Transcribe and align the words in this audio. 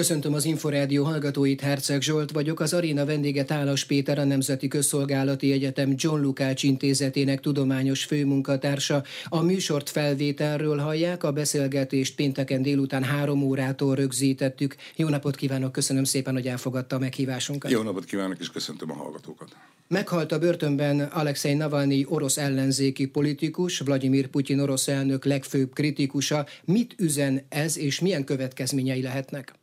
Köszöntöm 0.00 0.34
az 0.34 0.44
Inforádió 0.44 1.04
hallgatóit, 1.04 1.60
Herceg 1.60 2.02
Zsolt 2.02 2.30
vagyok, 2.30 2.60
az 2.60 2.72
aréna 2.72 3.04
vendége 3.04 3.44
Tálas 3.44 3.84
Péter, 3.84 4.18
a 4.18 4.24
Nemzeti 4.24 4.68
Közszolgálati 4.68 5.52
Egyetem 5.52 5.94
John 5.96 6.20
Lukács 6.20 6.62
intézetének 6.62 7.40
tudományos 7.40 8.04
főmunkatársa. 8.04 9.02
A 9.24 9.42
műsort 9.42 9.90
felvételről 9.90 10.78
hallják, 10.78 11.24
a 11.24 11.32
beszélgetést 11.32 12.14
pénteken 12.14 12.62
délután 12.62 13.02
három 13.02 13.42
órától 13.42 13.94
rögzítettük. 13.94 14.76
Jó 14.96 15.08
napot 15.08 15.36
kívánok, 15.36 15.72
köszönöm 15.72 16.04
szépen, 16.04 16.34
hogy 16.34 16.46
elfogadta 16.46 16.96
a 16.96 16.98
meghívásunkat. 16.98 17.70
Jó 17.70 17.82
napot 17.82 18.04
kívánok, 18.04 18.38
és 18.40 18.50
köszöntöm 18.50 18.90
a 18.90 18.94
hallgatókat. 18.94 19.56
Meghalt 19.88 20.32
a 20.32 20.38
börtönben 20.38 21.00
Alexei 21.00 21.54
Navalnyi 21.54 22.04
orosz 22.08 22.36
ellenzéki 22.36 23.06
politikus, 23.06 23.78
Vladimir 23.78 24.26
Putyin 24.26 24.60
orosz 24.60 24.88
elnök 24.88 25.24
legfőbb 25.24 25.72
kritikusa. 25.72 26.46
Mit 26.64 26.94
üzen 26.98 27.42
ez, 27.48 27.78
és 27.78 28.00
milyen 28.00 28.24
következményei 28.24 29.02
lehetnek? 29.02 29.58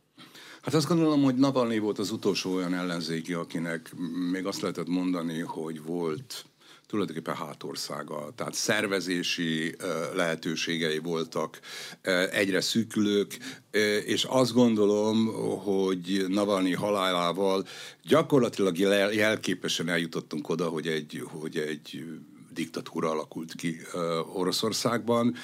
Hát 0.68 0.76
azt 0.76 0.88
gondolom, 0.88 1.22
hogy 1.22 1.34
Navalnyi 1.34 1.78
volt 1.78 1.98
az 1.98 2.10
utolsó 2.10 2.54
olyan 2.54 2.74
ellenzéki, 2.74 3.32
akinek 3.32 3.92
még 4.30 4.46
azt 4.46 4.60
lehetett 4.60 4.88
mondani, 4.88 5.40
hogy 5.40 5.82
volt 5.82 6.44
tulajdonképpen 6.86 7.34
hátországa, 7.34 8.32
tehát 8.36 8.54
szervezési 8.54 9.76
lehetőségei 10.14 10.98
voltak 10.98 11.60
egyre 12.30 12.60
szűkülők, 12.60 13.38
és 14.04 14.24
azt 14.24 14.52
gondolom, 14.52 15.26
hogy 15.64 16.24
Navalnyi 16.28 16.74
halálával 16.74 17.66
gyakorlatilag 18.02 18.78
jelképesen 19.14 19.88
eljutottunk 19.88 20.48
oda, 20.48 20.68
hogy 20.68 20.86
egy, 20.86 21.22
hogy 21.40 21.56
egy 21.56 22.04
diktatúra 22.58 23.10
alakult 23.10 23.54
ki 23.54 23.80
Oroszországban. 24.34 25.34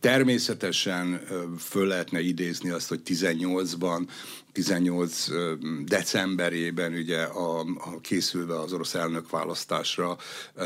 Természetesen 0.00 1.20
föl 1.58 1.86
lehetne 1.86 2.20
idézni 2.20 2.70
azt, 2.70 2.88
hogy 2.88 3.00
18-ban 3.04 4.06
18 4.54 5.26
decemberében 5.84 6.92
ugye 6.92 7.22
a, 7.22 7.60
a 7.60 8.00
készülve 8.00 8.60
az 8.60 8.72
orosz 8.72 8.94
elnök 8.94 9.30
választásra 9.30 10.16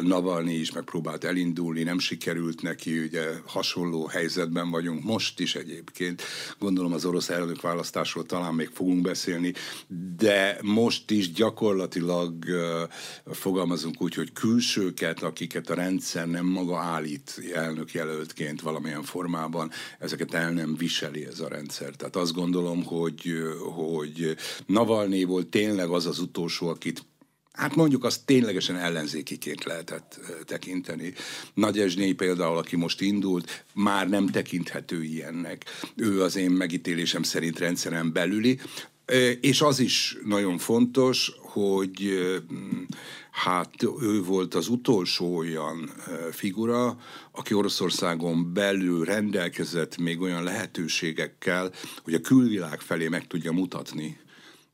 Navalnyi 0.00 0.54
is 0.54 0.72
megpróbált 0.72 1.24
elindulni, 1.24 1.82
nem 1.82 1.98
sikerült 1.98 2.62
neki, 2.62 2.98
ugye 2.98 3.28
hasonló 3.46 4.06
helyzetben 4.06 4.70
vagyunk 4.70 5.04
most 5.04 5.40
is 5.40 5.54
egyébként. 5.54 6.22
Gondolom 6.58 6.92
az 6.92 7.04
orosz 7.04 7.28
elnök 7.28 7.60
választásról 7.60 8.26
talán 8.26 8.54
még 8.54 8.68
fogunk 8.72 9.02
beszélni, 9.02 9.52
de 10.16 10.58
most 10.62 11.10
is 11.10 11.32
gyakorlatilag 11.32 12.44
fogalmazunk 13.26 14.02
úgy, 14.02 14.14
hogy 14.14 14.32
külsőket, 14.32 15.22
akiket 15.22 15.70
a 15.70 15.74
rendszer 15.74 16.28
nem 16.28 16.46
maga 16.46 16.78
állít 16.78 17.42
elnök 17.54 17.92
jelöltként 17.92 18.60
valamilyen 18.60 19.02
formában, 19.02 19.70
ezeket 19.98 20.34
el 20.34 20.50
nem 20.50 20.76
viseli 20.76 21.26
ez 21.26 21.40
a 21.40 21.48
rendszer. 21.48 21.90
Tehát 21.90 22.16
azt 22.16 22.32
gondolom, 22.32 22.84
hogy 22.84 23.32
hogy 23.86 24.36
Navalnyi 24.66 25.24
volt 25.24 25.46
tényleg 25.46 25.88
az 25.88 26.06
az 26.06 26.18
utolsó, 26.18 26.68
akit 26.68 27.06
Hát 27.58 27.74
mondjuk 27.74 28.04
azt 28.04 28.24
ténylegesen 28.24 28.76
ellenzékiként 28.76 29.64
lehetett 29.64 30.20
tekinteni. 30.44 31.12
Nagy 31.54 31.78
Esnyi 31.78 32.12
például, 32.12 32.56
aki 32.56 32.76
most 32.76 33.00
indult, 33.00 33.64
már 33.74 34.08
nem 34.08 34.26
tekinthető 34.26 35.04
ilyennek. 35.04 35.64
Ő 35.96 36.22
az 36.22 36.36
én 36.36 36.50
megítélésem 36.50 37.22
szerint 37.22 37.58
rendszeren 37.58 38.12
belüli. 38.12 38.58
És 39.40 39.60
az 39.60 39.78
is 39.78 40.16
nagyon 40.24 40.58
fontos, 40.58 41.32
hogy 41.38 42.18
hát 43.30 43.82
ő 44.00 44.22
volt 44.22 44.54
az 44.54 44.68
utolsó 44.68 45.36
olyan 45.36 45.90
figura, 46.30 46.96
aki 47.32 47.54
Oroszországon 47.54 48.52
belül 48.52 49.04
rendelkezett 49.04 49.96
még 49.96 50.20
olyan 50.20 50.42
lehetőségekkel, 50.42 51.72
hogy 52.04 52.14
a 52.14 52.20
külvilág 52.20 52.80
felé 52.80 53.08
meg 53.08 53.26
tudja 53.26 53.52
mutatni 53.52 54.18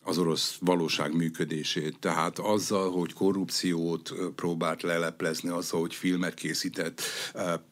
az 0.05 0.19
orosz 0.19 0.57
valóság 0.61 1.15
működését. 1.15 1.99
Tehát 1.99 2.39
azzal, 2.39 2.91
hogy 2.91 3.13
korrupciót 3.13 4.13
próbált 4.35 4.83
leleplezni, 4.83 5.49
azzal, 5.49 5.81
hogy 5.81 5.95
filmet 5.95 6.35
készített 6.35 7.03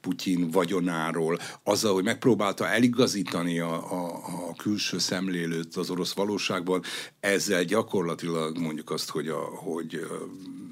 Putyin 0.00 0.50
vagyonáról, 0.50 1.38
azzal, 1.62 1.94
hogy 1.94 2.04
megpróbálta 2.04 2.68
eligazítani 2.68 3.58
a, 3.58 3.92
a, 3.92 4.06
a 4.48 4.54
külső 4.56 4.98
szemlélőt 4.98 5.76
az 5.76 5.90
orosz 5.90 6.12
valóságban, 6.12 6.82
ezzel 7.20 7.64
gyakorlatilag 7.64 8.58
mondjuk 8.58 8.90
azt, 8.90 9.10
hogy, 9.10 9.28
a, 9.28 9.40
hogy 9.40 10.06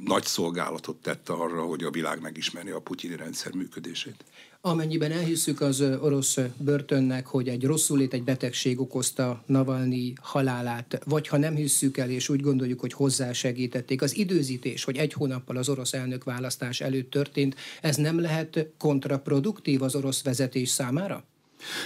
nagy 0.05 0.25
szolgálatot 0.25 0.97
tette 0.97 1.33
arra, 1.33 1.63
hogy 1.63 1.84
a 1.84 1.91
világ 1.91 2.21
megismeri 2.21 2.71
a 2.71 2.81
putyini 2.81 3.17
rendszer 3.17 3.53
működését. 3.53 4.25
Amennyiben 4.62 5.12
elhisszük 5.12 5.60
az 5.60 5.81
orosz 5.81 6.38
börtönnek, 6.56 7.26
hogy 7.26 7.48
egy 7.48 7.65
rosszulét, 7.65 8.12
egy 8.12 8.22
betegség 8.22 8.81
okozta 8.81 9.43
Navalnyi 9.47 10.12
halálát, 10.21 11.00
vagy 11.04 11.28
ha 11.28 11.37
nem 11.37 11.54
hisszük 11.54 11.97
el, 11.97 12.10
és 12.10 12.28
úgy 12.28 12.41
gondoljuk, 12.41 12.81
hogy 12.81 12.93
hozzásegítették, 12.93 14.03
az 14.03 14.16
időzítés, 14.16 14.84
hogy 14.84 14.97
egy 14.97 15.12
hónappal 15.12 15.56
az 15.56 15.69
orosz 15.69 15.93
elnök 15.93 16.25
választás 16.25 16.81
előtt 16.81 17.10
történt, 17.10 17.54
ez 17.81 17.97
nem 17.97 18.21
lehet 18.21 18.66
kontraproduktív 18.78 19.82
az 19.82 19.94
orosz 19.94 20.22
vezetés 20.22 20.69
számára? 20.69 21.25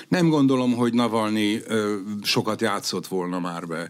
Nem 0.08 0.28
gondolom, 0.28 0.74
hogy 0.74 0.92
Navalnyi 0.92 1.60
ö, 1.66 1.96
sokat 2.22 2.60
játszott 2.60 3.06
volna 3.06 3.40
már 3.40 3.66
be 3.66 3.88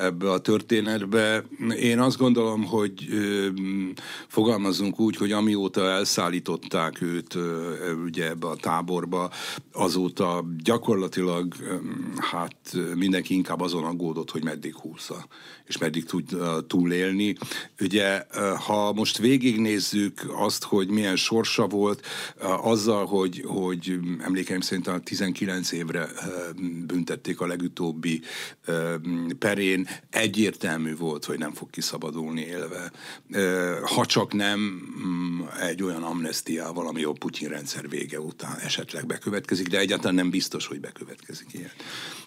ebbe 0.00 0.30
a 0.30 0.38
történetbe. 0.38 1.44
Én 1.80 2.00
azt 2.00 2.18
gondolom, 2.18 2.64
hogy 2.64 3.06
ö, 3.10 3.48
fogalmazunk 4.28 5.00
úgy, 5.00 5.16
hogy 5.16 5.32
amióta 5.32 5.90
elszállították 5.90 7.02
őt 7.02 7.34
ö, 7.34 7.72
ugye 8.04 8.28
ebbe 8.28 8.46
a 8.46 8.56
táborba, 8.56 9.30
azóta 9.72 10.44
gyakorlatilag 10.64 11.54
ö, 11.60 11.74
hát 12.20 12.56
mindenki 12.94 13.34
inkább 13.34 13.60
azon 13.60 13.84
aggódott, 13.84 14.30
hogy 14.30 14.44
meddig 14.44 14.74
húzza, 14.74 15.26
és 15.66 15.78
meddig 15.78 16.04
tud 16.04 16.36
túlélni. 16.66 17.36
Ugye, 17.80 18.22
ha 18.66 18.92
most 18.92 19.18
végignézzük 19.18 20.26
azt, 20.36 20.64
hogy 20.64 20.88
milyen 20.88 21.16
sorsa 21.16 21.66
volt, 21.66 22.06
azzal, 22.62 23.06
hogy, 23.06 23.44
hogy 23.46 23.98
emlékeim 24.18 24.60
szerint 24.60 24.86
a 24.86 24.98
19 25.04 25.72
évre 25.72 26.08
büntették 26.86 27.40
a 27.40 27.46
legutóbbi 27.46 28.20
perén, 29.38 29.88
egyértelmű 30.10 30.96
volt, 30.96 31.24
hogy 31.24 31.38
nem 31.38 31.52
fog 31.52 31.70
kiszabadulni 31.70 32.40
élve. 32.40 32.92
Ha 33.82 34.06
csak 34.06 34.32
nem 34.32 34.60
mm, 35.06 35.40
egy 35.60 35.82
olyan 35.82 36.02
amnestiával, 36.02 36.86
ami 36.86 37.02
a 37.02 37.12
Putyin 37.12 37.48
rendszer 37.48 37.88
vége 37.88 38.20
után 38.20 38.58
esetleg 38.58 39.06
bekövetkezik, 39.06 39.68
de 39.68 39.78
egyáltalán 39.78 40.14
nem 40.14 40.30
biztos, 40.30 40.66
hogy 40.66 40.80
bekövetkezik 40.80 41.52
ilyen. 41.52 41.70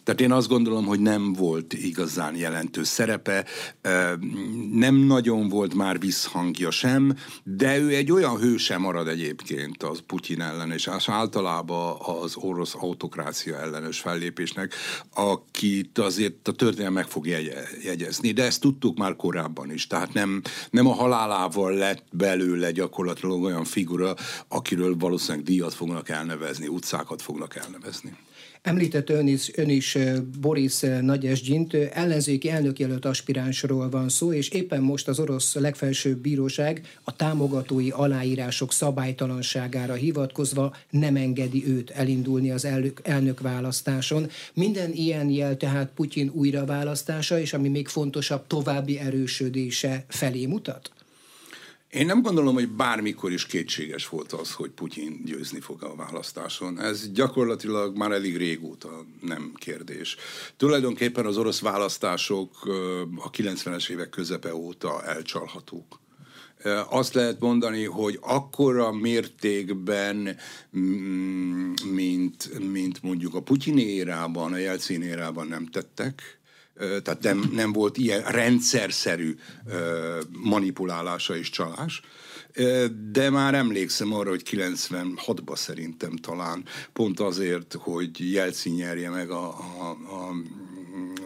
Tehát 0.08 0.22
én 0.22 0.32
azt 0.32 0.48
gondolom, 0.48 0.86
hogy 0.86 1.00
nem 1.00 1.34
volt 1.34 1.74
igazán 1.74 2.36
jelentős 2.36 2.88
szerepe, 2.88 3.46
nem 4.72 4.96
nagyon 4.96 5.50
volt 5.50 5.74
már 5.74 6.00
visszhangja 6.00 6.72
sem, 6.72 7.16
de 7.44 7.78
ő 7.80 7.96
egy 7.96 8.12
olyan 8.12 8.38
hőse 8.38 8.78
marad 8.78 9.08
egyébként 9.08 9.84
az 9.84 10.00
Putyin 10.06 10.42
ellen, 10.42 10.72
és 10.72 10.90
általában 11.06 11.98
az 12.22 12.36
orosz 12.36 12.76
autokrácia 12.76 13.58
ellenes 13.58 14.00
fellépésnek, 14.00 14.74
akit 15.14 15.98
azért 15.98 16.48
a 16.48 16.52
történelem 16.52 16.94
meg 16.94 17.08
fog 17.08 17.28
jegyezni. 17.84 18.32
De 18.32 18.44
ezt 18.44 18.62
tudtuk 18.62 18.98
már 18.98 19.16
korábban 19.16 19.72
is, 19.72 19.88
tehát 19.88 20.14
nem, 20.14 20.42
nem 20.70 20.88
a 20.88 20.94
halálával 20.94 21.74
lett 21.74 22.04
belőle 22.12 22.72
gyakorlatilag 22.72 23.44
olyan 23.44 23.66
figura, 23.66 24.14
akiről 24.48 24.96
valószínűleg 24.98 25.46
díjat 25.46 25.74
fognak 25.74 26.10
elnevezni, 26.10 26.68
utcákat 26.68 27.22
fognak 27.22 27.56
elnevezni. 27.56 28.18
Említett 28.68 29.10
ön 29.10 29.28
is, 29.28 29.52
ön 29.56 29.70
is 29.70 29.98
Boris 30.40 30.80
Nagyesgyint, 31.02 31.74
ellenzéki 31.74 32.50
elnökjelölt 32.50 33.06
aspiránsról 33.06 33.90
van 33.90 34.10
szó, 34.10 34.34
és 34.34 34.50
éppen 34.50 34.82
most 34.82 35.08
az 35.08 35.20
orosz 35.20 35.56
legfelsőbb 35.56 36.18
bíróság 36.18 36.82
a 37.04 37.16
támogatói 37.16 37.90
aláírások 37.90 38.74
szabálytalanságára 38.74 39.94
hivatkozva 39.94 40.76
nem 40.90 41.16
engedi 41.16 41.68
őt 41.68 41.90
elindulni 41.90 42.52
az 42.52 42.66
elnök, 42.66 43.00
elnök 43.04 43.40
választáson. 43.40 44.30
Minden 44.54 44.92
ilyen 44.92 45.30
jel 45.30 45.58
tehát 45.58 45.92
Putyin 45.96 46.32
újraválasztása, 46.34 47.40
és 47.40 47.54
ami 47.54 47.70
még 47.70 47.88
fontosabb, 47.88 48.48
további 48.48 49.00
erősödése 49.00 50.06
felé 50.08 50.46
mutat? 50.46 50.92
Én 51.90 52.06
nem 52.06 52.22
gondolom, 52.22 52.54
hogy 52.54 52.70
bármikor 52.70 53.32
is 53.32 53.46
kétséges 53.46 54.10
volt 54.10 54.32
az, 54.32 54.52
hogy 54.52 54.70
Putyin 54.70 55.22
győzni 55.26 55.60
fog 55.60 55.84
a 55.84 55.96
választáson. 55.96 56.80
Ez 56.82 57.12
gyakorlatilag 57.12 57.98
már 57.98 58.12
elég 58.12 58.38
régóta 58.38 59.06
nem 59.22 59.54
kérdés. 59.56 60.16
Tulajdonképpen 60.58 61.26
az 61.26 61.38
orosz 61.38 61.60
választások 61.60 62.66
a 63.16 63.30
90-es 63.30 63.90
évek 63.90 64.10
közepe 64.10 64.56
óta 64.56 65.04
elcsalhatók. 65.04 66.00
Azt 66.90 67.14
lehet 67.14 67.40
mondani, 67.40 67.84
hogy 67.84 68.18
akkora 68.22 68.92
mértékben, 68.92 70.38
mm, 70.78 71.74
mint, 71.92 72.70
mint 72.72 73.04
mondjuk 73.04 73.36
a 73.36 73.42
Putyin 73.42 73.78
érában, 73.78 74.54
a 74.54 74.58
Jelcin 74.58 75.02
érában 75.02 75.48
nem 75.48 75.66
tettek, 75.66 76.37
tehát 76.78 77.22
nem, 77.22 77.50
nem 77.54 77.72
volt 77.74 77.98
ilyen 77.98 78.22
rendszerszerű 78.22 79.36
manipulálása 80.44 81.38
és 81.38 81.50
csalás. 81.50 82.02
De 83.12 83.30
már 83.30 83.54
emlékszem 83.54 84.14
arra, 84.14 84.30
hogy 84.30 84.44
96-ban 84.52 85.56
szerintem 85.56 86.16
talán, 86.16 86.66
pont 86.94 87.20
azért, 87.20 87.74
hogy 87.74 88.32
Jelcin 88.32 88.74
nyerje 88.74 89.10
meg 89.10 89.30
a, 89.30 89.48
a, 89.48 89.90
a 89.90 90.34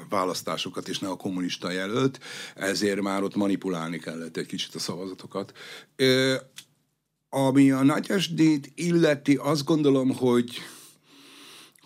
választásokat, 0.09 0.87
és 0.87 0.99
ne 0.99 1.07
a 1.07 1.15
kommunista 1.15 1.71
jelölt, 1.71 2.19
ezért 2.55 3.01
már 3.01 3.23
ott 3.23 3.35
manipulálni 3.35 3.99
kellett 3.99 4.37
egy 4.37 4.45
kicsit 4.45 4.75
a 4.75 4.79
szavazatokat. 4.79 5.51
Ami 7.29 7.71
a 7.71 7.83
Nagyesdét 7.83 8.71
illeti, 8.75 9.35
azt 9.35 9.65
gondolom, 9.65 10.15
hogy, 10.15 10.57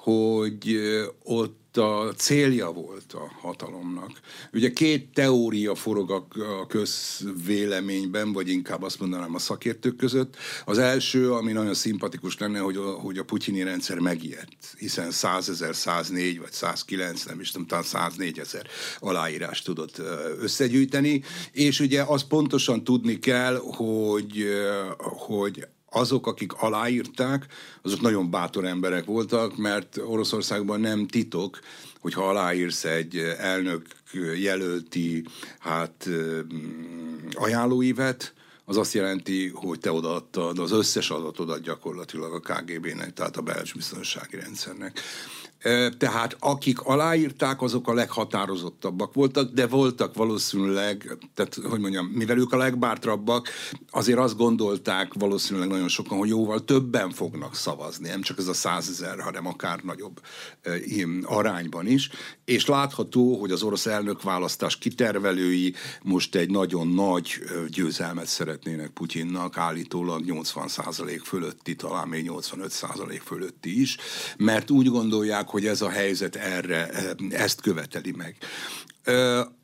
hogy 0.05 0.79
ott 1.23 1.77
a 1.77 2.13
célja 2.15 2.71
volt 2.71 3.13
a 3.13 3.31
hatalomnak. 3.41 4.11
Ugye 4.53 4.71
két 4.71 5.13
teória 5.13 5.75
forog 5.75 6.11
a, 6.11 6.27
közvéleményben, 6.67 8.33
vagy 8.33 8.49
inkább 8.49 8.83
azt 8.83 8.99
mondanám 8.99 9.35
a 9.35 9.39
szakértők 9.39 9.95
között. 9.95 10.35
Az 10.65 10.77
első, 10.77 11.31
ami 11.31 11.51
nagyon 11.51 11.73
szimpatikus 11.73 12.37
lenne, 12.37 12.59
hogy 12.59 12.75
a, 12.75 12.91
hogy 12.91 13.17
a 13.17 13.23
putyini 13.23 13.63
rendszer 13.63 13.99
megijedt, 13.99 14.75
hiszen 14.77 15.11
100 15.11 15.49
ezer, 15.49 15.75
104 15.75 16.39
vagy 16.39 16.51
109, 16.51 17.23
nem 17.23 17.39
is 17.39 17.51
tudom, 17.51 17.67
talán 17.67 17.83
104 17.83 18.39
ezer 18.39 18.67
aláírást 18.99 19.65
tudott 19.65 20.01
összegyűjteni, 20.41 21.23
és 21.51 21.79
ugye 21.79 22.03
azt 22.03 22.27
pontosan 22.27 22.83
tudni 22.83 23.19
kell, 23.19 23.55
hogy, 23.55 24.45
hogy 24.99 25.67
azok, 25.95 26.27
akik 26.27 26.53
aláírták, 26.53 27.45
azok 27.81 28.01
nagyon 28.01 28.29
bátor 28.29 28.65
emberek 28.65 29.05
voltak, 29.05 29.57
mert 29.57 29.97
Oroszországban 29.97 30.79
nem 30.79 31.07
titok, 31.07 31.59
hogyha 31.99 32.29
aláírsz 32.29 32.83
egy 32.83 33.17
elnök 33.37 33.85
jelölti 34.35 35.25
hát 35.59 36.09
ajánlóívet, 37.33 38.33
az 38.65 38.77
azt 38.77 38.93
jelenti, 38.93 39.51
hogy 39.53 39.79
te 39.79 39.91
odaadtad 39.91 40.59
az 40.59 40.71
összes 40.71 41.09
adatodat 41.09 41.61
gyakorlatilag 41.61 42.33
a 42.33 42.53
KGB-nek, 42.53 43.13
tehát 43.13 43.37
a 43.37 43.41
belső 43.41 43.73
biztonsági 43.75 44.35
rendszernek. 44.35 44.99
Tehát 45.97 46.35
akik 46.39 46.81
aláírták, 46.81 47.61
azok 47.61 47.87
a 47.87 47.93
leghatározottabbak 47.93 49.13
voltak, 49.13 49.51
de 49.51 49.67
voltak 49.67 50.15
valószínűleg, 50.15 51.17
tehát 51.33 51.55
hogy 51.69 51.79
mondjam, 51.79 52.05
mivel 52.05 52.37
ők 52.37 52.53
a 52.53 52.57
legbátrabbak, 52.57 53.49
azért 53.91 54.19
azt 54.19 54.37
gondolták 54.37 55.13
valószínűleg 55.13 55.69
nagyon 55.69 55.87
sokan, 55.87 56.17
hogy 56.17 56.29
jóval 56.29 56.63
többen 56.63 57.11
fognak 57.11 57.55
szavazni, 57.55 58.09
nem 58.09 58.21
csak 58.21 58.37
ez 58.37 58.47
a 58.47 58.53
százezer, 58.53 59.19
hanem 59.19 59.47
akár 59.47 59.79
nagyobb 59.83 60.21
arányban 61.23 61.87
is. 61.87 62.09
És 62.45 62.65
látható, 62.65 63.39
hogy 63.39 63.51
az 63.51 63.63
orosz 63.63 63.85
elnökválasztás 63.85 64.77
kitervelői 64.77 65.73
most 66.03 66.35
egy 66.35 66.49
nagyon 66.49 66.87
nagy 66.87 67.43
győzelmet 67.67 68.27
szeretnének 68.27 68.89
Putyinnak, 68.89 69.57
állítólag 69.57 70.23
80% 70.27 71.21
fölötti, 71.23 71.75
talán 71.75 72.07
még 72.07 72.31
85% 72.33 73.21
fölötti 73.23 73.81
is, 73.81 73.97
mert 74.37 74.71
úgy 74.71 74.87
gondolják, 74.87 75.53
hogy 75.55 75.65
ez 75.65 75.81
a 75.81 75.89
helyzet 75.89 76.35
erre, 76.35 76.89
ezt 77.29 77.61
követeli 77.61 78.11
meg. 78.11 78.35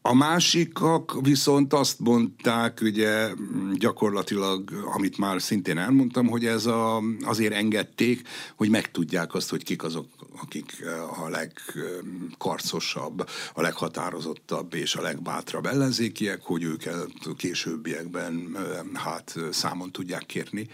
A 0.04 0.14
másikak 0.14 1.18
viszont 1.22 1.74
azt 1.74 2.00
mondták, 2.00 2.80
ugye 2.82 3.30
gyakorlatilag, 3.74 4.72
amit 4.96 5.18
már 5.18 5.42
szintén 5.42 5.78
elmondtam, 5.78 6.28
hogy 6.28 6.46
ez 6.46 6.66
a, 6.66 7.02
azért 7.24 7.54
engedték, 7.54 8.28
hogy 8.56 8.70
megtudják 8.70 9.34
azt, 9.34 9.50
hogy 9.50 9.64
kik 9.64 9.84
azok, 9.84 10.08
akik 10.42 10.84
a 11.24 11.30
legkarcosabb, 11.30 13.30
a 13.54 13.62
leghatározottabb 13.62 14.74
és 14.74 14.96
a 14.96 15.02
legbátrabb 15.02 15.66
ellenzékiek, 15.66 16.42
hogy 16.44 16.64
őket 16.64 17.08
későbbiekben 17.38 18.58
hát 18.94 19.36
számon 19.52 19.92
tudják 19.92 20.26
kérni. 20.26 20.68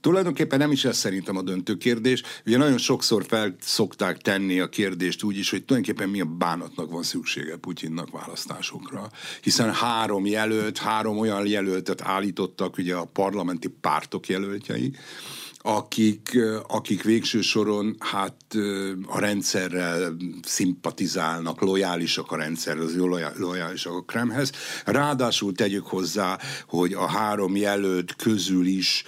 Tulajdonképpen 0.00 0.58
nem 0.58 0.72
is 0.72 0.84
ez 0.84 0.96
szerintem 0.96 1.36
a 1.36 1.42
döntő 1.42 1.76
kérdés. 1.76 2.22
Ugye 2.46 2.56
nagyon 2.56 2.78
sokszor 2.78 3.24
fel 3.28 3.56
szokták 3.60 4.18
tenni 4.18 4.60
a 4.60 4.68
kérdést 4.68 5.22
úgy 5.22 5.38
is, 5.38 5.50
hogy 5.50 5.64
tulajdonképpen 5.64 6.10
mi 6.10 6.20
a 6.20 6.24
bánatnak 6.24 6.90
van 6.90 7.02
szüksége 7.02 7.56
Putyinnak 7.98 8.26
választásokra. 8.26 9.10
Hiszen 9.42 9.72
három 9.72 10.26
jelölt, 10.26 10.78
három 10.78 11.18
olyan 11.18 11.46
jelöltet 11.46 12.02
állítottak 12.02 12.78
ugye 12.78 12.94
a 12.94 13.04
parlamenti 13.04 13.68
pártok 13.68 14.28
jelöltjei, 14.28 14.92
akik, 15.58 16.38
akik 16.66 17.02
végső 17.02 17.40
soron 17.40 17.96
hát 17.98 18.36
a 19.06 19.18
rendszerrel 19.18 20.16
szimpatizálnak, 20.42 21.60
lojálisak 21.60 22.32
a 22.32 22.36
rendszerhez, 22.36 22.96
lojálisak 23.36 23.92
a 23.92 24.02
Kremhez. 24.02 24.52
Ráadásul 24.84 25.52
tegyük 25.52 25.86
hozzá, 25.86 26.38
hogy 26.66 26.92
a 26.92 27.06
három 27.06 27.56
jelölt 27.56 28.16
közül 28.16 28.66
is 28.66 29.04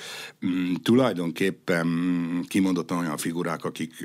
mm, 0.47 0.75
tulajdonképpen 0.75 1.89
kimondottan 2.49 2.99
olyan 2.99 3.17
figurák, 3.17 3.65
akik 3.65 4.05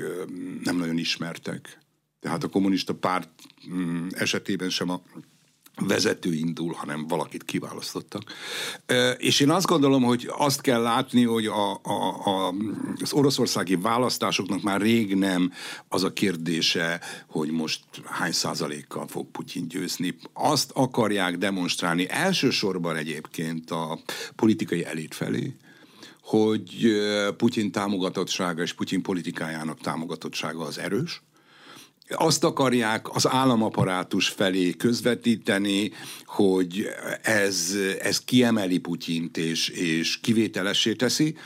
nem 0.64 0.76
nagyon 0.76 0.98
ismertek. 0.98 1.85
Tehát 2.26 2.44
a 2.44 2.48
kommunista 2.48 2.94
párt 2.94 3.28
mm, 3.70 4.06
esetében 4.10 4.70
sem 4.70 4.90
a 4.90 5.02
vezető 5.80 6.32
indul, 6.32 6.72
hanem 6.72 7.06
valakit 7.06 7.44
kiválasztottak. 7.44 8.22
És 9.16 9.40
én 9.40 9.50
azt 9.50 9.66
gondolom, 9.66 10.02
hogy 10.02 10.28
azt 10.36 10.60
kell 10.60 10.82
látni, 10.82 11.22
hogy 11.22 11.46
a, 11.46 11.72
a, 11.82 12.24
a, 12.24 12.54
az 13.00 13.12
oroszországi 13.12 13.76
választásoknak 13.76 14.62
már 14.62 14.80
rég 14.80 15.14
nem 15.14 15.52
az 15.88 16.04
a 16.04 16.12
kérdése, 16.12 17.00
hogy 17.28 17.50
most 17.50 17.84
hány 18.04 18.32
százalékkal 18.32 19.06
fog 19.06 19.30
Putyin 19.30 19.68
győzni. 19.68 20.16
Azt 20.32 20.70
akarják 20.74 21.38
demonstrálni 21.38 22.08
elsősorban 22.08 22.96
egyébként 22.96 23.70
a 23.70 23.98
politikai 24.36 24.84
elit 24.84 25.14
felé, 25.14 25.56
hogy 26.20 26.86
Putyin 27.36 27.72
támogatottsága 27.72 28.62
és 28.62 28.72
Putyin 28.72 29.02
politikájának 29.02 29.80
támogatottsága 29.80 30.64
az 30.64 30.78
erős, 30.78 31.22
azt 32.08 32.44
akarják 32.44 33.14
az 33.14 33.28
államaparátus 33.28 34.28
felé 34.28 34.70
közvetíteni, 34.70 35.92
hogy 36.24 36.88
ez, 37.22 37.74
ez 38.00 38.20
kiemeli 38.20 38.78
Putyint 38.78 39.36
és, 39.36 39.68
és 39.68 40.20
kivételessé 40.20 40.92
teszi, 40.92 41.36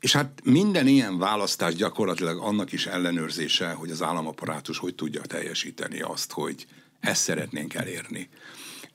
és 0.00 0.12
hát 0.12 0.40
minden 0.44 0.86
ilyen 0.86 1.18
választás 1.18 1.74
gyakorlatilag 1.74 2.38
annak 2.38 2.72
is 2.72 2.86
ellenőrzése, 2.86 3.68
hogy 3.68 3.90
az 3.90 4.02
államaparátus 4.02 4.78
hogy 4.78 4.94
tudja 4.94 5.20
teljesíteni 5.20 6.00
azt, 6.00 6.32
hogy 6.32 6.66
ezt 7.00 7.22
szeretnénk 7.22 7.74
elérni. 7.74 8.28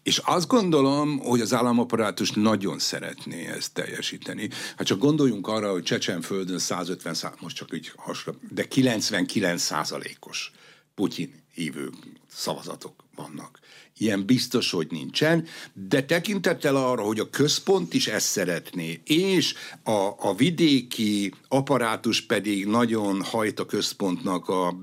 És 0.03 0.17
azt 0.17 0.47
gondolom, 0.47 1.19
hogy 1.19 1.41
az 1.41 1.53
államaparátus 1.53 2.31
nagyon 2.31 2.79
szeretné 2.79 3.47
ezt 3.47 3.73
teljesíteni. 3.73 4.49
Hát 4.77 4.87
csak 4.87 4.99
gondoljunk 4.99 5.47
arra, 5.47 5.71
hogy 5.71 5.83
Csecsenföldön 5.83 6.59
150 6.59 7.13
szá- 7.13 7.41
most 7.41 7.55
csak 7.55 7.75
így 7.75 7.91
hasra, 7.95 8.33
de 8.49 8.63
99 8.67 9.61
százalékos 9.61 10.51
Putyin 10.95 11.43
hívő 11.53 11.89
szavazatok 12.27 13.03
vannak. 13.15 13.59
Ilyen 13.97 14.25
biztos, 14.25 14.71
hogy 14.71 14.87
nincsen, 14.91 15.47
de 15.73 16.03
tekintettel 16.03 16.75
arra, 16.75 17.01
hogy 17.01 17.19
a 17.19 17.29
központ 17.29 17.93
is 17.93 18.07
ezt 18.07 18.25
szeretné, 18.25 19.01
és 19.05 19.53
a, 19.83 20.13
a 20.17 20.33
vidéki 20.35 21.33
apparátus 21.47 22.21
pedig 22.21 22.65
nagyon 22.65 23.23
hajt 23.23 23.59
a 23.59 23.65
központnak 23.65 24.49
a 24.49 24.75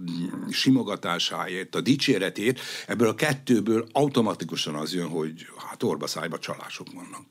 simogatásáért, 0.50 1.74
a 1.74 1.80
dicséretét, 1.80 2.60
ebből 2.86 3.08
a 3.08 3.14
kettőből 3.14 3.88
automatikusan 3.92 4.74
az 4.74 4.94
jön, 4.94 5.08
hogy 5.08 5.46
hát 5.56 5.82
orba 5.82 6.06
szájba 6.06 6.38
csalások 6.38 6.92
vannak. 6.92 7.26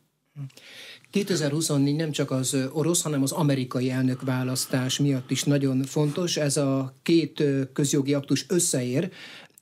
2024 1.12 1.96
nem 1.96 2.12
csak 2.12 2.32
az 2.32 2.58
orosz, 2.72 3.02
hanem 3.02 3.24
az 3.24 3.32
amerikai 3.32 3.90
elnök 3.90 4.22
választás 4.22 5.00
miatt 5.00 5.32
is 5.32 5.44
nagyon 5.44 5.84
fontos. 5.84 6.38
Ez 6.38 6.58
a 6.58 6.96
két 7.04 7.44
közjogi 7.74 8.14
aktus 8.14 8.46
összeér, 8.50 9.12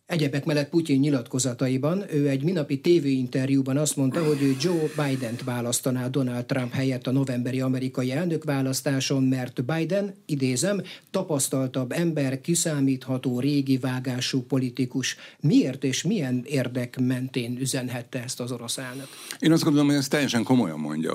Egyebek 0.08 0.46
mellett 0.46 0.70
Putyin 0.70 1.00
nyilatkozataiban 1.00 2.04
ő 2.14 2.28
egy 2.28 2.44
minapi 2.44 2.80
tévéinterjúban 2.80 3.78
azt 3.78 3.96
mondta, 3.96 4.26
hogy 4.26 4.42
ő 4.42 4.56
Joe 4.62 5.08
Biden-t 5.08 5.44
választaná 5.44 6.08
Donald 6.08 6.46
Trump 6.46 6.74
helyett 6.74 7.08
a 7.08 7.12
novemberi 7.12 7.62
amerikai 7.62 8.12
elnökválasztáson, 8.12 9.24
mert 9.24 9.66
Biden, 9.66 10.14
idézem, 10.26 10.82
tapasztaltabb 11.12 11.92
ember, 11.92 12.42
kiszámítható, 12.42 13.40
régi 13.40 13.78
vágású 13.78 14.42
politikus. 14.42 15.16
Miért 15.40 15.84
és 15.84 16.04
milyen 16.04 16.44
érdek 16.46 17.00
mentén 17.00 17.58
üzenhette 17.60 18.24
ezt 18.24 18.40
az 18.40 18.52
orosz 18.52 18.78
elnök? 18.78 19.08
Én 19.40 19.52
azt 19.52 19.64
gondolom, 19.64 19.88
hogy 19.88 19.98
ezt 19.98 20.10
teljesen 20.10 20.44
komolyan 20.44 20.80
mondja 20.80 21.14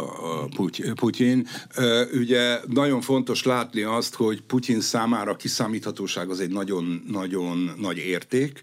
Putyin. 0.95 1.47
Ugye 2.13 2.59
nagyon 2.69 3.01
fontos 3.01 3.45
látni 3.45 3.83
azt, 3.83 4.15
hogy 4.15 4.41
Putyin 4.43 4.81
számára 4.81 5.37
kiszámíthatóság 5.37 6.31
az 6.31 6.41
egy 6.41 6.51
nagyon-nagyon 6.51 7.73
nagy 7.81 7.97
érték, 7.97 8.63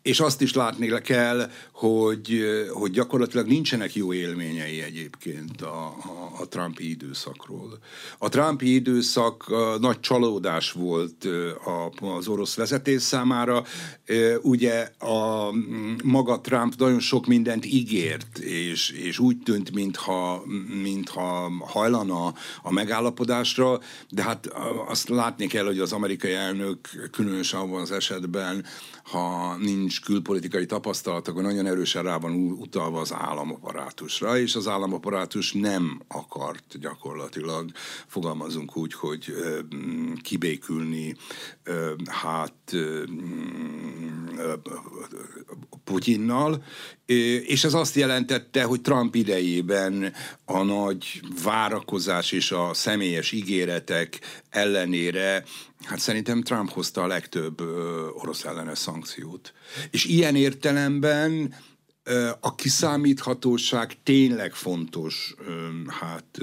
és 0.01 0.19
azt 0.19 0.41
is 0.41 0.53
látni 0.53 1.01
kell, 1.01 1.51
hogy, 1.71 2.43
hogy 2.73 2.91
gyakorlatilag 2.91 3.47
nincsenek 3.47 3.95
jó 3.95 4.13
élményei 4.13 4.81
egyébként 4.81 5.61
a, 5.61 5.85
a, 5.85 6.41
a 6.41 6.47
Trumpi 6.47 6.89
időszakról. 6.89 7.79
A 8.17 8.29
Trumpi 8.29 8.73
időszak 8.73 9.45
nagy 9.79 9.99
csalódás 9.99 10.71
volt 10.71 11.27
a, 11.65 12.05
az 12.05 12.27
orosz 12.27 12.55
vezetés 12.55 13.01
számára. 13.01 13.63
Ugye 14.41 14.89
a 14.99 15.51
maga 16.03 16.41
Trump 16.41 16.75
nagyon 16.77 16.99
sok 16.99 17.25
mindent 17.25 17.65
ígért, 17.65 18.37
és, 18.37 18.89
és 18.89 19.19
úgy 19.19 19.37
tűnt, 19.37 19.71
mintha, 19.71 20.43
mintha 20.81 21.51
hajlana 21.59 22.33
a 22.61 22.71
megállapodásra, 22.71 23.79
de 24.09 24.23
hát 24.23 24.47
azt 24.87 25.09
látni 25.09 25.47
kell, 25.47 25.65
hogy 25.65 25.79
az 25.79 25.93
amerikai 25.93 26.33
elnök 26.33 26.89
különösen 27.11 27.59
abban 27.59 27.81
az 27.81 27.91
esetben, 27.91 28.65
ha 29.03 29.55
nincs 29.55 29.90
külpolitikai 29.99 30.65
tapasztalat, 30.65 31.27
akkor 31.27 31.41
nagyon 31.41 31.65
erősen 31.65 32.03
rá 32.03 32.17
van 32.17 32.33
utalva 32.35 32.99
az 32.99 33.13
államaparátusra, 33.13 34.37
és 34.37 34.55
az 34.55 34.67
államaparátus 34.67 35.51
nem 35.51 36.01
akart 36.07 36.79
gyakorlatilag, 36.79 37.71
fogalmazunk 38.07 38.77
úgy, 38.77 38.93
hogy 38.93 39.33
kibékülni 40.21 41.15
hát 42.05 42.75
Putyinnal, 45.83 46.63
és 47.45 47.63
ez 47.63 47.73
azt 47.73 47.95
jelentette, 47.95 48.63
hogy 48.63 48.81
Trump 48.81 49.15
idejében 49.15 50.13
a 50.45 50.63
nagy 50.63 51.21
várakozás 51.43 52.31
és 52.31 52.51
a 52.51 52.73
személyes 52.73 53.31
ígéretek 53.31 54.19
ellenére 54.49 55.43
Hát 55.83 55.99
szerintem 55.99 56.41
Trump 56.41 56.69
hozta 56.69 57.03
a 57.03 57.07
legtöbb 57.07 57.61
orosz 58.13 58.45
ellenes 58.45 58.77
szankciót. 58.77 59.53
És 59.91 60.05
ilyen 60.05 60.35
értelemben 60.35 61.53
a 62.39 62.55
kiszámíthatóság 62.55 63.97
tényleg 64.03 64.53
fontos 64.53 65.35
hát 65.87 66.37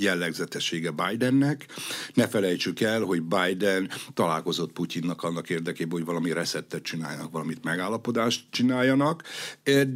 jellegzetessége 0.00 0.90
Bidennek. 0.90 1.66
Ne 2.14 2.28
felejtsük 2.28 2.80
el, 2.80 3.02
hogy 3.02 3.22
Biden 3.22 3.90
találkozott 4.14 4.72
Putyinnak 4.72 5.22
annak 5.22 5.50
érdekében, 5.50 5.98
hogy 5.98 6.04
valami 6.06 6.32
reszettet 6.32 6.82
csináljanak, 6.82 7.30
valamit 7.30 7.64
megállapodást 7.64 8.44
csináljanak, 8.50 9.22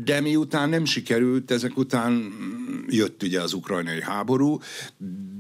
de 0.05 0.21
miután 0.21 0.69
nem 0.69 0.85
sikerült, 0.85 1.51
ezek 1.51 1.77
után 1.77 2.33
jött 2.89 3.23
ugye 3.23 3.41
az 3.41 3.53
ukrajnai 3.53 4.03
háború, 4.03 4.59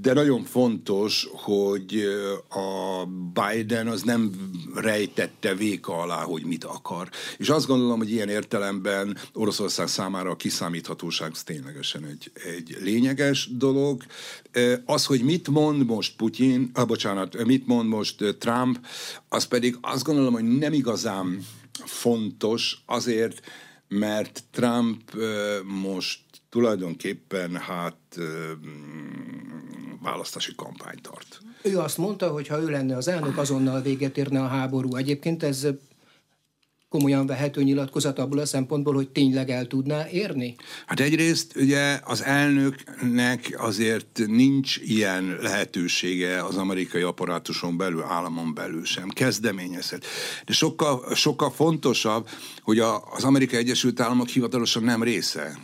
de 0.00 0.12
nagyon 0.12 0.44
fontos, 0.44 1.28
hogy 1.32 2.04
a 2.48 3.06
Biden 3.06 3.86
az 3.86 4.02
nem 4.02 4.32
rejtette 4.74 5.54
véka 5.54 5.98
alá, 5.98 6.22
hogy 6.22 6.44
mit 6.44 6.64
akar. 6.64 7.08
És 7.36 7.48
azt 7.48 7.66
gondolom, 7.66 7.98
hogy 7.98 8.10
ilyen 8.10 8.28
értelemben 8.28 9.16
Oroszország 9.32 9.88
számára 9.88 10.30
a 10.30 10.36
kiszámíthatóság 10.36 11.32
ténylegesen 11.44 12.04
egy, 12.04 12.30
egy 12.56 12.76
lényeges 12.80 13.48
dolog. 13.56 14.02
Az, 14.84 15.06
hogy 15.06 15.22
mit 15.22 15.48
mond 15.48 15.86
most 15.86 16.16
Putyin, 16.16 16.70
ah, 16.74 16.86
bocsánat, 16.86 17.44
mit 17.44 17.66
mond 17.66 17.88
most 17.88 18.36
Trump, 18.38 18.86
az 19.28 19.44
pedig 19.44 19.78
azt 19.80 20.04
gondolom, 20.04 20.32
hogy 20.32 20.58
nem 20.58 20.72
igazán 20.72 21.46
fontos 21.84 22.82
azért, 22.86 23.40
mert 23.88 24.42
Trump 24.50 25.00
most 25.64 26.20
tulajdonképpen 26.48 27.56
hát 27.56 27.96
választási 30.02 30.54
kampányt 30.56 31.02
tart. 31.02 31.40
Ő 31.62 31.78
azt 31.78 31.98
mondta, 31.98 32.30
hogy 32.30 32.46
ha 32.46 32.60
ő 32.60 32.70
lenne 32.70 32.96
az 32.96 33.08
elnök, 33.08 33.38
azonnal 33.38 33.82
véget 33.82 34.18
érne 34.18 34.42
a 34.42 34.46
háború. 34.46 34.96
Egyébként 34.96 35.42
ez 35.42 35.66
komolyan 36.92 37.26
vehető 37.26 37.62
nyilatkozat 37.62 38.18
abból 38.18 38.38
a 38.38 38.46
szempontból, 38.46 38.94
hogy 38.94 39.08
tényleg 39.08 39.50
el 39.50 39.66
tudná 39.66 40.08
érni? 40.08 40.54
Hát 40.86 41.00
egyrészt 41.00 41.56
ugye 41.56 42.00
az 42.04 42.22
elnöknek 42.22 43.54
azért 43.56 44.20
nincs 44.26 44.76
ilyen 44.76 45.38
lehetősége 45.40 46.44
az 46.44 46.56
amerikai 46.56 47.02
apparátuson 47.02 47.76
belül, 47.76 48.02
államon 48.02 48.54
belül 48.54 48.84
sem, 48.84 49.08
kezdeményezhet. 49.08 50.04
De 50.46 50.52
sokkal, 50.52 51.14
sokkal 51.14 51.50
fontosabb, 51.50 52.28
hogy 52.62 52.78
a, 52.78 53.02
az 53.12 53.24
Amerikai 53.24 53.58
Egyesült 53.58 54.00
Államok 54.00 54.28
hivatalosan 54.28 54.82
nem 54.82 55.02
része 55.02 55.58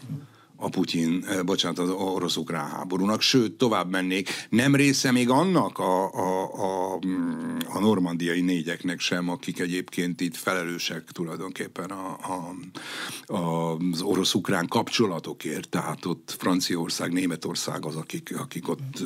a 0.60 0.68
Putyin, 0.68 1.24
eh, 1.28 1.42
bocsánat, 1.42 1.78
az 1.78 1.90
orosz-ukrán 1.90 2.68
háborúnak, 2.68 3.20
sőt, 3.20 3.52
tovább 3.52 3.90
mennék, 3.90 4.30
nem 4.50 4.74
része 4.74 5.10
még 5.12 5.30
annak 5.30 5.78
a, 5.78 6.12
a, 6.12 6.42
a, 6.42 6.98
mm, 7.06 7.56
a 7.72 7.78
normandiai 7.80 8.40
négyeknek 8.40 9.00
sem, 9.00 9.28
akik 9.28 9.60
egyébként 9.60 10.20
itt 10.20 10.36
felelősek 10.36 11.10
tulajdonképpen 11.12 11.90
a, 11.90 12.18
a, 12.22 12.54
a, 13.34 13.76
az 13.92 14.02
orosz-ukrán 14.02 14.66
kapcsolatokért, 14.66 15.68
tehát 15.68 16.04
ott 16.04 16.34
Franciaország, 16.38 17.12
Németország 17.12 17.84
az, 17.84 17.96
akik, 17.96 18.38
akik 18.38 18.68
ott 18.68 19.02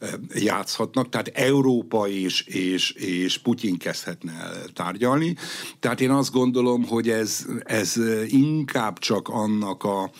eh, 0.00 0.12
játszhatnak, 0.34 1.08
tehát 1.08 1.28
Európa 1.28 2.08
és, 2.08 2.42
és, 2.42 2.90
és 2.90 3.38
Putyin 3.38 3.78
kezdhetne 3.78 4.32
el 4.32 4.64
tárgyalni. 4.72 5.34
Tehát 5.80 6.00
én 6.00 6.10
azt 6.10 6.32
gondolom, 6.32 6.84
hogy 6.84 7.08
ez, 7.08 7.46
ez 7.64 7.96
inkább 8.26 8.98
csak 8.98 9.28
annak 9.28 9.84
a, 9.84 10.10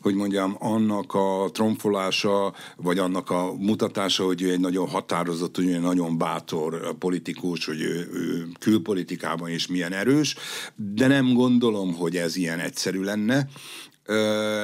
hogy 0.00 0.09
mondjam, 0.14 0.56
annak 0.58 1.14
a 1.14 1.48
tromfolása, 1.52 2.54
vagy 2.76 2.98
annak 2.98 3.30
a 3.30 3.52
mutatása, 3.58 4.24
hogy 4.24 4.42
ő 4.42 4.50
egy 4.50 4.60
nagyon 4.60 4.88
határozott, 4.88 5.56
hogy 5.56 5.70
egy 5.70 5.80
nagyon 5.80 6.18
bátor 6.18 6.94
politikus, 6.98 7.66
hogy 7.66 7.80
ő, 7.80 8.10
ő 8.12 8.48
külpolitikában 8.58 9.50
is 9.50 9.66
milyen 9.66 9.92
erős, 9.92 10.36
de 10.74 11.06
nem 11.06 11.32
gondolom, 11.32 11.94
hogy 11.94 12.16
ez 12.16 12.36
ilyen 12.36 12.58
egyszerű 12.58 13.02
lenne 13.02 13.48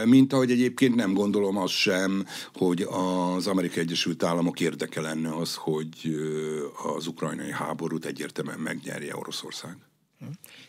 mint 0.04 0.32
ahogy 0.32 0.50
egyébként 0.50 0.94
nem 0.94 1.14
gondolom 1.14 1.56
azt 1.56 1.72
sem, 1.72 2.26
hogy 2.54 2.82
az 2.82 3.46
Amerikai 3.46 3.82
Egyesült 3.82 4.22
Államok 4.22 4.60
érdeke 4.60 5.00
lenne 5.00 5.36
az, 5.36 5.54
hogy 5.54 6.16
az 6.96 7.06
ukrajnai 7.06 7.50
háborút 7.50 8.04
egyértelműen 8.04 8.58
megnyerje 8.58 9.16
Oroszország. 9.16 9.76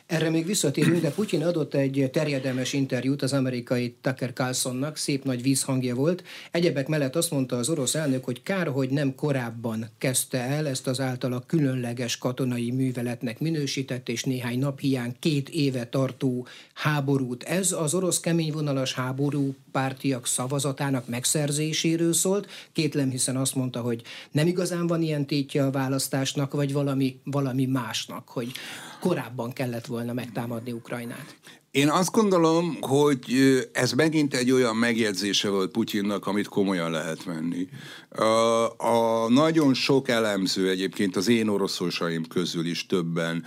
Erre 0.08 0.30
még 0.30 0.46
visszatérünk, 0.46 1.02
de 1.02 1.12
Putyin 1.12 1.44
adott 1.44 1.74
egy 1.74 2.10
terjedelmes 2.12 2.74
interjút 2.74 3.22
az 3.22 3.34
amerikai 3.34 3.96
Tucker 4.02 4.34
Carlsonnak, 4.34 4.98
szép 4.98 5.24
nagy 5.24 5.42
vízhangja 5.42 5.96
volt. 5.96 6.24
Egyebek 6.52 6.88
mellett 6.88 7.16
azt 7.16 7.32
mondta 7.32 7.56
az 7.58 7.70
orosz 7.70 7.96
elnök, 7.96 8.24
hogy 8.24 8.44
kár, 8.44 8.68
hogy 8.68 8.90
nem 8.90 9.16
korábban 9.16 9.90
kezdte 9.98 10.40
el 10.40 10.68
ezt 10.68 10.88
az 10.88 11.00
általa 11.00 11.44
különleges 11.48 12.18
katonai 12.18 12.72
műveletnek 12.72 13.40
minősített 13.40 14.10
és 14.10 14.24
néhány 14.24 14.60
nap 14.60 14.80
hiány 14.80 15.16
két 15.20 15.50
éve 15.50 15.86
tartó 15.86 16.48
háborút. 16.74 17.44
Ez 17.44 17.72
az 17.72 17.94
orosz 17.94 18.20
keményvonalas 18.20 18.94
háború 18.94 19.56
pártiak 19.78 20.28
szavazatának 20.28 21.08
megszerzéséről 21.08 22.14
szólt. 22.14 22.48
Kétlem, 22.72 23.10
hiszen 23.10 23.38
azt 23.38 23.56
mondta, 23.56 23.82
hogy 23.82 24.02
nem 24.32 24.48
igazán 24.48 24.88
van 24.88 25.02
ilyen 25.02 25.26
tétje 25.26 25.66
a 25.66 25.72
választásnak, 25.72 26.54
vagy 26.54 26.74
valami, 26.74 27.20
valami 27.24 27.66
másnak, 27.66 28.30
hogy 28.30 28.52
korábban 29.00 29.54
kellett 29.54 29.86
volna 29.86 30.14
megtámadni 30.14 30.72
Ukrajnát. 30.72 31.36
Én 31.78 31.90
azt 31.90 32.12
gondolom, 32.12 32.78
hogy 32.82 33.26
ez 33.72 33.92
megint 33.92 34.34
egy 34.34 34.52
olyan 34.52 34.76
megjegyzése 34.76 35.50
volt 35.50 35.72
Putyinnak, 35.72 36.28
amit 36.28 36.48
komolyan 36.48 36.92
lehet 36.92 37.24
venni. 37.24 37.68
A, 38.10 38.66
a 38.78 39.30
nagyon 39.30 39.74
sok 39.74 40.10
elemző 40.10 40.70
egyébként 40.70 41.16
az 41.16 41.28
én 41.28 41.48
oroszósaim 41.48 42.26
közül 42.28 42.66
is 42.66 42.86
többen, 42.86 43.44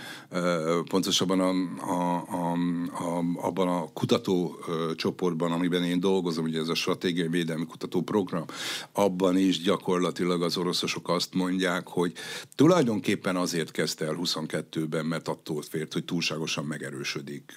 pontosabban 0.89 1.39
a, 1.39 1.49
a, 1.91 2.25
a, 2.29 2.51
a, 3.03 3.23
abban 3.35 3.67
a 3.67 3.87
kutató 3.93 4.59
csoportban, 4.95 5.51
amiben 5.51 5.83
én 5.83 5.99
dolgozom, 5.99 6.45
ugye 6.45 6.59
ez 6.59 6.67
a 6.67 6.75
stratégiai 6.75 7.27
védelmi 7.27 7.65
kutató 7.65 8.01
program, 8.01 8.45
abban 8.91 9.37
is 9.37 9.61
gyakorlatilag 9.61 10.41
az 10.41 10.57
oroszosok 10.57 11.09
azt 11.09 11.33
mondják, 11.33 11.87
hogy 11.87 12.13
tulajdonképpen 12.55 13.35
azért 13.35 13.71
kezdte 13.71 14.05
el 14.05 14.19
22-ben, 14.23 15.05
mert 15.05 15.27
attól 15.27 15.61
fért, 15.61 15.93
hogy 15.93 16.05
túlságosan 16.05 16.65
megerősödik 16.65 17.53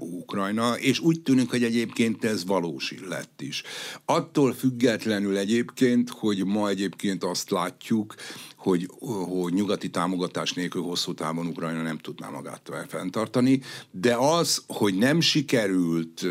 Ukrajna, 0.00 0.78
és 0.78 0.98
úgy 0.98 1.20
tűnik, 1.20 1.50
hogy 1.50 1.62
egyébként 1.62 2.24
ez 2.24 2.46
valós 2.46 2.94
lett 3.08 3.40
is. 3.40 3.62
Attól 4.04 4.52
függetlenül 4.52 5.36
egyébként, 5.36 6.10
hogy 6.10 6.44
ma 6.44 6.68
egyébként 6.68 7.24
azt 7.24 7.50
látjuk, 7.50 8.14
hogy, 8.68 8.88
hogy 9.40 9.52
nyugati 9.52 9.90
támogatás 9.90 10.52
nélkül 10.52 10.82
hosszú 10.82 11.14
távon 11.14 11.46
Ukrajna 11.46 11.82
nem 11.82 11.98
tudná 11.98 12.28
magát 12.28 12.70
fenntartani, 12.88 13.60
de 13.90 14.14
az, 14.14 14.62
hogy 14.66 14.94
nem 14.94 15.20
sikerült 15.20 16.26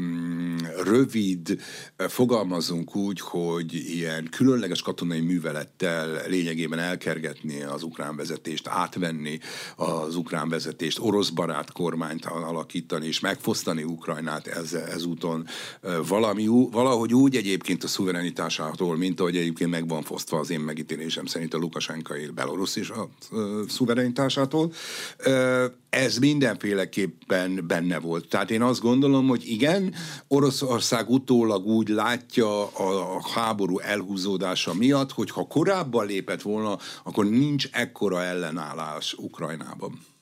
mm, 0.00 0.56
rövid, 0.84 1.60
fogalmazunk 1.96 2.96
úgy, 2.96 3.20
hogy 3.20 3.74
ilyen 3.74 4.28
különleges 4.30 4.82
katonai 4.82 5.20
művelettel 5.20 6.22
lényegében 6.28 6.78
elkergetni 6.78 7.62
az 7.62 7.82
ukrán 7.82 8.16
vezetést, 8.16 8.68
átvenni 8.68 9.38
az 9.76 10.16
ukrán 10.16 10.48
vezetést, 10.48 10.98
orosz 11.00 11.28
barát 11.28 11.72
kormányt 11.72 12.24
alakítani 12.24 13.06
és 13.06 13.20
megfosztani 13.20 13.82
Ukrajnát 13.82 14.46
ez, 14.46 14.72
ezúton 14.72 15.46
valami, 16.08 16.46
valahogy 16.70 17.14
úgy 17.14 17.36
egyébként 17.36 17.84
a 17.84 17.88
szuverenitásától, 17.88 18.96
mint 18.96 19.20
ahogy 19.20 19.36
egyébként 19.36 19.70
meg 19.70 19.88
van 19.88 20.02
fosztva 20.02 20.38
az 20.38 20.50
én 20.50 20.60
megítélésem 20.60 21.26
szerint 21.26 21.54
a 21.54 21.58
Lukasenkai 21.74 22.26
Belarus 22.26 22.76
is 22.76 22.90
a 22.90 23.08
szuverenitásától. 23.68 24.72
Ez 25.90 26.16
mindenféleképpen 26.18 27.64
benne 27.66 27.98
volt. 27.98 28.28
Tehát 28.28 28.50
én 28.50 28.62
azt 28.62 28.80
gondolom, 28.80 29.26
hogy 29.26 29.48
igen, 29.48 29.94
Oroszország 30.28 31.10
utólag 31.10 31.66
úgy 31.66 31.88
látja 31.88 32.66
a 32.66 33.28
háború 33.34 33.78
elhúzódása 33.78 34.74
miatt, 34.74 35.12
hogy 35.12 35.30
ha 35.30 35.46
korábban 35.46 36.06
lépett 36.06 36.42
volna, 36.42 36.78
akkor 37.04 37.24
nincs 37.24 37.68
ekkora 37.72 38.22
ellenállás 38.22 39.14
Ukrajnában. 39.18 40.13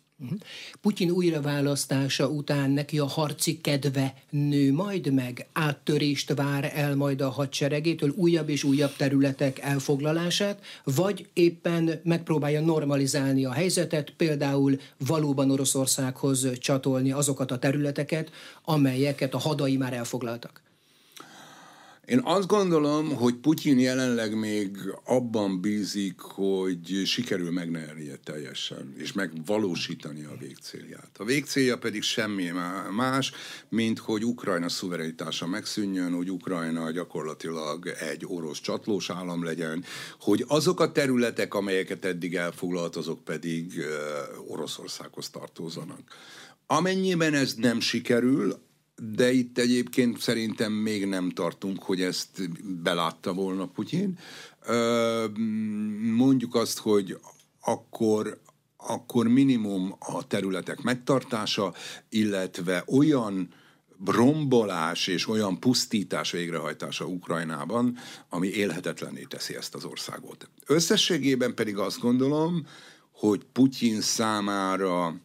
Putyin 0.81 1.11
újraválasztása 1.11 2.29
után 2.29 2.71
neki 2.71 2.99
a 2.99 3.07
harci 3.07 3.61
kedve 3.61 4.14
nő 4.31 4.73
majd 4.73 5.12
meg, 5.12 5.47
áttörést 5.52 6.35
vár 6.35 6.73
el 6.75 6.97
majd 6.97 7.21
a 7.21 7.31
hadseregétől, 7.31 8.12
újabb 8.17 8.49
és 8.49 8.64
újabb 8.64 8.97
területek 8.97 9.59
elfoglalását, 9.59 10.64
vagy 10.85 11.29
éppen 11.33 12.00
megpróbálja 12.05 12.61
normalizálni 12.61 13.45
a 13.45 13.52
helyzetet, 13.52 14.11
például 14.11 14.81
valóban 15.07 15.50
Oroszországhoz 15.50 16.59
csatolni 16.59 17.12
azokat 17.12 17.50
a 17.50 17.59
területeket, 17.59 18.31
amelyeket 18.64 19.35
a 19.35 19.38
hadai 19.38 19.76
már 19.76 19.93
elfoglaltak. 19.93 20.72
Én 22.12 22.21
azt 22.25 22.47
gondolom, 22.47 23.14
hogy 23.14 23.35
Putyin 23.35 23.78
jelenleg 23.78 24.38
még 24.38 24.76
abban 25.04 25.61
bízik, 25.61 26.21
hogy 26.21 27.02
sikerül 27.04 27.50
megnyernie 27.50 28.16
teljesen, 28.25 28.95
és 28.99 29.12
megvalósítani 29.12 30.25
a 30.25 30.37
végcélját. 30.38 31.11
A 31.19 31.25
végcélja 31.25 31.78
pedig 31.78 32.02
semmi 32.02 32.50
más, 32.90 33.33
mint 33.69 33.99
hogy 33.99 34.25
Ukrajna 34.25 34.69
szuverenitása 34.69 35.47
megszűnjön, 35.47 36.12
hogy 36.12 36.31
Ukrajna 36.31 36.90
gyakorlatilag 36.90 37.87
egy 37.87 38.25
orosz 38.26 38.61
csatlós 38.61 39.11
állam 39.11 39.45
legyen, 39.45 39.85
hogy 40.21 40.45
azok 40.49 40.81
a 40.81 40.92
területek, 40.92 41.54
amelyeket 41.54 42.04
eddig 42.04 42.35
elfoglalt, 42.35 42.97
azok 42.97 43.25
pedig 43.25 43.85
Oroszországhoz 44.49 45.31
tartozanak. 45.31 46.02
Amennyiben 46.66 47.35
ez 47.35 47.54
nem 47.54 47.81
sikerül, 47.81 48.71
de 49.11 49.32
itt 49.32 49.59
egyébként 49.59 50.21
szerintem 50.21 50.73
még 50.73 51.06
nem 51.06 51.30
tartunk, 51.30 51.82
hogy 51.82 52.00
ezt 52.00 52.50
belátta 52.82 53.32
volna 53.32 53.66
Putyin. 53.66 54.18
Mondjuk 56.14 56.54
azt, 56.54 56.78
hogy 56.78 57.18
akkor, 57.61 58.40
akkor 58.76 59.28
minimum 59.28 59.94
a 59.99 60.26
területek 60.26 60.82
megtartása, 60.82 61.75
illetve 62.09 62.85
olyan 62.87 63.49
rombolás 64.04 65.06
és 65.06 65.28
olyan 65.28 65.61
pusztítás 65.61 66.30
végrehajtása 66.30 67.04
Ukrajnában, 67.04 67.97
ami 68.28 68.49
élhetetlenné 68.49 69.23
teszi 69.23 69.56
ezt 69.56 69.75
az 69.75 69.85
országot. 69.85 70.49
Összességében 70.66 71.54
pedig 71.54 71.76
azt 71.76 72.00
gondolom, 72.00 72.66
hogy 73.12 73.44
Putyin 73.52 74.00
számára 74.00 75.21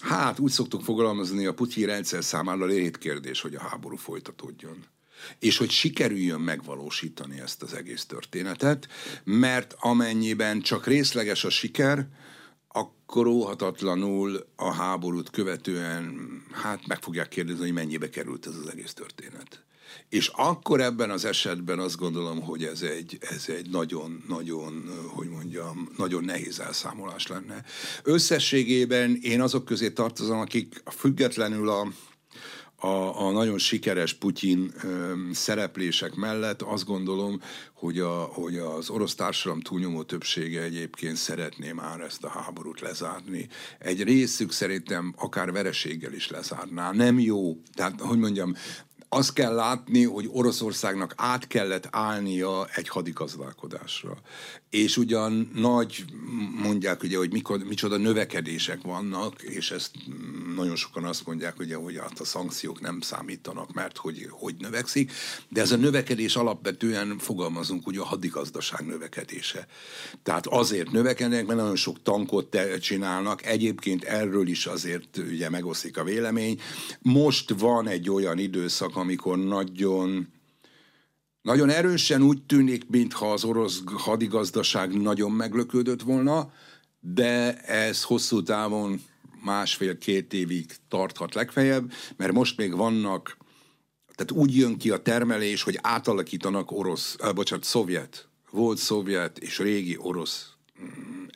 Hát 0.00 0.38
úgy 0.38 0.50
szoktuk 0.50 0.82
fogalmazni, 0.82 1.46
a 1.46 1.54
Putyin 1.54 1.86
rendszer 1.86 2.24
számára 2.24 2.66
kérdés, 2.98 3.40
hogy 3.40 3.54
a 3.54 3.60
háború 3.60 3.96
folytatódjon 3.96 4.84
és 5.38 5.56
hogy 5.56 5.70
sikerüljön 5.70 6.40
megvalósítani 6.40 7.40
ezt 7.40 7.62
az 7.62 7.74
egész 7.74 8.04
történetet, 8.04 8.88
mert 9.24 9.76
amennyiben 9.78 10.60
csak 10.60 10.86
részleges 10.86 11.44
a 11.44 11.50
siker, 11.50 12.08
akkor 12.68 13.26
óhatatlanul 13.26 14.46
a 14.56 14.72
háborút 14.72 15.30
követően 15.30 16.16
hát 16.52 16.86
meg 16.86 17.02
fogják 17.02 17.28
kérdezni, 17.28 17.62
hogy 17.62 17.72
mennyibe 17.72 18.08
került 18.08 18.46
ez 18.46 18.54
az 18.54 18.68
egész 18.68 18.92
történet. 18.92 19.64
És 20.08 20.30
akkor 20.34 20.80
ebben 20.80 21.10
az 21.10 21.24
esetben 21.24 21.78
azt 21.78 21.96
gondolom, 21.96 22.40
hogy 22.40 22.64
ez 22.64 22.82
egy, 22.82 23.18
ez 23.20 23.44
egy 23.48 23.70
nagyon, 23.70 24.24
nagyon, 24.28 24.84
hogy 25.14 25.28
mondjam, 25.28 25.88
nagyon 25.96 26.24
nehéz 26.24 26.60
elszámolás 26.60 27.26
lenne. 27.26 27.64
Összességében 28.02 29.18
én 29.22 29.40
azok 29.40 29.64
közé 29.64 29.90
tartozom, 29.90 30.38
akik 30.38 30.82
függetlenül 30.84 31.68
a, 31.68 31.86
a, 32.80 33.26
a 33.26 33.30
nagyon 33.30 33.58
sikeres 33.58 34.14
Putyin 34.14 34.72
ö, 34.82 35.12
szereplések 35.32 36.14
mellett 36.14 36.62
azt 36.62 36.84
gondolom, 36.84 37.40
hogy, 37.74 37.98
a, 37.98 38.22
hogy 38.22 38.58
az 38.58 38.90
orosz 38.90 39.14
társadalom 39.14 39.60
túlnyomó 39.60 40.02
többsége 40.02 40.62
egyébként 40.62 41.16
szeretné 41.16 41.72
már 41.72 42.00
ezt 42.00 42.24
a 42.24 42.28
háborút 42.28 42.80
lezárni. 42.80 43.48
Egy 43.78 44.02
részük 44.02 44.52
szerintem 44.52 45.14
akár 45.16 45.52
vereséggel 45.52 46.12
is 46.12 46.28
lezárná. 46.28 46.92
Nem 46.92 47.18
jó, 47.18 47.56
tehát 47.74 48.00
hogy 48.00 48.18
mondjam, 48.18 48.54
azt 49.12 49.32
kell 49.32 49.54
látni, 49.54 50.04
hogy 50.04 50.28
Oroszországnak 50.32 51.14
át 51.16 51.46
kellett 51.46 51.88
állnia 51.90 52.66
egy 52.74 52.88
hadigazdálkodásra. 52.88 54.18
És 54.68 54.96
ugyan 54.96 55.50
nagy, 55.54 56.04
mondják 56.62 57.02
ugye, 57.02 57.16
hogy 57.16 57.32
mikor, 57.32 57.58
micsoda 57.58 57.96
növekedések 57.96 58.82
vannak, 58.82 59.42
és 59.42 59.70
ezt 59.70 59.90
nagyon 60.56 60.76
sokan 60.76 61.04
azt 61.04 61.26
mondják, 61.26 61.58
ugye, 61.58 61.76
hogy 61.76 61.98
hát 61.98 62.20
a 62.20 62.24
szankciók 62.24 62.80
nem 62.80 63.00
számítanak, 63.00 63.72
mert 63.72 63.96
hogy, 63.96 64.26
hogy 64.30 64.54
növekszik, 64.58 65.12
de 65.48 65.60
ez 65.60 65.72
a 65.72 65.76
növekedés 65.76 66.36
alapvetően 66.36 67.18
fogalmazunk 67.18 67.86
ugye 67.86 68.00
a 68.00 68.04
hadigazdaság 68.04 68.86
növekedése. 68.86 69.66
Tehát 70.22 70.46
azért 70.46 70.90
növekednek, 70.90 71.46
mert 71.46 71.58
nagyon 71.58 71.76
sok 71.76 72.02
tankot 72.02 72.58
csinálnak, 72.80 73.46
egyébként 73.46 74.04
erről 74.04 74.48
is 74.48 74.66
azért 74.66 75.16
ugye 75.16 75.48
megosztik 75.48 75.98
a 75.98 76.04
vélemény. 76.04 76.60
Most 77.00 77.54
van 77.58 77.88
egy 77.88 78.10
olyan 78.10 78.38
időszak, 78.38 78.98
amikor 79.00 79.38
nagyon 79.38 80.28
nagyon 81.42 81.68
erősen 81.68 82.22
úgy 82.22 82.42
tűnik, 82.42 82.88
mintha 82.88 83.32
az 83.32 83.44
orosz 83.44 83.82
hadigazdaság 83.94 85.00
nagyon 85.00 85.32
meglöködött 85.32 86.02
volna, 86.02 86.52
de 87.00 87.60
ez 87.60 88.02
hosszú 88.02 88.42
távon 88.42 89.00
másfél-két 89.44 90.32
évig 90.32 90.66
tarthat 90.88 91.34
legfeljebb, 91.34 91.92
mert 92.16 92.32
most 92.32 92.56
még 92.56 92.76
vannak, 92.76 93.36
tehát 94.14 94.44
úgy 94.44 94.56
jön 94.56 94.78
ki 94.78 94.90
a 94.90 95.02
termelés, 95.02 95.62
hogy 95.62 95.78
átalakítanak 95.82 96.70
orosz, 96.70 97.16
äh, 97.18 97.32
bocsánat, 97.32 97.64
szovjet, 97.64 98.28
volt 98.50 98.78
szovjet 98.78 99.38
és 99.38 99.58
régi 99.58 99.96
orosz 99.98 100.48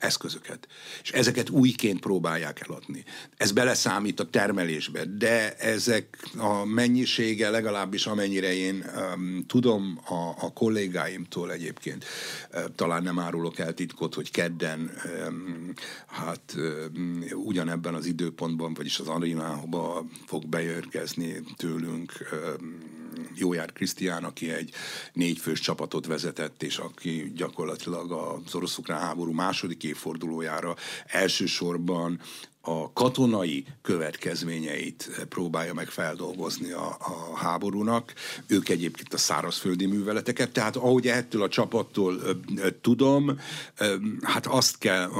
eszközöket. 0.04 0.68
És 1.02 1.10
ezeket 1.10 1.50
újként 1.50 2.00
próbálják 2.00 2.60
eladni. 2.60 3.04
Ez 3.36 3.52
beleszámít 3.52 4.20
a 4.20 4.30
termelésbe, 4.30 5.04
de 5.04 5.54
ezek 5.54 6.18
a 6.36 6.64
mennyisége 6.64 7.50
legalábbis 7.50 8.06
amennyire 8.06 8.54
én 8.54 8.84
um, 8.96 9.44
tudom 9.46 10.00
a, 10.04 10.44
a 10.44 10.52
kollégáimtól 10.52 11.52
egyébként, 11.52 12.04
uh, 12.52 12.64
talán 12.74 13.02
nem 13.02 13.18
árulok 13.18 13.58
el 13.58 13.74
titkot, 13.74 14.14
hogy 14.14 14.30
kedden 14.30 14.90
um, 15.26 15.72
hát 16.06 16.54
um, 16.56 17.24
ugyanebben 17.32 17.94
az 17.94 18.06
időpontban, 18.06 18.74
vagyis 18.74 18.98
az 18.98 19.08
arénába 19.08 20.04
fog 20.26 20.46
beérkezni 20.46 21.42
tőlünk 21.56 22.12
um, 22.32 23.03
Jójár 23.34 23.72
Krisztián, 23.72 24.24
aki 24.24 24.50
egy 24.50 24.70
négyfős 25.12 25.60
csapatot 25.60 26.06
vezetett, 26.06 26.62
és 26.62 26.78
aki 26.78 27.32
gyakorlatilag 27.36 28.12
az 28.12 28.54
orosz-ukrán 28.54 29.00
háború 29.00 29.32
második 29.32 29.84
évfordulójára 29.84 30.76
elsősorban 31.06 32.20
a 32.66 32.92
katonai 32.92 33.64
következményeit 33.82 35.26
próbálja 35.28 35.74
meg 35.74 35.88
feldolgozni 35.88 36.70
a, 36.70 36.86
a 36.88 37.36
háborúnak. 37.36 38.12
Ők 38.46 38.68
egyébként 38.68 39.14
a 39.14 39.18
szárazföldi 39.18 39.86
műveleteket, 39.86 40.50
tehát 40.50 40.76
ahogy 40.76 41.06
ettől 41.06 41.42
a 41.42 41.48
csapattól 41.48 42.18
ö, 42.22 42.30
ö, 42.56 42.70
tudom, 42.70 43.38
ö, 43.78 43.96
hát 44.22 44.46
azt 44.46 44.78
kell 44.78 45.10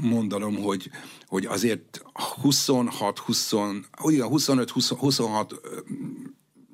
mondanom, 0.00 0.56
hogy, 0.56 0.90
hogy 1.26 1.46
azért 1.46 2.02
26, 2.40 3.18
20, 3.18 3.54
25, 4.20 4.70
20, 4.70 4.88
26 4.88 5.60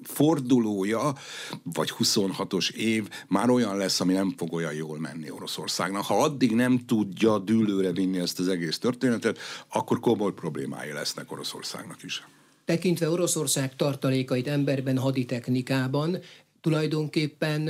fordulója, 0.08 1.14
vagy 1.62 1.92
26-os 1.98 2.70
év 2.70 3.08
már 3.28 3.50
olyan 3.50 3.76
lesz, 3.76 4.00
ami 4.00 4.12
nem 4.12 4.34
fog 4.36 4.52
olyan 4.52 4.74
jól 4.74 4.98
menni 4.98 5.30
Oroszországnak. 5.30 6.04
Ha 6.04 6.22
addig 6.22 6.54
nem 6.54 6.84
tudja 6.86 7.38
dűlőre 7.38 7.92
vinni 7.92 8.18
ezt 8.18 8.38
az 8.38 8.48
egész 8.48 8.78
történetet, 8.78 9.38
akkor 9.68 10.00
komoly 10.00 10.32
problémái 10.32 10.92
lesznek 10.92 11.32
Oroszországnak 11.32 12.02
is. 12.02 12.26
Tekintve 12.64 13.10
Oroszország 13.10 13.76
tartalékait 13.76 14.48
emberben, 14.48 14.98
haditechnikában, 14.98 16.18
tulajdonképpen 16.60 17.68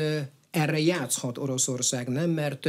erre 0.51 0.81
játszhat 0.81 1.39
Oroszország, 1.39 2.09
nem? 2.09 2.31
Mert 2.31 2.69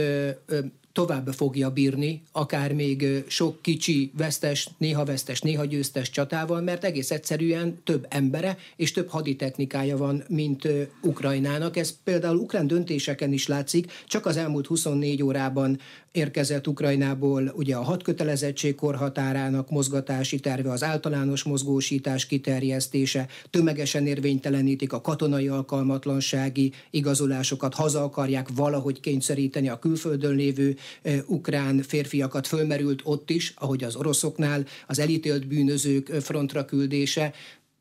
tovább 0.91 1.27
fogja 1.27 1.69
bírni, 1.69 2.21
akár 2.31 2.73
még 2.73 3.23
sok 3.27 3.61
kicsi, 3.61 4.11
vesztes, 4.17 4.69
néha 4.77 5.05
vesztes, 5.05 5.41
néha 5.41 5.65
győztes 5.65 6.09
csatával, 6.09 6.61
mert 6.61 6.83
egész 6.83 7.11
egyszerűen 7.11 7.79
több 7.83 8.05
embere 8.09 8.57
és 8.75 8.91
több 8.91 9.09
haditechnikája 9.09 9.97
van, 9.97 10.23
mint 10.27 10.67
Ukrajnának. 11.01 11.77
Ez 11.77 11.97
például 12.03 12.37
ukrán 12.37 12.67
döntéseken 12.67 13.33
is 13.33 13.47
látszik, 13.47 13.91
csak 14.07 14.25
az 14.25 14.37
elmúlt 14.37 14.67
24 14.67 15.23
órában 15.23 15.79
érkezett 16.11 16.67
Ukrajnából 16.67 17.51
ugye 17.55 17.75
a 17.75 17.83
hat 17.83 18.03
kötelezettség 18.03 18.75
korhatárának 18.75 19.69
mozgatási 19.69 20.39
terve, 20.39 20.71
az 20.71 20.83
általános 20.83 21.43
mozgósítás 21.43 22.25
kiterjesztése, 22.25 23.27
tömegesen 23.49 24.07
érvénytelenítik 24.07 24.93
a 24.93 25.01
katonai 25.01 25.47
alkalmatlansági 25.47 26.73
igazolásokat, 26.89 27.73
haza 27.73 28.03
akarják 28.03 28.47
valahogy 28.55 28.99
kényszeríteni 28.99 29.69
a 29.69 29.79
külföldön 29.79 30.35
lévő 30.35 30.77
ukrán 31.25 31.81
férfiakat. 31.81 32.47
Fölmerült 32.47 33.01
ott 33.03 33.29
is, 33.29 33.53
ahogy 33.55 33.83
az 33.83 33.95
oroszoknál, 33.95 34.65
az 34.87 34.99
elítélt 34.99 35.47
bűnözők 35.47 36.07
frontra 36.07 36.65
küldése, 36.65 37.33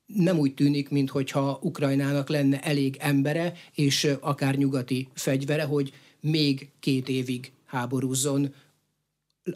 nem 0.06 0.38
úgy 0.38 0.54
tűnik, 0.54 0.88
mintha 0.88 1.58
Ukrajnának 1.62 2.28
lenne 2.28 2.60
elég 2.60 2.96
embere 2.98 3.52
és 3.74 4.16
akár 4.20 4.54
nyugati 4.54 5.08
fegyvere, 5.14 5.62
hogy 5.64 5.92
még 6.20 6.68
két 6.80 7.08
évig 7.08 7.52
háborúzzon, 7.66 8.54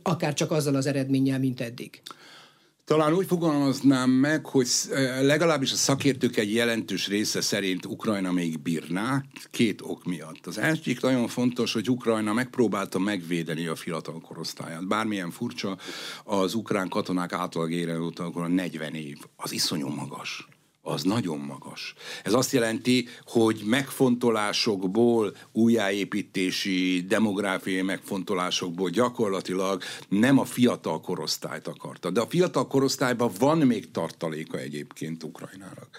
akár 0.02 0.34
csak 0.34 0.50
azzal 0.50 0.74
az 0.74 0.86
eredménnyel, 0.86 1.38
mint 1.38 1.60
eddig. 1.60 2.02
Talán 2.92 3.14
úgy 3.14 3.26
fogalmaznám 3.26 4.10
meg, 4.10 4.46
hogy 4.46 4.68
legalábbis 5.20 5.72
a 5.72 5.76
szakértők 5.76 6.36
egy 6.36 6.54
jelentős 6.54 7.08
része 7.08 7.40
szerint 7.40 7.86
Ukrajna 7.86 8.32
még 8.32 8.60
bírná, 8.60 9.24
két 9.50 9.80
ok 9.82 10.04
miatt. 10.04 10.46
Az 10.46 10.58
egyik 10.58 11.00
nagyon 11.00 11.28
fontos, 11.28 11.72
hogy 11.72 11.90
Ukrajna 11.90 12.32
megpróbálta 12.32 12.98
megvédeni 12.98 13.66
a 13.66 13.74
fiatal 13.74 14.20
korosztályát. 14.20 14.86
Bármilyen 14.88 15.30
furcsa, 15.30 15.78
az 16.24 16.54
ukrán 16.54 16.88
katonák 16.88 17.32
átlag 17.32 17.70
ére 17.70 17.96
a 18.34 18.46
40 18.46 18.94
év. 18.94 19.18
Az 19.36 19.52
iszonyú 19.52 19.88
magas 19.88 20.48
az 20.84 21.02
nagyon 21.02 21.38
magas. 21.38 21.94
Ez 22.24 22.32
azt 22.32 22.52
jelenti, 22.52 23.08
hogy 23.24 23.62
megfontolásokból, 23.64 25.36
újjáépítési, 25.52 27.04
demográfiai 27.08 27.82
megfontolásokból 27.82 28.90
gyakorlatilag 28.90 29.82
nem 30.08 30.38
a 30.38 30.44
fiatal 30.44 31.00
korosztályt 31.00 31.66
akarta. 31.68 32.10
De 32.10 32.20
a 32.20 32.26
fiatal 32.26 32.66
korosztályban 32.66 33.30
van 33.38 33.58
még 33.58 33.90
tartaléka 33.90 34.58
egyébként 34.58 35.22
Ukrajnának. 35.22 35.98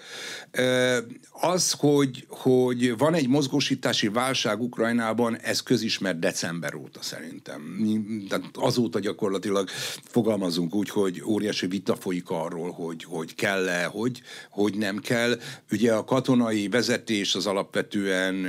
Az, 1.32 1.72
hogy, 1.72 2.26
hogy 2.30 2.98
van 2.98 3.14
egy 3.14 3.28
mozgósítási 3.28 4.08
válság 4.08 4.62
Ukrajnában, 4.62 5.38
ez 5.38 5.62
közismert 5.64 6.20
december 6.20 6.76
óta 6.76 7.02
szerintem. 7.02 7.88
Tehát 8.30 8.50
azóta 8.54 9.00
gyakorlatilag 9.00 9.70
fogalmazunk 10.04 10.76
úgy, 10.76 10.90
hogy 10.90 11.24
óriási 11.26 11.68
vita 11.68 11.96
folyik 11.96 12.30
arról, 12.30 12.72
hogy, 12.72 13.04
hogy 13.04 13.36
kell-e, 13.36 13.86
hogy, 13.86 14.22
hogy 14.50 14.73
hogy 14.74 14.82
nem 14.82 14.98
kell. 14.98 15.40
Ugye 15.72 15.94
a 15.94 16.04
katonai 16.04 16.68
vezetés 16.68 17.36
az 17.36 17.46
alapvetően 17.46 18.48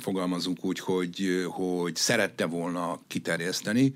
fogalmazunk 0.00 0.64
úgy, 0.64 0.78
hogy, 0.78 1.44
hogy 1.48 1.96
szerette 1.96 2.46
volna 2.46 3.00
kiterjeszteni, 3.06 3.94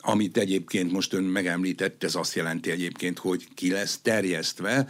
amit 0.00 0.36
egyébként 0.36 0.92
most 0.92 1.12
ön 1.12 1.22
megemlített, 1.22 2.04
ez 2.04 2.14
azt 2.14 2.34
jelenti 2.34 2.70
egyébként, 2.70 3.18
hogy 3.18 3.48
ki 3.54 3.70
lesz 3.70 3.98
terjesztve, 4.02 4.88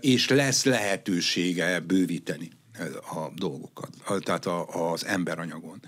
és 0.00 0.28
lesz 0.28 0.64
lehetősége 0.64 1.80
bővíteni 1.80 2.50
a 3.14 3.30
dolgokat, 3.34 3.90
tehát 4.24 4.46
az 4.66 5.06
emberanyagon. 5.06 5.80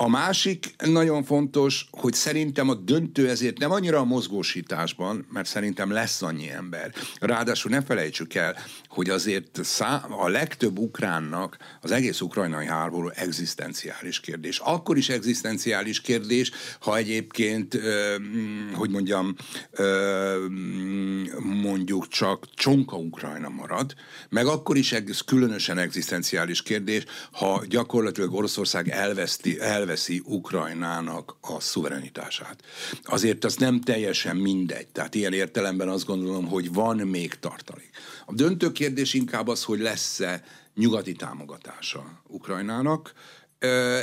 A 0.00 0.08
másik 0.08 0.74
nagyon 0.84 1.24
fontos, 1.24 1.88
hogy 1.90 2.14
szerintem 2.14 2.68
a 2.68 2.74
döntő 2.74 3.28
ezért 3.28 3.58
nem 3.58 3.70
annyira 3.70 3.98
a 3.98 4.04
mozgósításban, 4.04 5.26
mert 5.32 5.46
szerintem 5.46 5.90
lesz 5.90 6.22
annyi 6.22 6.50
ember. 6.50 6.92
Ráadásul 7.20 7.70
ne 7.70 7.82
felejtsük 7.82 8.34
el, 8.34 8.56
hogy 8.88 9.10
azért 9.10 9.60
a 10.08 10.28
legtöbb 10.28 10.78
ukránnak 10.78 11.56
az 11.80 11.90
egész 11.90 12.20
ukrajnai 12.20 12.66
háború 12.66 13.08
egzisztenciális 13.08 14.20
kérdés. 14.20 14.58
Akkor 14.58 14.96
is 14.96 15.08
egzisztenciális 15.08 16.00
kérdés, 16.00 16.50
ha 16.80 16.96
egyébként, 16.96 17.74
ö, 17.74 18.16
hogy 18.74 18.90
mondjam, 18.90 19.34
ö, 19.70 20.44
mondjuk 21.42 22.08
csak 22.08 22.54
csonka 22.54 22.96
Ukrajna 22.96 23.48
marad, 23.48 23.94
meg 24.28 24.46
akkor 24.46 24.76
is 24.76 24.92
ez 24.92 25.20
különösen 25.20 25.78
egzisztenciális 25.78 26.62
kérdés, 26.62 27.04
ha 27.32 27.62
gyakorlatilag 27.68 28.34
Oroszország 28.34 28.88
elveszti, 28.88 29.60
elveszti 29.60 29.86
elveszi 29.88 30.22
Ukrajnának 30.24 31.36
a 31.40 31.60
szuverenitását. 31.60 32.62
Azért 33.02 33.44
az 33.44 33.56
nem 33.56 33.80
teljesen 33.80 34.36
mindegy. 34.36 34.86
Tehát 34.86 35.14
ilyen 35.14 35.32
értelemben 35.32 35.88
azt 35.88 36.06
gondolom, 36.06 36.46
hogy 36.46 36.72
van 36.72 36.96
még 36.96 37.34
tartalék. 37.34 37.90
A 38.26 38.34
döntő 38.34 38.72
kérdés 38.72 39.14
inkább 39.14 39.48
az, 39.48 39.64
hogy 39.64 39.80
lesz-e 39.80 40.42
nyugati 40.74 41.12
támogatása 41.12 42.22
Ukrajnának, 42.26 43.12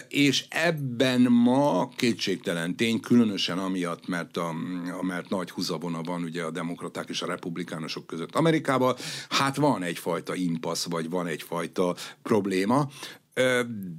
és 0.07 0.45
ebben 0.49 1.21
ma 1.21 1.89
kétségtelen 1.95 2.75
tény, 2.75 2.99
különösen 2.99 3.57
amiatt, 3.57 4.07
mert, 4.07 4.37
a, 4.37 4.53
mert 5.01 5.29
nagy 5.29 5.49
húzavona 5.49 6.01
van 6.01 6.23
ugye 6.23 6.43
a 6.43 6.51
demokraták 6.51 7.09
és 7.09 7.21
a 7.21 7.27
republikánusok 7.27 8.05
között 8.05 8.35
Amerikában, 8.35 8.95
hát 9.29 9.55
van 9.55 9.83
egyfajta 9.83 10.35
impasz, 10.35 10.85
vagy 10.89 11.09
van 11.09 11.27
egyfajta 11.27 11.95
probléma, 12.21 12.89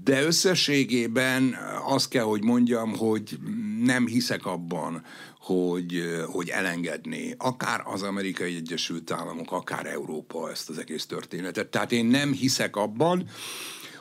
de 0.05 0.23
összességében 0.23 1.57
azt 1.87 2.09
kell, 2.09 2.23
hogy 2.23 2.43
mondjam, 2.43 2.97
hogy 2.97 3.39
nem 3.83 4.07
hiszek 4.07 4.47
abban, 4.47 5.03
hogy, 5.41 6.03
hogy 6.27 6.49
elengedné 6.49 7.35
akár 7.39 7.83
az 7.85 8.03
Amerikai 8.03 8.55
Egyesült 8.55 9.11
Államok, 9.11 9.53
akár 9.53 9.87
Európa 9.87 10.51
ezt 10.51 10.69
az 10.69 10.79
egész 10.79 11.07
történetet. 11.07 11.69
Tehát 11.69 11.93
én 11.93 12.07
nem 12.07 12.33
hiszek 12.33 12.77
abban, 12.77 13.29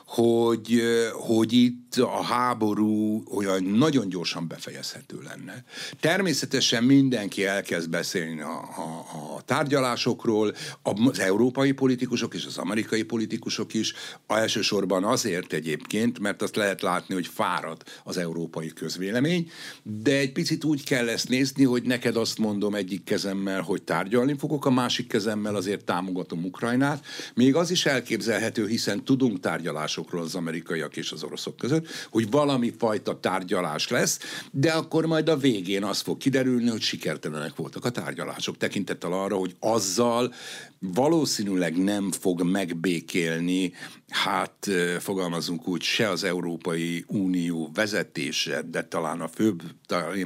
hogy, 0.06 0.82
hogy 1.12 1.52
itt 1.52 1.94
a 1.96 2.22
háború 2.22 3.22
olyan 3.34 3.62
nagyon 3.62 4.08
gyorsan 4.08 4.48
befejezhető 4.48 5.18
lenne. 5.24 5.64
Természetesen 6.00 6.84
mindenki 6.84 7.44
elkezd 7.44 7.90
beszélni 7.90 8.40
a, 8.40 8.58
a, 8.60 9.06
a 9.36 9.42
tárgyalásokról, 9.44 10.54
az 10.82 11.20
európai 11.20 11.72
politikusok 11.72 12.34
és 12.34 12.46
az 12.46 12.58
amerikai 12.58 13.02
politikusok 13.02 13.74
is, 13.74 13.94
elsősorban 14.26 15.04
azért 15.04 15.52
egyébként, 15.52 16.18
mert 16.18 16.42
azt 16.42 16.56
lehet 16.56 16.82
látni, 16.82 17.14
hogy 17.14 17.26
fárad 17.26 17.82
az 18.04 18.16
európai 18.16 18.68
közvélemény, 18.68 19.50
de 19.82 20.16
egy 20.16 20.32
picit 20.32 20.64
úgy 20.64 20.84
kell 20.84 21.08
ezt 21.08 21.28
nézni, 21.28 21.64
hogy 21.64 21.82
neked 21.82 22.16
azt 22.16 22.38
mondom 22.38 22.74
egyik 22.74 23.04
kezemmel, 23.04 23.60
hogy 23.60 23.82
tárgyalni 23.82 24.34
fogok, 24.38 24.66
a 24.66 24.70
másik 24.70 25.08
kezemmel 25.08 25.54
azért 25.54 25.84
támogatom 25.84 26.44
Ukrajnát. 26.44 27.04
Még 27.34 27.54
az 27.54 27.70
is 27.70 27.86
elképzelhető, 27.86 28.66
hiszen 28.66 29.04
tudunk 29.04 29.40
tárgyalás 29.40 29.95
tárgyalásokról 29.96 30.22
az 30.22 30.34
amerikaiak 30.34 30.96
és 30.96 31.12
az 31.12 31.22
oroszok 31.22 31.56
között, 31.56 31.86
hogy 32.10 32.30
valami 32.30 32.72
fajta 32.78 33.20
tárgyalás 33.20 33.88
lesz, 33.88 34.18
de 34.50 34.72
akkor 34.72 35.06
majd 35.06 35.28
a 35.28 35.36
végén 35.36 35.84
az 35.84 36.00
fog 36.00 36.16
kiderülni, 36.16 36.68
hogy 36.68 36.80
sikertelenek 36.80 37.56
voltak 37.56 37.84
a 37.84 37.90
tárgyalások, 37.90 38.56
tekintettel 38.56 39.12
arra, 39.12 39.36
hogy 39.36 39.56
azzal 39.60 40.32
valószínűleg 40.78 41.76
nem 41.76 42.12
fog 42.12 42.42
megbékélni, 42.42 43.72
hát 44.08 44.70
fogalmazunk 44.98 45.68
úgy, 45.68 45.82
se 45.82 46.08
az 46.08 46.24
Európai 46.24 47.04
Unió 47.06 47.70
vezetése, 47.74 48.62
de 48.62 48.82
talán 48.82 49.20
a 49.20 49.28
főbb, 49.28 49.62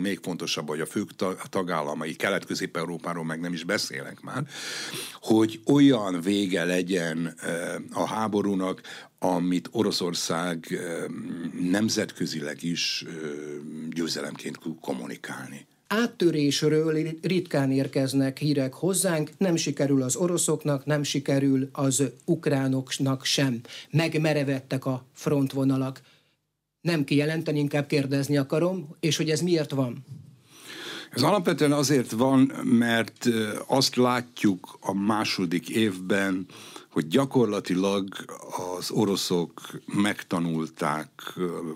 még 0.00 0.18
fontosabb, 0.22 0.68
hogy 0.68 0.80
a 0.80 0.86
fő 0.86 1.04
tagállamai, 1.50 2.14
Kelet-Közép-Európáról 2.14 3.24
meg 3.24 3.40
nem 3.40 3.52
is 3.52 3.64
beszélek 3.64 4.20
már, 4.20 4.42
hogy 5.20 5.60
olyan 5.66 6.20
vége 6.20 6.64
legyen 6.64 7.34
a 7.92 8.06
háborúnak, 8.06 8.80
amit 9.22 9.68
Oroszország 9.72 10.78
nemzetközileg 11.60 12.62
is 12.62 13.04
győzelemként 13.90 14.58
kommunikálni 14.80 15.66
áttörésről 15.90 17.08
ritkán 17.22 17.70
érkeznek 17.70 18.38
hírek 18.38 18.74
hozzánk, 18.74 19.30
nem 19.38 19.56
sikerül 19.56 20.02
az 20.02 20.16
oroszoknak, 20.16 20.84
nem 20.84 21.02
sikerül 21.02 21.68
az 21.72 22.02
ukránoknak 22.24 23.24
sem. 23.24 23.60
Megmerevettek 23.90 24.86
a 24.86 25.04
frontvonalak. 25.12 26.00
Nem 26.80 27.04
kijelenteni, 27.04 27.58
inkább 27.58 27.86
kérdezni 27.86 28.36
akarom, 28.36 28.96
és 29.00 29.16
hogy 29.16 29.30
ez 29.30 29.40
miért 29.40 29.70
van? 29.70 30.04
Ez 31.10 31.22
alapvetően 31.22 31.72
azért 31.72 32.10
van, 32.10 32.40
mert 32.64 33.28
azt 33.66 33.96
látjuk 33.96 34.78
a 34.80 34.94
második 34.94 35.68
évben, 35.68 36.46
hogy 36.90 37.06
gyakorlatilag 37.06 38.08
az 38.76 38.90
oroszok 38.90 39.52
megtanulták, 39.86 41.10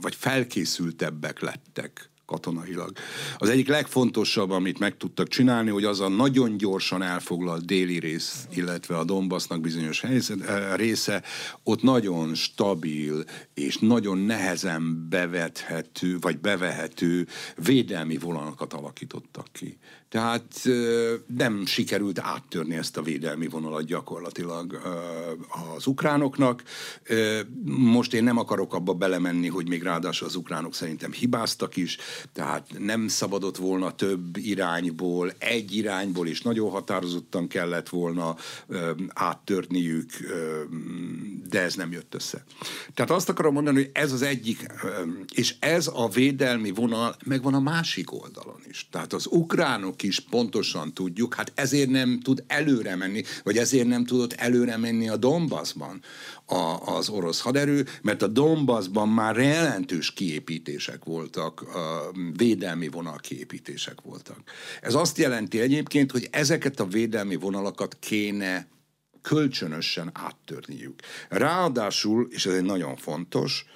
vagy 0.00 0.14
felkészültebbek 0.14 1.40
lettek 1.40 2.12
katonailag. 2.26 2.92
Az 3.38 3.48
egyik 3.48 3.68
legfontosabb, 3.68 4.50
amit 4.50 4.78
meg 4.78 4.96
tudtak 4.96 5.28
csinálni, 5.28 5.70
hogy 5.70 5.84
az 5.84 6.00
a 6.00 6.08
nagyon 6.08 6.56
gyorsan 6.56 7.02
elfoglalt 7.02 7.64
déli 7.64 7.98
rész, 7.98 8.46
illetve 8.54 8.98
a 8.98 9.04
Donbassnak 9.04 9.60
bizonyos 9.60 10.00
helyzet, 10.00 10.40
eh, 10.40 10.76
része, 10.76 11.22
ott 11.62 11.82
nagyon 11.82 12.34
stabil 12.34 13.24
és 13.54 13.78
nagyon 13.78 14.18
nehezen 14.18 15.08
bevethető, 15.08 16.18
vagy 16.18 16.38
bevehető 16.38 17.26
védelmi 17.56 18.16
vonalakat 18.16 18.72
alakítottak 18.72 19.46
ki. 19.52 19.78
Tehát 20.14 20.62
nem 21.26 21.66
sikerült 21.66 22.18
áttörni 22.18 22.74
ezt 22.74 22.96
a 22.96 23.02
védelmi 23.02 23.46
vonalat 23.46 23.84
gyakorlatilag 23.84 24.80
az 25.76 25.86
ukránoknak. 25.86 26.62
Most 27.64 28.14
én 28.14 28.24
nem 28.24 28.38
akarok 28.38 28.74
abba 28.74 28.92
belemenni, 28.92 29.48
hogy 29.48 29.68
még 29.68 29.82
ráadásul 29.82 30.26
az 30.26 30.34
ukránok 30.34 30.74
szerintem 30.74 31.12
hibáztak 31.12 31.76
is, 31.76 31.96
tehát 32.32 32.66
nem 32.78 33.08
szabadott 33.08 33.56
volna 33.56 33.94
több 33.94 34.36
irányból, 34.36 35.32
egy 35.38 35.76
irányból 35.76 36.26
is 36.26 36.42
nagyon 36.42 36.70
határozottan 36.70 37.48
kellett 37.48 37.88
volna 37.88 38.36
áttörniük, 39.08 40.10
de 41.48 41.60
ez 41.60 41.74
nem 41.74 41.92
jött 41.92 42.14
össze. 42.14 42.44
Tehát 42.94 43.10
azt 43.10 43.28
akarom 43.28 43.54
mondani, 43.54 43.76
hogy 43.76 43.90
ez 43.92 44.12
az 44.12 44.22
egyik, 44.22 44.66
és 45.32 45.54
ez 45.58 45.90
a 45.94 46.08
védelmi 46.08 46.70
vonal 46.70 47.16
megvan 47.24 47.54
a 47.54 47.60
másik 47.60 48.12
oldalon 48.12 48.60
is. 48.68 48.88
Tehát 48.90 49.12
az 49.12 49.26
ukránok 49.30 50.02
is 50.04 50.20
pontosan 50.20 50.94
tudjuk, 50.94 51.34
hát 51.34 51.52
ezért 51.54 51.90
nem 51.90 52.20
tud 52.20 52.44
előre 52.46 52.96
menni, 52.96 53.22
vagy 53.42 53.58
ezért 53.58 53.86
nem 53.86 54.04
tudott 54.04 54.32
előre 54.32 54.76
menni 54.76 55.08
a 55.08 55.16
Donbassban 55.16 56.02
a, 56.46 56.94
az 56.96 57.08
orosz 57.08 57.40
haderő, 57.40 57.86
mert 58.02 58.22
a 58.22 58.26
Donbassban 58.26 59.08
már 59.08 59.36
jelentős 59.36 60.12
kiépítések 60.12 61.04
voltak, 61.04 61.60
a 61.60 62.12
védelmi 62.36 62.88
vonal 62.88 63.16
kiépítések 63.16 64.00
voltak. 64.02 64.38
Ez 64.80 64.94
azt 64.94 65.18
jelenti 65.18 65.60
egyébként, 65.60 66.10
hogy 66.10 66.28
ezeket 66.30 66.80
a 66.80 66.86
védelmi 66.86 67.36
vonalakat 67.36 67.96
kéne 68.00 68.68
kölcsönösen 69.22 70.10
áttörniük. 70.12 71.00
Ráadásul, 71.28 72.28
és 72.30 72.46
ez 72.46 72.54
egy 72.54 72.64
nagyon 72.64 72.96
fontos, 72.96 73.66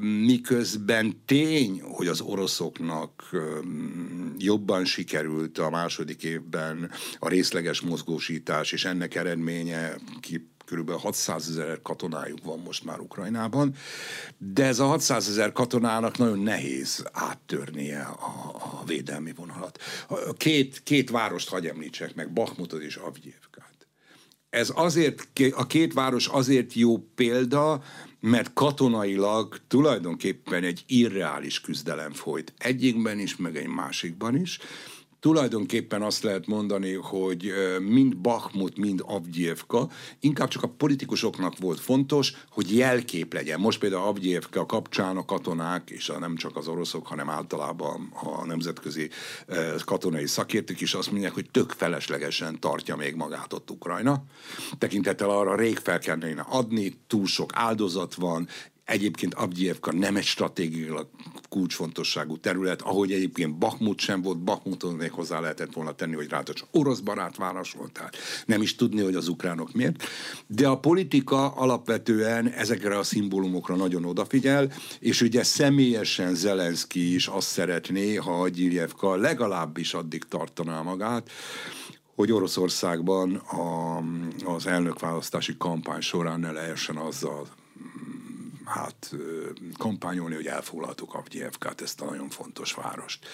miközben 0.00 1.20
tény, 1.26 1.80
hogy 1.82 2.06
az 2.06 2.20
oroszoknak 2.20 3.30
jobban 4.38 4.84
sikerült 4.84 5.58
a 5.58 5.70
második 5.70 6.22
évben 6.22 6.90
a 7.18 7.28
részleges 7.28 7.80
mozgósítás, 7.80 8.72
és 8.72 8.84
ennek 8.84 9.14
eredménye 9.14 9.94
ki 10.20 10.50
körülbelül 10.64 11.00
600 11.00 11.48
ezer 11.48 11.82
katonájuk 11.82 12.44
van 12.44 12.58
most 12.58 12.84
már 12.84 13.00
Ukrajnában, 13.00 13.74
de 14.38 14.64
ez 14.64 14.78
a 14.78 14.86
600 14.86 15.28
ezer 15.28 15.52
katonának 15.52 16.18
nagyon 16.18 16.38
nehéz 16.38 17.04
áttörnie 17.12 18.00
a, 18.00 18.54
a 18.80 18.84
védelmi 18.86 19.32
vonalat. 19.32 19.78
Két, 20.36 20.82
két 20.82 21.10
várost 21.10 21.48
hagy 21.48 21.66
említsek 21.66 22.14
meg, 22.14 22.32
Bakhmutot 22.32 22.82
és 22.82 22.96
Avgyévkát. 22.96 23.86
Ez 24.50 24.72
azért, 24.74 25.28
a 25.54 25.66
két 25.66 25.92
város 25.92 26.26
azért 26.26 26.72
jó 26.72 26.98
példa, 27.14 27.82
mert 28.22 28.52
katonailag 28.52 29.60
tulajdonképpen 29.68 30.64
egy 30.64 30.84
irreális 30.86 31.60
küzdelem 31.60 32.12
folyt. 32.12 32.52
Egyikben 32.58 33.18
is, 33.18 33.36
meg 33.36 33.56
egy 33.56 33.66
másikban 33.66 34.36
is. 34.36 34.58
Tulajdonképpen 35.22 36.02
azt 36.02 36.22
lehet 36.22 36.46
mondani, 36.46 36.92
hogy 36.92 37.52
mind 37.80 38.16
Bakhmut, 38.16 38.76
mind 38.76 39.02
Avgyévka 39.06 39.88
inkább 40.20 40.48
csak 40.48 40.62
a 40.62 40.68
politikusoknak 40.68 41.58
volt 41.58 41.80
fontos, 41.80 42.32
hogy 42.50 42.76
jelkép 42.76 43.32
legyen. 43.32 43.60
Most 43.60 43.78
például 43.78 44.02
Avgyévka 44.02 44.66
kapcsán 44.66 45.16
a 45.16 45.24
katonák, 45.24 45.90
és 45.90 46.08
a, 46.08 46.18
nem 46.18 46.36
csak 46.36 46.56
az 46.56 46.68
oroszok, 46.68 47.06
hanem 47.06 47.30
általában 47.30 48.12
a 48.12 48.44
nemzetközi 48.46 49.10
katonai 49.84 50.26
szakértők 50.26 50.80
is 50.80 50.94
azt 50.94 51.10
mondják, 51.10 51.34
hogy 51.34 51.50
tök 51.50 51.70
feleslegesen 51.70 52.60
tartja 52.60 52.96
még 52.96 53.14
magát 53.14 53.52
ott 53.52 53.70
Ukrajna. 53.70 54.24
Tekintettel 54.78 55.30
arra 55.30 55.56
rég 55.56 55.76
fel 55.76 55.98
kellene 55.98 56.44
adni, 56.48 56.98
túl 57.06 57.26
sok 57.26 57.50
áldozat 57.54 58.14
van, 58.14 58.48
Egyébként 58.92 59.34
Abdievka 59.34 59.92
nem 59.92 60.16
egy 60.16 60.24
stratégiailag 60.24 61.08
kulcsfontosságú 61.48 62.36
terület, 62.36 62.82
ahogy 62.82 63.12
egyébként 63.12 63.58
Bakmut 63.58 63.98
sem 63.98 64.22
volt, 64.22 64.38
Bakmuton 64.38 64.94
még 64.94 65.10
hozzá 65.10 65.40
lehetett 65.40 65.72
volna 65.72 65.92
tenni, 65.92 66.14
hogy 66.14 66.28
ráadásul 66.28 66.68
orosz 66.70 66.98
barát 66.98 67.36
város 67.36 67.72
volt, 67.72 67.92
tehát 67.92 68.16
nem 68.46 68.62
is 68.62 68.74
tudni, 68.74 69.02
hogy 69.02 69.14
az 69.14 69.28
ukránok 69.28 69.72
miért. 69.72 70.02
De 70.46 70.68
a 70.68 70.78
politika 70.78 71.48
alapvetően 71.48 72.48
ezekre 72.48 72.98
a 72.98 73.02
szimbólumokra 73.02 73.76
nagyon 73.76 74.04
odafigyel, 74.04 74.72
és 74.98 75.20
ugye 75.20 75.42
személyesen 75.42 76.34
Zelenszky 76.34 77.14
is 77.14 77.26
azt 77.26 77.48
szeretné, 77.48 78.14
ha 78.14 78.40
Agyirjevka 78.42 79.16
legalábbis 79.16 79.94
addig 79.94 80.24
tartaná 80.24 80.82
magát, 80.82 81.30
hogy 82.14 82.32
Oroszországban 82.32 83.34
a, 83.34 83.98
az 84.44 84.66
elnökválasztási 84.66 85.56
kampány 85.58 86.00
során 86.00 86.40
ne 86.40 86.50
lehessen 86.50 86.96
azzal 86.96 87.46
hát 88.64 89.14
kampányolni, 89.78 90.34
hogy 90.34 90.46
elfoglaltuk 90.46 91.14
Avgyevkát, 91.14 91.80
ezt 91.80 92.00
a 92.00 92.04
nagyon 92.04 92.28
fontos 92.28 92.72
várost. 92.72 93.26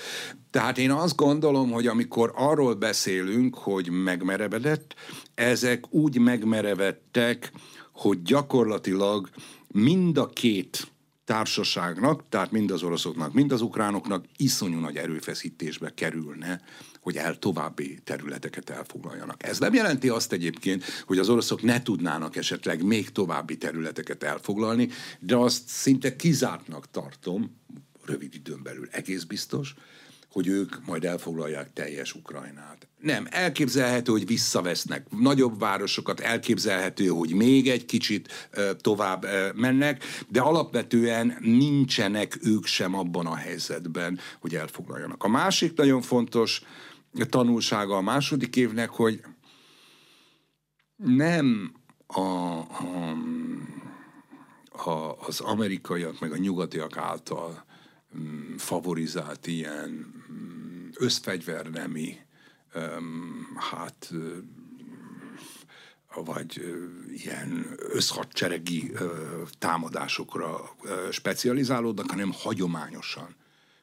Tehát 0.50 0.78
én 0.78 0.90
azt 0.90 1.16
gondolom, 1.16 1.70
hogy 1.70 1.86
amikor 1.86 2.32
arról 2.34 2.74
beszélünk, 2.74 3.54
hogy 3.54 3.90
megmerevedett, 3.90 4.94
ezek 5.34 5.94
úgy 5.94 6.18
megmerevedtek, 6.18 7.52
hogy 7.92 8.22
gyakorlatilag 8.22 9.28
mind 9.66 10.18
a 10.18 10.26
két 10.26 10.88
társaságnak, 11.24 12.28
tehát 12.28 12.50
mind 12.50 12.70
az 12.70 12.82
oroszoknak, 12.82 13.32
mind 13.32 13.52
az 13.52 13.60
ukránoknak 13.60 14.24
iszonyú 14.36 14.78
nagy 14.78 14.96
erőfeszítésbe 14.96 15.94
kerülne 15.94 16.60
hogy 17.00 17.16
el 17.16 17.38
további 17.38 17.98
területeket 18.04 18.70
elfoglaljanak. 18.70 19.42
Ez 19.42 19.58
nem 19.58 19.74
jelenti 19.74 20.08
azt 20.08 20.32
egyébként, 20.32 20.84
hogy 21.06 21.18
az 21.18 21.28
oroszok 21.28 21.62
ne 21.62 21.82
tudnának 21.82 22.36
esetleg 22.36 22.82
még 22.82 23.10
további 23.12 23.56
területeket 23.56 24.22
elfoglalni, 24.22 24.88
de 25.18 25.36
azt 25.36 25.68
szinte 25.68 26.16
kizártnak 26.16 26.90
tartom, 26.90 27.56
rövid 28.04 28.34
időn 28.34 28.62
belül 28.62 28.88
egész 28.90 29.22
biztos, 29.22 29.74
hogy 30.32 30.46
ők 30.46 30.86
majd 30.86 31.04
elfoglalják 31.04 31.72
teljes 31.72 32.14
Ukrajnát. 32.14 32.88
Nem, 33.00 33.26
elképzelhető, 33.30 34.12
hogy 34.12 34.26
visszavesznek 34.26 35.06
nagyobb 35.10 35.58
városokat, 35.58 36.20
elképzelhető, 36.20 37.06
hogy 37.06 37.32
még 37.32 37.68
egy 37.68 37.84
kicsit 37.84 38.50
tovább 38.80 39.26
mennek, 39.54 40.04
de 40.28 40.40
alapvetően 40.40 41.36
nincsenek 41.40 42.38
ők 42.42 42.66
sem 42.66 42.94
abban 42.94 43.26
a 43.26 43.34
helyzetben, 43.34 44.18
hogy 44.40 44.54
elfoglaljanak. 44.54 45.24
A 45.24 45.28
másik 45.28 45.76
nagyon 45.76 46.02
fontos 46.02 46.62
tanulsága 47.26 47.96
a 47.96 48.00
második 48.00 48.56
évnek, 48.56 48.90
hogy 48.90 49.20
nem 50.96 51.72
a, 52.06 52.20
a, 52.20 53.16
a, 54.68 55.16
az 55.26 55.40
amerikaiak 55.40 56.20
meg 56.20 56.32
a 56.32 56.36
nyugatiak 56.36 56.96
által 56.96 57.64
mm, 58.18 58.56
favorizált 58.56 59.46
ilyen 59.46 59.90
mm, 60.32 60.88
összfegyvernemi 60.94 62.26
hát 63.56 64.12
vagy 66.14 66.62
ilyen 67.12 67.66
összhadseregi 67.78 68.92
támadásokra 69.58 70.60
specializálódnak, 71.10 72.10
hanem 72.10 72.32
hagyományosan 72.32 73.36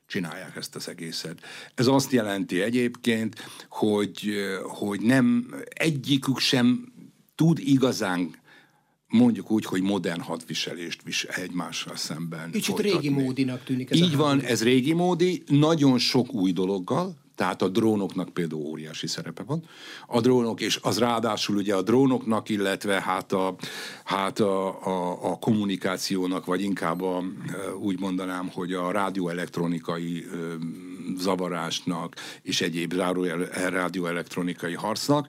csinálják 0.08 0.56
ezt 0.56 0.76
az 0.76 0.88
egészet. 0.88 1.40
Ez 1.76 1.88
azt 1.88 2.12
jelenti 2.12 2.62
egyébként, 2.62 3.36
hogy, 3.70 4.34
hogy 4.64 5.02
nem 5.02 5.56
egyikük 5.70 6.40
sem 6.40 6.94
tud 7.36 7.60
igazán 7.60 8.36
mondjuk 9.08 9.52
úgy, 9.52 9.66
hogy 9.66 9.82
modern 9.82 10.22
hadviselést 10.22 11.04
visel 11.04 11.36
egymással 11.36 11.96
szemben. 11.96 12.52
Kicsit 12.52 12.80
régi 12.80 13.10
módinak 13.10 13.64
tűnik 13.64 13.92
ez 13.92 13.98
Így 13.98 14.16
van, 14.16 14.42
ez 14.42 14.64
régi 14.64 14.94
módi, 14.94 15.44
nagyon 15.48 15.98
sok 15.98 16.34
új 16.34 16.52
dologgal, 16.52 17.25
tehát 17.36 17.62
a 17.62 17.68
drónoknak 17.68 18.30
például 18.30 18.62
óriási 18.62 19.08
szerepe 19.08 19.44
van. 19.44 19.64
A 20.08 20.22
drónok, 20.22 20.62
és 20.62 20.80
az 20.82 21.00
ráadásul 21.00 21.56
ugye 21.56 21.76
a 21.76 21.82
drónoknak, 21.82 22.50
illetve 22.50 23.02
hát 23.02 23.32
a, 23.32 23.56
hát 24.04 24.40
a, 24.40 24.86
a, 24.86 25.32
a 25.32 25.38
kommunikációnak, 25.40 26.46
vagy 26.46 26.62
inkább 26.62 27.02
a, 27.02 27.24
úgy 27.80 28.00
mondanám, 28.00 28.50
hogy 28.54 28.74
a 28.74 28.92
rádióelektronikai 28.92 30.26
zavarásnak 31.18 32.16
és 32.42 32.62
egyéb 32.62 32.94
rádióelektronikai 33.70 34.74
harcnak. 34.74 35.28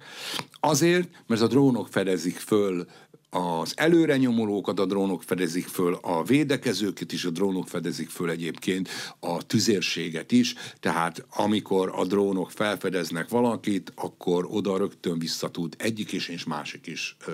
Azért, 0.61 1.09
mert 1.27 1.41
a 1.41 1.47
drónok 1.47 1.89
fedezik 1.89 2.37
föl 2.37 2.87
az 3.31 3.73
előrenyomulókat 3.77 4.81
a 4.81 4.87
drónok 4.87 5.23
fedezik 5.23 5.67
föl, 5.67 5.99
a 6.03 6.23
védekezőket 6.23 7.13
is 7.13 7.25
a 7.25 7.31
drónok 7.31 7.69
fedezik 7.69 8.09
föl 8.09 8.31
egyébként, 8.31 8.89
a 9.21 9.43
tüzérséget 9.43 10.33
is, 10.33 10.55
tehát 10.81 11.27
amikor 11.31 11.93
a 11.95 12.05
drónok 12.05 12.51
felfedeznek 12.51 13.29
valakit, 13.29 13.93
akkor 13.95 14.47
oda 14.51 14.77
rögtön 14.77 15.19
vissza 15.19 15.51
tud 15.51 15.75
egyik 15.79 16.13
is 16.13 16.29
és 16.29 16.45
másik 16.45 16.87
is 16.87 17.17
ö, 17.27 17.33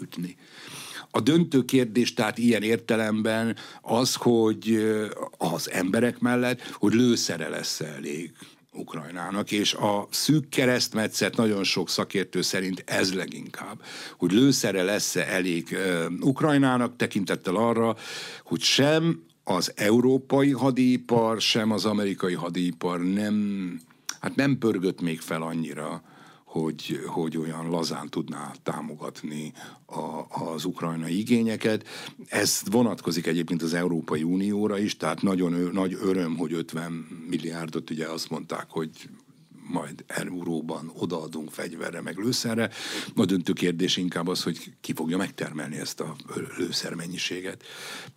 ütni. 0.00 0.36
A 1.10 1.20
döntő 1.20 1.64
kérdés 1.64 2.14
tehát 2.14 2.38
ilyen 2.38 2.62
értelemben 2.62 3.56
az, 3.82 4.14
hogy 4.14 4.84
az 5.38 5.70
emberek 5.70 6.18
mellett, 6.18 6.60
hogy 6.62 6.92
lőszere 6.92 7.48
lesz 7.48 7.80
elég 7.80 8.32
Ukrajnának, 8.90 9.50
és 9.50 9.74
a 9.74 10.06
szűk 10.10 10.48
keresztmetszet 10.48 11.36
nagyon 11.36 11.64
sok 11.64 11.88
szakértő 11.88 12.42
szerint 12.42 12.82
ez 12.86 13.14
leginkább, 13.14 13.82
hogy 14.16 14.32
lőszere 14.32 14.82
lesz-e 14.82 15.26
elég 15.26 15.76
Ukrajnának, 16.20 16.96
tekintettel 16.96 17.56
arra, 17.56 17.96
hogy 18.44 18.60
sem 18.60 19.22
az 19.44 19.72
európai 19.76 20.50
hadipar, 20.50 21.40
sem 21.40 21.70
az 21.70 21.84
amerikai 21.84 22.34
hadipar 22.34 23.00
nem, 23.00 23.80
hát 24.20 24.34
nem 24.34 24.58
pörgött 24.58 25.00
még 25.00 25.20
fel 25.20 25.42
annyira, 25.42 26.02
hogy, 26.50 27.00
hogy 27.06 27.36
olyan 27.36 27.70
lazán 27.70 28.08
tudná 28.08 28.52
támogatni 28.62 29.52
a, 29.86 30.40
az 30.52 30.64
ukrajnai 30.64 31.18
igényeket. 31.18 31.86
Ez 32.28 32.60
vonatkozik 32.70 33.26
egyébként 33.26 33.62
az 33.62 33.74
Európai 33.74 34.22
Unióra 34.22 34.78
is, 34.78 34.96
tehát 34.96 35.22
nagyon 35.22 35.70
nagy 35.72 35.98
öröm, 36.02 36.36
hogy 36.36 36.52
50 36.52 36.92
milliárdot 37.28 37.90
ugye 37.90 38.06
azt 38.06 38.30
mondták, 38.30 38.66
hogy 38.68 38.90
majd 39.72 40.04
euróban 40.06 40.90
odaadunk 40.98 41.50
fegyverre, 41.50 42.00
meg 42.00 42.16
lőszerre. 42.18 42.70
A 43.16 43.24
döntő 43.24 43.52
kérdés 43.52 43.96
inkább 43.96 44.28
az, 44.28 44.42
hogy 44.42 44.72
ki 44.80 44.92
fogja 44.92 45.16
megtermelni 45.16 45.76
ezt 45.76 46.00
a 46.00 46.16
lőszermennyiséget. 46.58 47.62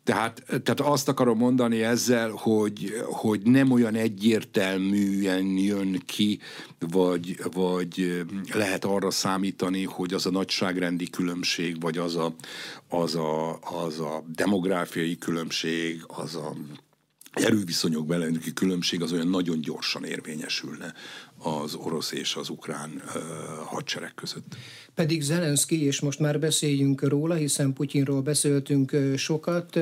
Tehát, 0.03 0.43
tehát 0.45 0.79
azt 0.79 1.09
akarom 1.09 1.37
mondani 1.37 1.83
ezzel, 1.83 2.29
hogy, 2.29 3.03
hogy 3.03 3.41
nem 3.41 3.71
olyan 3.71 3.95
egyértelműen 3.95 5.45
jön 5.45 6.01
ki, 6.05 6.39
vagy, 6.79 7.37
vagy 7.51 8.23
lehet 8.53 8.85
arra 8.85 9.11
számítani, 9.11 9.83
hogy 9.83 10.13
az 10.13 10.25
a 10.25 10.31
nagyságrendi 10.31 11.09
különbség, 11.09 11.81
vagy 11.81 11.97
az 11.97 12.15
a, 12.15 12.35
az 12.89 13.15
a, 13.15 13.59
az 13.59 13.99
a 13.99 14.23
demográfiai 14.35 15.17
különbség, 15.17 16.03
az 16.07 16.35
a 16.35 16.53
erőviszonyok 17.33 18.05
belőlük 18.05 18.53
különbség 18.53 19.01
az 19.01 19.11
olyan 19.11 19.27
nagyon 19.27 19.61
gyorsan 19.61 20.03
érvényesülne 20.03 20.93
az 21.37 21.73
orosz 21.73 22.11
és 22.11 22.35
az 22.35 22.49
ukrán 22.49 23.01
hadsereg 23.65 24.13
között. 24.15 24.55
Pedig 24.95 25.21
Zelenszky, 25.21 25.85
és 25.85 25.99
most 25.99 26.19
már 26.19 26.39
beszéljünk 26.39 27.07
róla, 27.07 27.35
hiszen 27.35 27.73
Putyinról 27.73 28.21
beszéltünk 28.21 28.97
sokat, 29.15 29.79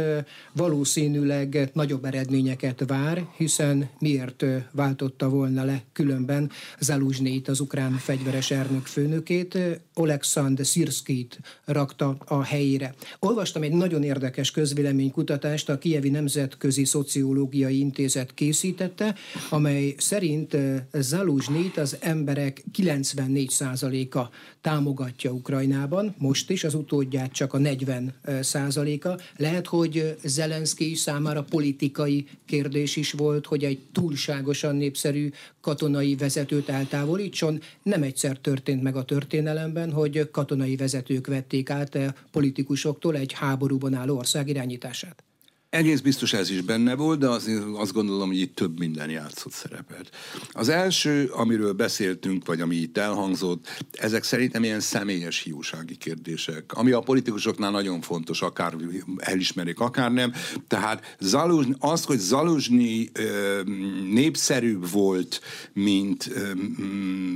valószínűleg 0.53 1.69
nagyobb 1.73 2.05
eredményeket 2.05 2.83
vár, 2.87 3.25
hiszen 3.37 3.89
miért 3.99 4.45
váltotta 4.71 5.29
volna 5.29 5.63
le 5.63 5.83
különben 5.93 6.51
Zaluzsnét, 6.79 7.47
az 7.47 7.59
ukrán 7.59 7.91
fegyveres 7.91 8.51
ernök 8.51 8.85
főnökét, 8.85 9.57
Oleksandr 9.93 10.65
Szirszkit 10.65 11.39
rakta 11.65 12.17
a 12.25 12.43
helyére. 12.43 12.93
Olvastam 13.19 13.63
egy 13.63 13.73
nagyon 13.73 14.03
érdekes 14.03 14.51
közvéleménykutatást, 14.51 15.69
a 15.69 15.77
Kievi 15.77 16.09
Nemzetközi 16.09 16.85
Szociológiai 16.85 17.79
Intézet 17.79 18.33
készítette, 18.33 19.15
amely 19.49 19.95
szerint 19.97 20.57
Zaluzsnét 20.93 21.77
az 21.77 21.97
emberek 21.99 22.63
94%-a 22.77 24.29
támogatja 24.61 25.31
Ukrajnában, 25.31 26.15
most 26.17 26.49
is, 26.49 26.63
az 26.63 26.73
utódját 26.73 27.31
csak 27.31 27.53
a 27.53 27.57
40 27.57 28.13
százaléka. 28.41 29.17
Lehet, 29.37 29.67
hogy 29.67 30.17
Zelenszky 30.23 30.95
számára 30.95 31.43
politikai 31.43 32.27
kérdés 32.45 32.95
is 32.95 33.11
volt, 33.11 33.45
hogy 33.45 33.63
egy 33.63 33.79
túlságosan 33.91 34.75
népszerű 34.75 35.29
katonai 35.61 36.15
vezetőt 36.15 36.69
eltávolítson. 36.69 37.61
Nem 37.83 38.03
egyszer 38.03 38.37
történt 38.37 38.83
meg 38.83 38.95
a 38.95 39.03
történelemben, 39.03 39.91
hogy 39.91 40.29
katonai 40.31 40.75
vezetők 40.75 41.27
vették 41.27 41.69
át 41.69 41.97
politikusoktól 42.31 43.15
egy 43.15 43.33
háborúban 43.33 43.93
álló 43.93 44.17
ország 44.17 44.47
irányítását. 44.47 45.23
Egész 45.71 45.99
biztos 45.99 46.33
ez 46.33 46.49
is 46.49 46.61
benne 46.61 46.95
volt, 46.95 47.19
de 47.19 47.27
az, 47.27 47.49
azt 47.73 47.93
gondolom, 47.93 48.27
hogy 48.27 48.39
itt 48.39 48.55
több 48.55 48.79
minden 48.79 49.09
játszott 49.09 49.51
szerepet. 49.51 50.09
Az 50.51 50.69
első, 50.69 51.25
amiről 51.25 51.73
beszéltünk, 51.73 52.45
vagy 52.45 52.61
ami 52.61 52.75
itt 52.75 52.97
elhangzott, 52.97 53.67
ezek 53.91 54.23
szerintem 54.23 54.63
ilyen 54.63 54.79
személyes 54.79 55.41
hiúsági 55.41 55.95
kérdések, 55.95 56.73
ami 56.73 56.91
a 56.91 56.99
politikusoknál 56.99 57.71
nagyon 57.71 58.01
fontos, 58.01 58.41
akár 58.41 58.75
elismerik, 59.17 59.79
akár 59.79 60.11
nem. 60.11 60.33
Tehát 60.67 61.15
Zaluzsny, 61.19 61.71
az, 61.79 62.05
hogy 62.05 62.19
Zaluzsnyi 62.19 63.09
ö, 63.13 63.61
népszerűbb 64.09 64.89
volt, 64.89 65.41
mint, 65.73 66.29
ö, 66.33 66.51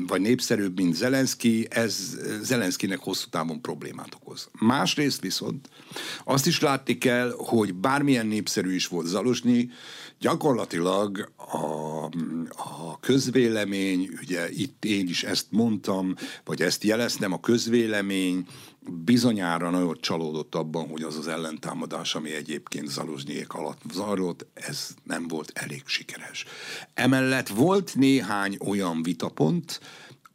vagy 0.08 0.22
népszerűbb, 0.22 0.80
mint 0.80 0.96
Zelenszky, 0.96 1.68
ez 1.70 2.18
Zelenszkinek 2.42 3.00
hosszú 3.00 3.30
távon 3.30 3.62
problémát 3.62 4.16
okoz. 4.22 4.50
Másrészt 4.60 5.22
viszont 5.22 5.70
azt 6.24 6.48
is 6.48 6.60
látni 6.60 6.98
kell, 6.98 7.34
hogy 7.38 7.74
bármilyen 7.74 8.04
milyen 8.16 8.38
népszerű 8.38 8.74
is 8.74 8.88
volt 8.88 9.06
Zalosnyi, 9.06 9.70
gyakorlatilag 10.20 11.32
a, 11.36 12.04
a 12.56 13.00
közvélemény, 13.00 14.10
ugye 14.22 14.50
itt 14.52 14.86
én 14.86 15.08
is 15.08 15.24
ezt 15.24 15.48
mondtam, 15.50 16.16
vagy 16.44 16.62
ezt 16.62 16.84
jeleztem, 16.84 17.34
a 17.34 17.40
közvélemény 17.40 18.46
bizonyára 19.04 19.70
nagyon 19.70 19.98
csalódott 20.00 20.56
abban, 20.56 20.90
hogy 20.90 21.02
az 21.02 21.18
az 21.18 21.28
ellentámadás, 21.28 22.16
ami 22.16 22.34
egyébként 22.34 22.88
Zalosnyék 22.88 23.54
alatt 23.54 23.82
zajlott, 23.94 24.46
ez 24.54 24.88
nem 25.04 25.28
volt 25.28 25.52
elég 25.54 25.84
sikeres. 25.86 26.46
Emellett 26.94 27.48
volt 27.48 27.96
néhány 27.96 28.58
olyan 28.66 29.04
vitapont, 29.04 29.80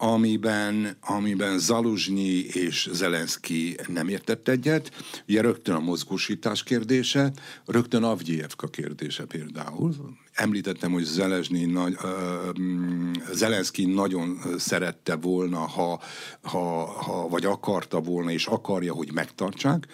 amiben, 0.02 0.96
amiben 1.00 1.58
Zaluzsnyi 1.58 2.44
és 2.44 2.88
Zelenszky 2.92 3.76
nem 3.86 4.08
értett 4.08 4.48
egyet. 4.48 4.90
Ugye 5.28 5.40
rögtön 5.40 5.74
a 5.74 5.80
mozgósítás 5.80 6.62
kérdése, 6.62 7.32
rögtön 7.66 8.02
Avgyijevka 8.02 8.66
kérdése 8.66 9.24
például. 9.24 9.94
Említettem, 10.32 10.92
hogy 10.92 11.02
Zelezsnyi 11.02 11.64
nagy, 11.64 11.96
uh, 12.02 13.32
Zelenszky 13.32 13.84
nagyon 13.84 14.40
szerette 14.58 15.16
volna, 15.16 15.58
ha, 15.58 16.00
ha, 16.42 16.84
ha, 16.84 17.28
vagy 17.28 17.44
akarta 17.44 18.00
volna, 18.00 18.30
és 18.30 18.46
akarja, 18.46 18.92
hogy 18.92 19.12
megtartsák. 19.12 19.86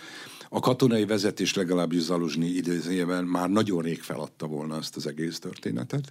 A 0.56 0.60
katonai 0.60 1.04
vezetés 1.04 1.54
legalábbis 1.54 2.00
Zaluzsnyi 2.00 2.46
idézőjében 2.46 3.24
már 3.24 3.48
nagyon 3.48 3.82
rég 3.82 4.00
feladta 4.00 4.46
volna 4.46 4.76
ezt 4.76 4.96
az 4.96 5.06
egész 5.06 5.38
történetet. 5.38 6.10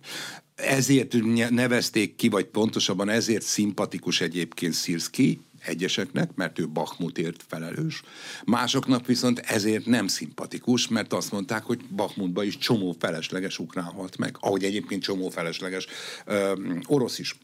Ezért 0.56 1.16
nevezték 1.50 2.16
ki, 2.16 2.30
vagy 2.30 2.46
pontosabban 2.46 3.10
ezért 3.10 3.42
szimpatikus 3.42 4.22
egyébként 4.22 4.74
Szirszki, 4.74 5.42
egyeseknek, 5.66 6.36
mert 6.36 6.60
ő 6.60 6.68
Bachmutért 6.68 7.44
felelős, 7.48 8.02
másoknak 8.44 9.06
viszont 9.06 9.40
ezért 9.40 9.86
nem 9.86 10.08
szimpatikus, 10.08 10.88
mert 10.88 11.14
azt 11.14 11.32
mondták, 11.32 11.64
hogy 11.64 11.80
Bachmutba 11.96 12.44
is 12.44 12.58
csomó 12.58 12.96
felesleges 13.00 13.60
ukrán 13.60 13.86
halt 13.86 14.18
meg, 14.18 14.38
ahogy 14.40 14.64
egyébként 14.64 15.04
csomó 15.04 15.30
felesleges 15.30 15.88
ö, 16.26 16.54
orosz 16.88 17.20
is. 17.20 17.36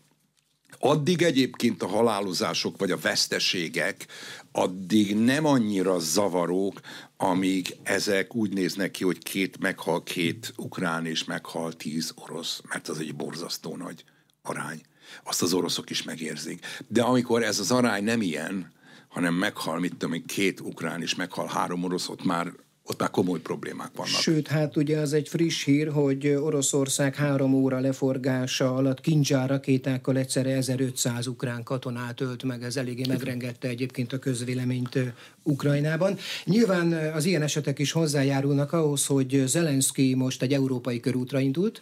Addig 0.80 1.22
egyébként 1.22 1.84
a 1.84 1.88
halálozások 1.88 2.78
vagy 2.78 2.92
a 2.92 2.98
veszteségek 2.98 4.08
addig 4.52 5.16
nem 5.16 5.46
annyira 5.46 6.00
zavarók, 6.00 6.80
amíg 7.18 7.76
ezek 7.84 8.36
úgy 8.36 8.54
néznek 8.54 8.92
ki, 8.92 9.04
hogy 9.04 9.24
két 9.24 9.60
meghal 9.60 10.04
két 10.04 10.54
ukrán 10.58 11.06
és 11.06 11.24
meghal 11.24 11.74
tíz 11.74 12.14
orosz, 12.16 12.62
mert 12.70 12.88
az 12.88 13.00
egy 13.00 13.16
borzasztó 13.16 13.76
nagy 13.76 14.04
arány. 14.42 14.82
Azt 15.24 15.42
az 15.42 15.54
oroszok 15.54 15.90
is 15.90 16.04
megérzik. 16.04 16.66
De 16.88 17.02
amikor 17.02 17.44
ez 17.44 17.60
az 17.60 17.72
arány 17.72 18.04
nem 18.04 18.22
ilyen, 18.22 18.72
hanem 19.08 19.34
meghal, 19.34 19.80
mit 19.80 19.96
tudom 19.96 20.26
két 20.26 20.60
ukrán 20.60 21.02
és 21.02 21.16
meghal 21.16 21.48
három 21.48 21.84
orosz, 21.84 22.10
ott 22.10 22.24
már 22.24 22.52
ott 22.86 23.00
már 23.00 23.10
komoly 23.10 23.40
problémák 23.40 23.92
vannak. 23.96 24.22
Sőt, 24.22 24.48
hát 24.48 24.78
ugye 24.78 24.98
az 24.98 25.14
egy 25.14 25.28
friss 25.28 25.64
hír, 25.64 25.92
hogy 25.92 26.28
Oroszország 26.28 27.16
három 27.16 27.54
óra 27.54 27.80
leforgása 27.80 28.76
alatt 28.76 29.02
kincsár 29.02 29.50
rakétákkal 29.50 30.18
egyszerre 30.18 30.56
1500 30.56 31.28
ukrán 31.28 31.64
katonát 31.64 32.22
ölt 32.22 32.44
meg, 32.44 32.64
ez 32.64 32.78
eléggé 32.78 33.04
megrengette 33.08 33.68
egyébként 33.68 34.14
a 34.14 34.20
közvéleményt 34.20 35.00
Ukrajnában. 35.44 36.18
Nyilván 36.46 36.94
az 36.94 37.26
ilyen 37.26 37.42
esetek 37.42 37.80
is 37.80 37.92
hozzájárulnak 37.92 38.74
ahhoz, 38.74 39.06
hogy 39.06 39.44
Zelenszky 39.46 40.16
most 40.16 40.42
egy 40.42 40.54
európai 40.54 41.00
körútra 41.00 41.40
indult, 41.40 41.82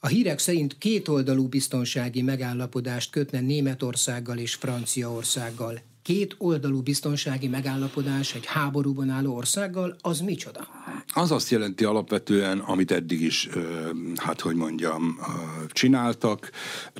a 0.00 0.06
hírek 0.06 0.38
szerint 0.38 0.78
kétoldalú 0.78 1.48
biztonsági 1.48 2.22
megállapodást 2.22 3.10
kötne 3.10 3.40
Németországgal 3.40 4.38
és 4.38 4.54
Franciaországgal 4.54 5.80
két 6.08 6.34
oldalú 6.38 6.82
biztonsági 6.82 7.48
megállapodás 7.48 8.34
egy 8.34 8.46
háborúban 8.46 9.10
álló 9.10 9.34
országgal, 9.34 9.96
az 10.00 10.20
micsoda? 10.20 10.68
Az 11.14 11.30
azt 11.30 11.50
jelenti 11.50 11.84
alapvetően, 11.84 12.58
amit 12.58 12.90
eddig 12.90 13.20
is, 13.20 13.48
hát 14.16 14.40
hogy 14.40 14.54
mondjam, 14.54 15.18
csináltak, 15.68 16.50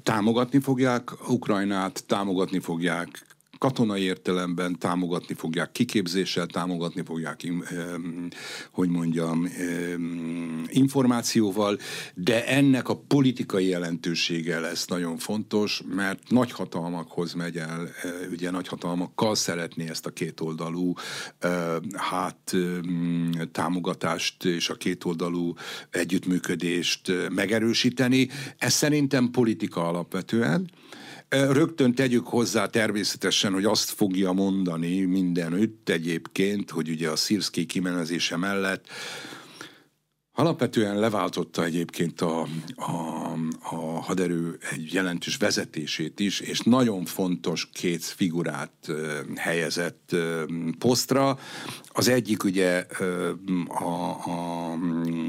támogatni 0.02 0.60
fogják 0.60 1.28
Ukrajnát, 1.28 2.04
támogatni 2.06 2.58
fogják 2.58 3.26
katonai 3.58 4.02
értelemben 4.02 4.78
támogatni 4.78 5.34
fogják, 5.34 5.72
kiképzéssel 5.72 6.46
támogatni 6.46 7.02
fogják, 7.04 7.52
hogy 8.70 8.88
mondjam, 8.88 9.48
információval, 10.66 11.78
de 12.14 12.46
ennek 12.46 12.88
a 12.88 12.96
politikai 12.96 13.66
jelentősége 13.66 14.60
lesz 14.60 14.86
nagyon 14.86 15.16
fontos, 15.16 15.82
mert 15.94 16.30
nagyhatalmakhoz 16.30 17.32
megy 17.32 17.56
el, 17.56 17.88
ugye 18.30 18.50
nagyhatalmakkal 18.50 19.34
szeretné 19.34 19.88
ezt 19.88 20.06
a 20.06 20.10
kétoldalú 20.10 20.92
hát 21.92 22.56
támogatást 23.52 24.44
és 24.44 24.68
a 24.68 24.74
kétoldalú 24.74 25.54
együttműködést 25.90 27.12
megerősíteni. 27.30 28.28
Ez 28.58 28.72
szerintem 28.72 29.30
politika 29.30 29.88
alapvetően, 29.88 30.70
Rögtön 31.28 31.94
tegyük 31.94 32.26
hozzá 32.26 32.66
természetesen, 32.66 33.52
hogy 33.52 33.64
azt 33.64 33.90
fogja 33.90 34.32
mondani 34.32 35.00
mindenütt 35.00 35.88
egyébként, 35.88 36.70
hogy 36.70 36.88
ugye 36.88 37.10
a 37.10 37.16
Szirszki 37.16 37.66
kimenezése 37.66 38.36
mellett 38.36 38.86
Alapvetően 40.38 40.98
leváltotta 40.98 41.64
egyébként 41.64 42.20
a, 42.20 42.46
a, 42.76 42.92
a 43.62 43.76
haderő 43.76 44.58
egy 44.70 44.92
jelentős 44.92 45.36
vezetését 45.36 46.20
is, 46.20 46.40
és 46.40 46.60
nagyon 46.60 47.04
fontos 47.04 47.68
két 47.72 48.04
figurát 48.04 48.72
helyezett 49.36 50.16
posztra. 50.78 51.38
Az 51.88 52.08
egyik 52.08 52.44
ugye 52.44 52.86
a, 53.68 54.10
a 54.10 54.78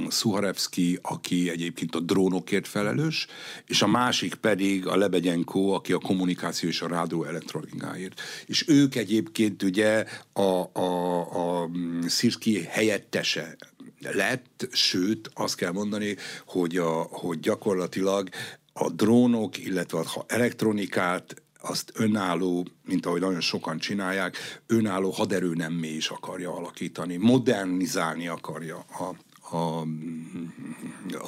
Szuharevski, 0.08 1.00
aki 1.02 1.50
egyébként 1.50 1.96
a 1.96 2.00
drónokért 2.00 2.68
felelős, 2.68 3.28
és 3.66 3.82
a 3.82 3.88
másik 3.88 4.36
pedig 4.36 4.88
a 4.88 4.98
Lebegyenko, 4.98 5.70
aki 5.70 5.94
a 5.94 6.00
kommunikáció 6.00 6.70
és 6.70 6.82
a 6.82 6.88
rádió 6.88 7.24
elektronikáért. 7.24 8.22
És 8.46 8.66
ők 8.68 8.96
egyébként 8.96 9.64
ugye 9.64 10.06
a, 10.34 10.80
a, 10.80 11.62
a 11.62 11.70
Szirki 12.08 12.64
helyettese 12.64 13.56
lett, 14.00 14.68
sőt 14.72 15.30
azt 15.34 15.56
kell 15.56 15.72
mondani, 15.72 16.16
hogy, 16.46 16.78
a, 16.78 16.92
hogy 17.02 17.40
gyakorlatilag 17.40 18.30
a 18.74 18.90
drónok, 18.90 19.58
illetve 19.58 20.00
a 20.00 20.24
elektronikát 20.28 21.42
azt 21.62 21.92
önálló, 21.94 22.68
mint 22.86 23.06
ahogy 23.06 23.22
nagyon 23.22 23.42
sokan 23.42 23.78
csinálják, 23.78 24.62
önálló 24.68 25.10
haderő 25.10 25.54
nem 25.54 25.84
is 25.84 26.10
akarja 26.10 26.56
alakítani, 26.56 27.18
modernizálni 27.18 28.28
akarja 28.28 28.86
a, 29.00 29.16
a, 29.56 29.82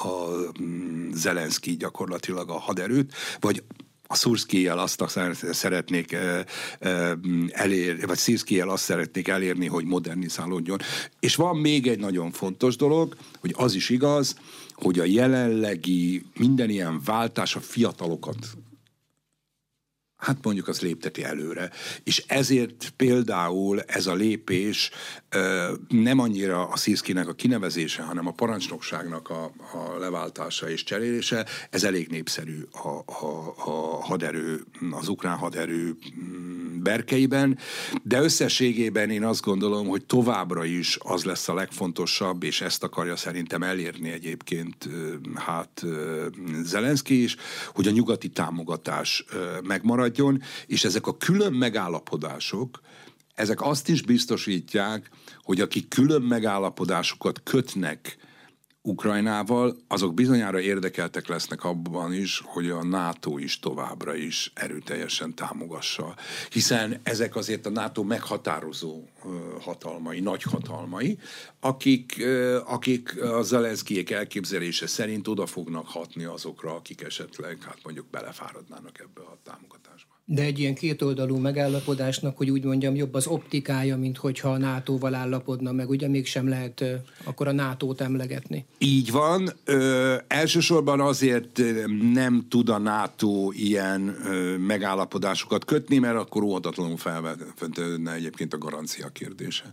a 0.07 0.30
Zelenszky 1.13 1.76
gyakorlatilag 1.76 2.49
a 2.49 2.59
haderőt, 2.59 3.13
vagy 3.39 3.63
a 4.12 4.16
Szurszkijel 4.16 4.80
azt 4.80 5.03
szeretnék 5.51 6.18
elérni, 7.49 8.05
vagy 8.05 8.18
Szirszkijel 8.18 8.70
azt 8.70 8.84
szeretnék 8.84 9.28
elérni, 9.28 9.68
hogy 9.68 9.86
modernizálódjon. 9.86 10.80
És 11.20 11.36
van 11.36 11.57
még 11.57 11.88
egy 11.88 11.99
nagyon 11.99 12.32
fontos 12.32 12.76
dolog, 12.76 13.16
hogy 13.39 13.53
az 13.57 13.74
is 13.74 13.89
igaz, 13.89 14.36
hogy 14.74 14.99
a 14.99 15.03
jelenlegi 15.03 16.26
minden 16.38 16.70
ilyen 16.70 17.01
váltás 17.05 17.55
a 17.55 17.59
fiatalokat 17.59 18.38
hát 20.22 20.38
mondjuk 20.41 20.67
az 20.67 20.82
lépteti 20.82 21.24
előre. 21.24 21.69
És 22.03 22.24
ezért 22.28 22.93
például 22.95 23.82
ez 23.82 24.07
a 24.07 24.13
lépés 24.13 24.91
nem 25.88 26.19
annyira 26.19 26.67
a 26.67 26.78
Sziszkinek 26.78 27.28
a 27.28 27.34
kinevezése, 27.34 28.01
hanem 28.01 28.28
a 28.28 28.32
parancsnokságnak 28.32 29.30
a, 29.30 29.43
a 29.74 29.97
leváltása 29.99 30.69
és 30.69 30.84
cserélése, 30.84 31.45
ez 31.69 31.84
elég 31.84 32.07
népszerű 32.07 32.61
a, 32.72 32.88
a, 33.26 33.53
a 33.65 33.72
haderő, 34.01 34.63
az 34.91 35.07
ukrán 35.07 35.38
haderő 35.38 35.95
mm, 36.19 36.84
berkeiben, 36.84 37.57
de 38.03 38.22
összességében 38.22 39.09
én 39.09 39.24
azt 39.24 39.41
gondolom, 39.41 39.88
hogy 39.88 40.05
továbbra 40.05 40.65
is 40.65 40.97
az 40.99 41.24
lesz 41.24 41.47
a 41.47 41.53
legfontosabb, 41.53 42.43
és 42.43 42.61
ezt 42.61 42.84
akarja 42.84 43.15
szerintem 43.15 43.63
elérni 43.63 44.11
egyébként 44.11 44.89
hát 45.36 45.86
Zelenszky 46.63 47.24
is, 47.24 47.36
hogy 47.74 47.88
a 47.88 47.91
nyugati 47.91 48.30
támogatás 48.30 49.26
megmarad, 49.63 50.11
maradjon, 50.18 50.41
és 50.66 50.84
ezek 50.84 51.07
a 51.07 51.18
külön 51.18 51.53
megállapodások, 51.53 52.82
ezek 53.36 53.62
azt 53.62 53.89
is 53.89 54.01
biztosítják, 54.01 55.09
hogy 55.43 55.62
akik 55.62 55.88
külön 55.88 56.22
megállapodásokat 56.22 57.41
kötnek 57.43 58.18
Ukrajnával, 58.84 59.77
azok 59.88 60.13
bizonyára 60.13 60.59
érdekeltek 60.59 61.27
lesznek 61.27 61.63
abban 61.63 62.13
is, 62.13 62.41
hogy 62.45 62.69
a 62.69 62.84
NATO 62.84 63.38
is 63.38 63.59
továbbra 63.59 64.15
is 64.15 64.51
erőteljesen 64.55 65.36
támogassa. 65.36 66.15
Hiszen 66.49 66.99
ezek 67.03 67.36
azért 67.36 67.65
a 67.65 67.69
NATO 67.69 68.03
meghatározó 68.03 69.03
hatalmai, 69.59 70.19
nagy 70.19 70.43
hatalmai, 70.43 71.17
akik, 71.59 72.25
akik 72.65 73.21
a 73.21 73.41
Zelenszkijék 73.41 74.09
elképzelése 74.11 74.88
szerint 74.88 75.27
oda 75.27 75.45
fognak 75.45 75.88
hatni 75.88 76.23
azokra, 76.23 76.75
akik 76.75 77.01
esetleg, 77.01 77.57
hát 77.63 77.79
mondjuk 77.84 78.09
belefáradnának 78.09 78.99
ebbe 78.99 79.21
a 79.21 79.38
támogatásba. 79.43 80.20
De 80.34 80.43
egy 80.43 80.59
ilyen 80.59 80.75
kétoldalú 80.75 81.38
megállapodásnak, 81.38 82.38
hogy 82.38 82.49
úgy 82.49 82.63
mondjam, 82.63 82.95
jobb 82.95 83.13
az 83.13 83.27
optikája, 83.27 83.97
mint 83.97 84.17
hogyha 84.17 84.49
a 84.49 84.57
NATO-val 84.57 85.13
állapodna 85.13 85.71
meg, 85.71 85.89
ugye 85.89 86.07
mégsem 86.07 86.49
lehet 86.49 86.84
akkor 87.23 87.47
a 87.47 87.51
NATO-t 87.51 88.01
emlegetni. 88.01 88.65
Így 88.77 89.11
van. 89.11 89.53
Ö, 89.63 90.15
elsősorban 90.27 90.99
azért 90.99 91.61
nem 92.13 92.45
tud 92.49 92.69
a 92.69 92.77
NATO 92.77 93.51
ilyen 93.51 94.17
ö, 94.25 94.57
megállapodásokat 94.57 95.65
kötni, 95.65 95.97
mert 95.97 96.17
akkor 96.17 96.43
óhatatlanul 96.43 96.97
felvetődne 96.97 98.13
egyébként 98.13 98.53
a 98.53 98.57
garancia 98.57 99.07
kérdése. 99.07 99.71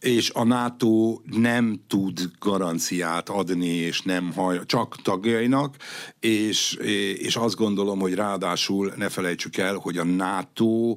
És 0.00 0.30
a 0.30 0.44
NATO 0.44 1.20
nem 1.24 1.80
tud 1.88 2.30
garanciát 2.38 3.28
adni, 3.28 3.74
és 3.74 4.02
nem 4.02 4.32
haj, 4.32 4.60
csak 4.66 5.02
tagjainak, 5.02 5.76
és, 6.20 6.72
és 7.14 7.36
azt 7.36 7.56
gondolom, 7.56 7.98
hogy 7.98 8.14
ráadásul 8.14 8.92
ne 8.96 9.08
felejtsük 9.08 9.56
el, 9.56 9.74
hogy 9.74 9.89
a 9.98 10.04
NATO 10.04 10.96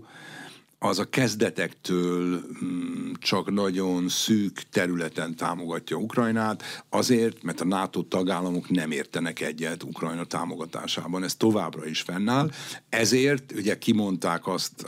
az 0.83 0.99
a 0.99 1.09
kezdetektől 1.09 2.41
mm, 2.63 3.11
csak 3.19 3.51
nagyon 3.51 4.09
szűk 4.09 4.61
területen 4.71 5.35
támogatja 5.35 5.97
Ukrajnát, 5.97 6.83
azért, 6.89 7.43
mert 7.43 7.61
a 7.61 7.65
NATO 7.65 8.01
tagállamok 8.01 8.69
nem 8.69 8.91
értenek 8.91 9.41
egyet 9.41 9.83
Ukrajna 9.83 10.23
támogatásában. 10.23 11.23
Ez 11.23 11.35
továbbra 11.35 11.85
is 11.85 12.01
fennáll. 12.01 12.49
Ezért 12.89 13.51
ugye 13.55 13.77
kimondták 13.77 14.47
azt 14.47 14.87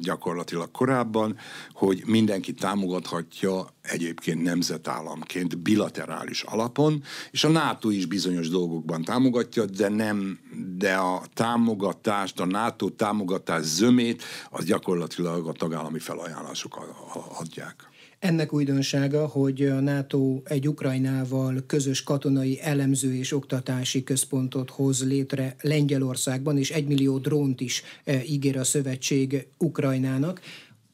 gyakorlatilag 0.00 0.70
korábban, 0.70 1.36
hogy 1.72 2.02
mindenki 2.06 2.52
támogathatja 2.52 3.74
egyébként 3.88 4.42
nemzetállamként 4.42 5.58
bilaterális 5.58 6.42
alapon, 6.42 7.02
és 7.30 7.44
a 7.44 7.48
NATO 7.48 7.90
is 7.90 8.06
bizonyos 8.06 8.48
dolgokban 8.48 9.02
támogatja, 9.02 9.64
de 9.64 9.88
nem, 9.88 10.38
de 10.76 10.94
a 10.94 11.22
támogatást, 11.34 12.40
a 12.40 12.46
NATO 12.46 12.88
támogatás 12.88 13.64
zömét, 13.64 14.22
az 14.50 14.64
gyakorlatilag 14.64 15.48
a 15.48 15.52
tagállami 15.52 15.98
felajánlások 15.98 16.96
adják. 17.38 17.94
Ennek 18.18 18.52
újdonsága, 18.52 19.26
hogy 19.26 19.62
a 19.62 19.80
NATO 19.80 20.40
egy 20.44 20.68
Ukrajnával 20.68 21.64
közös 21.66 22.02
katonai 22.02 22.60
elemző 22.60 23.14
és 23.14 23.32
oktatási 23.32 24.04
központot 24.04 24.70
hoz 24.70 25.04
létre 25.04 25.56
Lengyelországban, 25.60 26.58
és 26.58 26.70
egy 26.70 26.86
millió 26.86 27.18
drónt 27.18 27.60
is 27.60 27.82
e, 28.04 28.24
ígér 28.24 28.56
a 28.56 28.64
szövetség 28.64 29.46
Ukrajnának. 29.58 30.40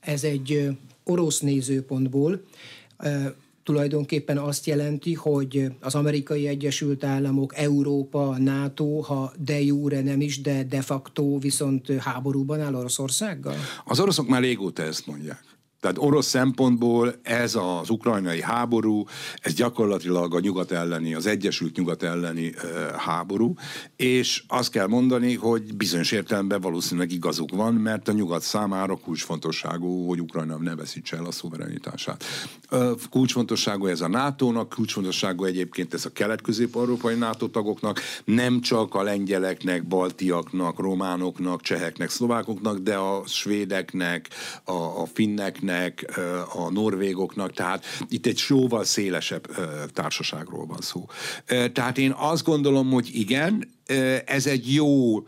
Ez 0.00 0.24
egy 0.24 0.68
orosz 1.04 1.40
nézőpontból 1.40 2.42
tulajdonképpen 3.62 4.38
azt 4.38 4.66
jelenti, 4.66 5.14
hogy 5.14 5.72
az 5.80 5.94
amerikai 5.94 6.46
Egyesült 6.46 7.04
Államok, 7.04 7.56
Európa, 7.56 8.38
NATO, 8.38 9.00
ha 9.00 9.32
de 9.44 9.60
jure 9.60 10.00
nem 10.02 10.20
is, 10.20 10.40
de 10.40 10.62
de 10.62 10.80
facto 10.80 11.38
viszont 11.38 11.92
háborúban 11.98 12.60
áll 12.60 12.74
Oroszországgal? 12.74 13.56
Az 13.84 14.00
oroszok 14.00 14.28
már 14.28 14.40
régóta 14.40 14.82
ezt 14.82 15.06
mondják. 15.06 15.42
Tehát 15.82 15.98
orosz 15.98 16.26
szempontból 16.26 17.14
ez 17.22 17.54
az 17.54 17.90
ukrajnai 17.90 18.42
háború, 18.42 19.04
ez 19.40 19.54
gyakorlatilag 19.54 20.34
a 20.34 20.40
nyugat 20.40 20.70
elleni, 20.70 21.14
az 21.14 21.26
Egyesült 21.26 21.76
Nyugat 21.76 22.02
elleni 22.02 22.54
háború, 22.96 23.54
és 23.96 24.44
azt 24.48 24.70
kell 24.70 24.86
mondani, 24.86 25.34
hogy 25.34 25.76
bizonyos 25.76 26.12
értelemben 26.12 26.60
valószínűleg 26.60 27.12
igazuk 27.12 27.50
van, 27.50 27.74
mert 27.74 28.08
a 28.08 28.12
nyugat 28.12 28.42
számára 28.42 28.96
kulcsfontosságú, 28.96 30.06
hogy 30.08 30.20
Ukrajna 30.20 30.56
ne 30.56 30.74
veszítse 30.74 31.16
el 31.16 31.24
a 31.24 31.30
szuverenitását. 31.30 32.24
Kulcsfontosságú 33.10 33.86
ez 33.86 34.00
a 34.00 34.08
NATO-nak, 34.08 34.68
kulcsfontosságú 34.68 35.44
egyébként 35.44 35.94
ez 35.94 36.04
a 36.04 36.12
kelet-közép-európai 36.12 37.14
NATO 37.14 37.48
tagoknak, 37.48 38.00
nem 38.24 38.60
csak 38.60 38.94
a 38.94 39.02
lengyeleknek, 39.02 39.86
baltiaknak, 39.86 40.78
románoknak, 40.78 41.62
cseheknek, 41.62 42.10
szlovákoknak, 42.10 42.78
de 42.78 42.94
a 42.94 43.22
svédeknek, 43.26 44.28
a, 44.64 44.72
a 44.72 45.06
finneknek, 45.12 45.70
finneknek, 45.72 46.18
a 46.54 46.70
norvégoknak, 46.70 47.52
tehát 47.52 47.84
itt 48.08 48.26
egy 48.26 48.42
jóval 48.48 48.84
szélesebb 48.84 49.46
társaságról 49.92 50.66
van 50.66 50.80
szó. 50.80 51.06
Tehát 51.72 51.98
én 51.98 52.14
azt 52.16 52.44
gondolom, 52.44 52.90
hogy 52.90 53.10
igen, 53.12 53.68
ez 54.24 54.46
egy 54.46 54.74
jó 54.74 55.20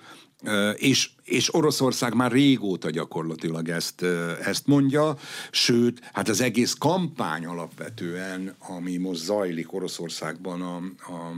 és, 0.74 1.11
és 1.24 1.55
Oroszország 1.55 2.14
már 2.14 2.32
régóta 2.32 2.90
gyakorlatilag 2.90 3.68
ezt, 3.68 4.03
ezt 4.45 4.66
mondja, 4.66 5.16
sőt, 5.51 6.01
hát 6.12 6.28
az 6.28 6.40
egész 6.40 6.74
kampány 6.78 7.47
alapvetően, 7.47 8.55
ami 8.59 8.97
most 8.97 9.20
zajlik 9.20 9.72
Oroszországban 9.72 10.62
a, 10.62 10.76
a 11.12 11.32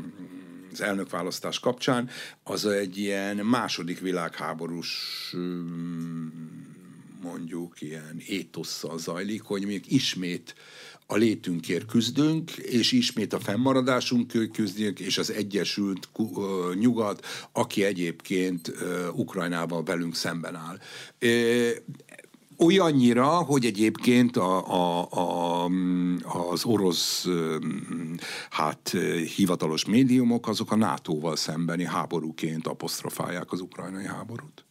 az 0.72 0.82
elnökválasztás 0.82 1.58
kapcsán, 1.58 2.08
az 2.42 2.66
egy 2.66 2.98
ilyen 2.98 3.36
második 3.36 4.00
világháborús 4.00 4.90
mondjuk 7.26 7.80
ilyen 7.80 8.22
étosszal 8.26 8.98
zajlik, 8.98 9.42
hogy 9.42 9.66
még 9.66 9.84
ismét 9.92 10.54
a 11.06 11.16
létünkért 11.16 11.86
küzdünk, 11.86 12.50
és 12.50 12.92
ismét 12.92 13.32
a 13.32 13.40
fennmaradásunkért 13.40 14.50
küzdünk, 14.50 15.00
és 15.00 15.18
az 15.18 15.30
Egyesült 15.32 16.08
Nyugat, 16.74 17.26
aki 17.52 17.84
egyébként 17.84 18.72
Ukrajnával 19.12 19.82
velünk 19.82 20.14
szemben 20.14 20.54
áll. 20.54 20.78
Olyannyira, 22.58 23.26
hogy 23.26 23.64
egyébként 23.64 24.36
a, 24.36 24.66
a, 24.66 25.08
a, 25.10 25.64
az 26.50 26.64
orosz 26.64 27.26
hát 28.50 28.96
hivatalos 29.36 29.84
médiumok 29.84 30.48
azok 30.48 30.70
a 30.70 30.76
NATO-val 30.76 31.36
szembeni 31.36 31.84
háborúként 31.84 32.66
apostrofálják 32.66 33.52
az 33.52 33.60
ukrajnai 33.60 34.06
háborút. 34.06 34.65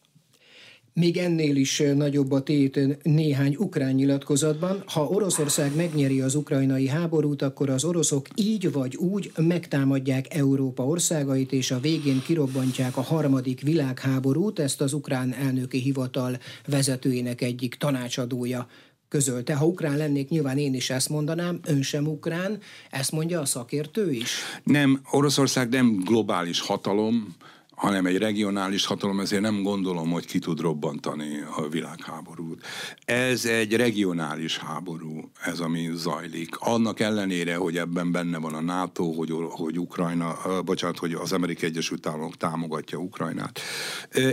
Még 1.00 1.16
ennél 1.16 1.56
is 1.56 1.82
nagyobb 1.94 2.32
a 2.32 2.42
tét 2.42 3.02
néhány 3.02 3.56
ukrán 3.58 3.94
nyilatkozatban. 3.94 4.82
Ha 4.86 5.04
Oroszország 5.04 5.76
megnyeri 5.76 6.20
az 6.20 6.34
ukrajnai 6.34 6.88
háborút, 6.88 7.42
akkor 7.42 7.70
az 7.70 7.84
oroszok 7.84 8.26
így 8.34 8.72
vagy 8.72 8.96
úgy 8.96 9.32
megtámadják 9.36 10.34
Európa 10.34 10.86
országait, 10.86 11.52
és 11.52 11.70
a 11.70 11.80
végén 11.80 12.22
kirobbantják 12.22 12.96
a 12.96 13.00
harmadik 13.00 13.60
világháborút, 13.60 14.58
ezt 14.58 14.80
az 14.80 14.92
ukrán 14.92 15.34
elnöki 15.34 15.78
hivatal 15.78 16.38
vezetőjének 16.66 17.40
egyik 17.40 17.74
tanácsadója 17.74 18.68
közölte. 19.08 19.54
Ha 19.54 19.66
ukrán 19.66 19.96
lennék, 19.96 20.28
nyilván 20.28 20.58
én 20.58 20.74
is 20.74 20.90
ezt 20.90 21.08
mondanám, 21.08 21.60
ön 21.64 21.82
sem 21.82 22.06
ukrán, 22.06 22.58
ezt 22.90 23.12
mondja 23.12 23.40
a 23.40 23.44
szakértő 23.44 24.12
is? 24.12 24.30
Nem, 24.64 25.00
Oroszország 25.10 25.68
nem 25.68 26.02
globális 26.04 26.60
hatalom, 26.60 27.36
hanem 27.76 28.06
egy 28.06 28.18
regionális 28.18 28.86
hatalom, 28.86 29.20
ezért 29.20 29.42
nem 29.42 29.62
gondolom, 29.62 30.10
hogy 30.10 30.26
ki 30.26 30.38
tud 30.38 30.60
robbantani 30.60 31.44
a 31.56 31.68
világháborút. 31.68 32.66
Ez 33.04 33.44
egy 33.44 33.76
regionális 33.76 34.58
háború, 34.58 35.30
ez 35.44 35.60
ami 35.60 35.90
zajlik. 35.94 36.56
Annak 36.58 37.00
ellenére, 37.00 37.56
hogy 37.56 37.76
ebben 37.76 38.12
benne 38.12 38.38
van 38.38 38.54
a 38.54 38.60
NATO, 38.60 39.12
hogy, 39.12 39.32
hogy 39.48 39.78
Ukrajna, 39.78 40.36
bocsánat, 40.64 40.98
hogy 40.98 41.12
az 41.12 41.32
Amerikai 41.32 41.68
Egyesült 41.68 42.06
Államok 42.06 42.36
támogatja 42.36 42.98
Ukrajnát. 42.98 43.60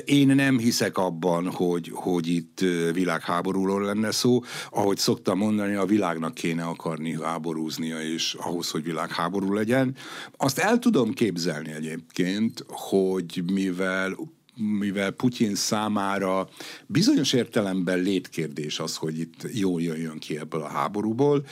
Én 0.06 0.28
nem 0.28 0.58
hiszek 0.58 0.98
abban, 0.98 1.52
hogy, 1.52 1.92
hogy 1.94 2.28
itt 2.28 2.60
világháborúról 2.94 3.82
lenne 3.82 4.12
szó. 4.12 4.44
Ahogy 4.70 4.98
szoktam 4.98 5.38
mondani, 5.38 5.76
a 5.76 5.86
világnak 5.86 6.34
kéne 6.34 6.64
akarni 6.64 7.18
háborúznia, 7.22 8.02
és 8.02 8.34
ahhoz, 8.34 8.70
hogy 8.70 8.84
világháború 8.84 9.54
legyen. 9.54 9.96
Azt 10.38 10.58
el 10.58 10.80
tudom 10.80 11.14
képzelni 11.14 11.72
egyébként, 11.72 12.66
hogy 12.68 13.33
hogy 13.34 13.52
mivel 13.52 14.16
mivel 14.56 15.12
Putyin 15.12 15.56
számára 15.56 16.50
bizonyos 16.86 17.34
értelemben 17.34 18.00
létkérdés 18.00 18.80
az, 18.80 18.96
hogy 18.96 19.20
itt 19.20 19.48
jól 19.54 19.82
jöjjön 19.82 20.20
ki 20.20 20.38
ebből 20.38 20.62
a 20.62 20.68
háborúból, 20.68 21.46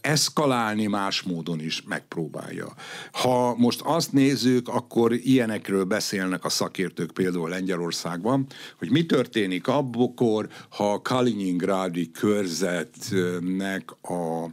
eszkalálni 0.00 0.86
más 0.86 1.22
módon 1.22 1.60
is 1.60 1.82
megpróbálja. 1.82 2.74
Ha 3.12 3.54
most 3.56 3.80
azt 3.84 4.12
nézzük, 4.12 4.68
akkor 4.68 5.12
ilyenekről 5.12 5.84
beszélnek 5.84 6.44
a 6.44 6.48
szakértők 6.48 7.10
például 7.10 7.48
Lengyelországban, 7.48 8.46
hogy 8.78 8.90
mi 8.90 9.06
történik 9.06 9.68
abbokor, 9.68 10.48
ha 10.68 10.92
a 10.92 11.02
Kaliningrádi 11.02 12.10
körzetnek 12.10 13.90
a 14.02 14.50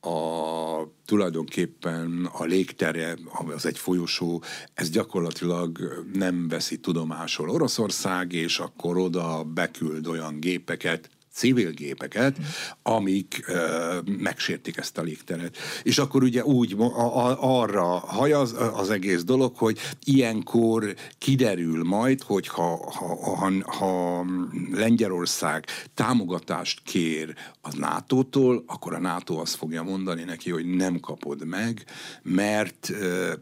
a 0.00 0.88
tulajdonképpen 1.04 2.28
a 2.32 2.44
légtere, 2.44 3.16
az 3.54 3.66
egy 3.66 3.78
folyosó, 3.78 4.42
ez 4.74 4.90
gyakorlatilag 4.90 5.78
nem 6.12 6.48
veszi 6.48 6.78
tudomásul 6.78 7.50
Oroszország, 7.50 8.32
és 8.32 8.58
akkor 8.58 8.98
oda 8.98 9.44
beküld 9.44 10.06
olyan 10.06 10.40
gépeket, 10.40 11.10
civil 11.40 11.70
gépeket, 11.70 12.36
amik 12.82 13.44
ö, 13.46 13.98
megsértik 14.18 14.76
ezt 14.76 14.98
a 14.98 15.02
légteret. 15.02 15.56
És 15.82 15.98
akkor 15.98 16.22
ugye 16.22 16.44
úgy 16.44 16.74
a, 16.78 16.84
a, 16.84 17.60
arra 17.60 17.84
haj 17.84 18.32
az, 18.32 18.56
az 18.74 18.90
egész 18.90 19.22
dolog, 19.22 19.56
hogy 19.56 19.78
ilyenkor 20.04 20.94
kiderül 21.18 21.84
majd, 21.84 22.22
hogy 22.22 22.48
ha, 22.48 22.92
ha, 22.92 23.36
ha, 23.36 23.52
ha 23.64 24.24
Lengyelország 24.72 25.66
támogatást 25.94 26.82
kér 26.82 27.34
a 27.60 27.76
NATO-tól, 27.76 28.64
akkor 28.66 28.94
a 28.94 29.00
NATO 29.00 29.34
azt 29.36 29.54
fogja 29.54 29.82
mondani 29.82 30.22
neki, 30.22 30.50
hogy 30.50 30.66
nem 30.66 31.00
kapod 31.00 31.46
meg, 31.46 31.84
mert, 32.22 32.90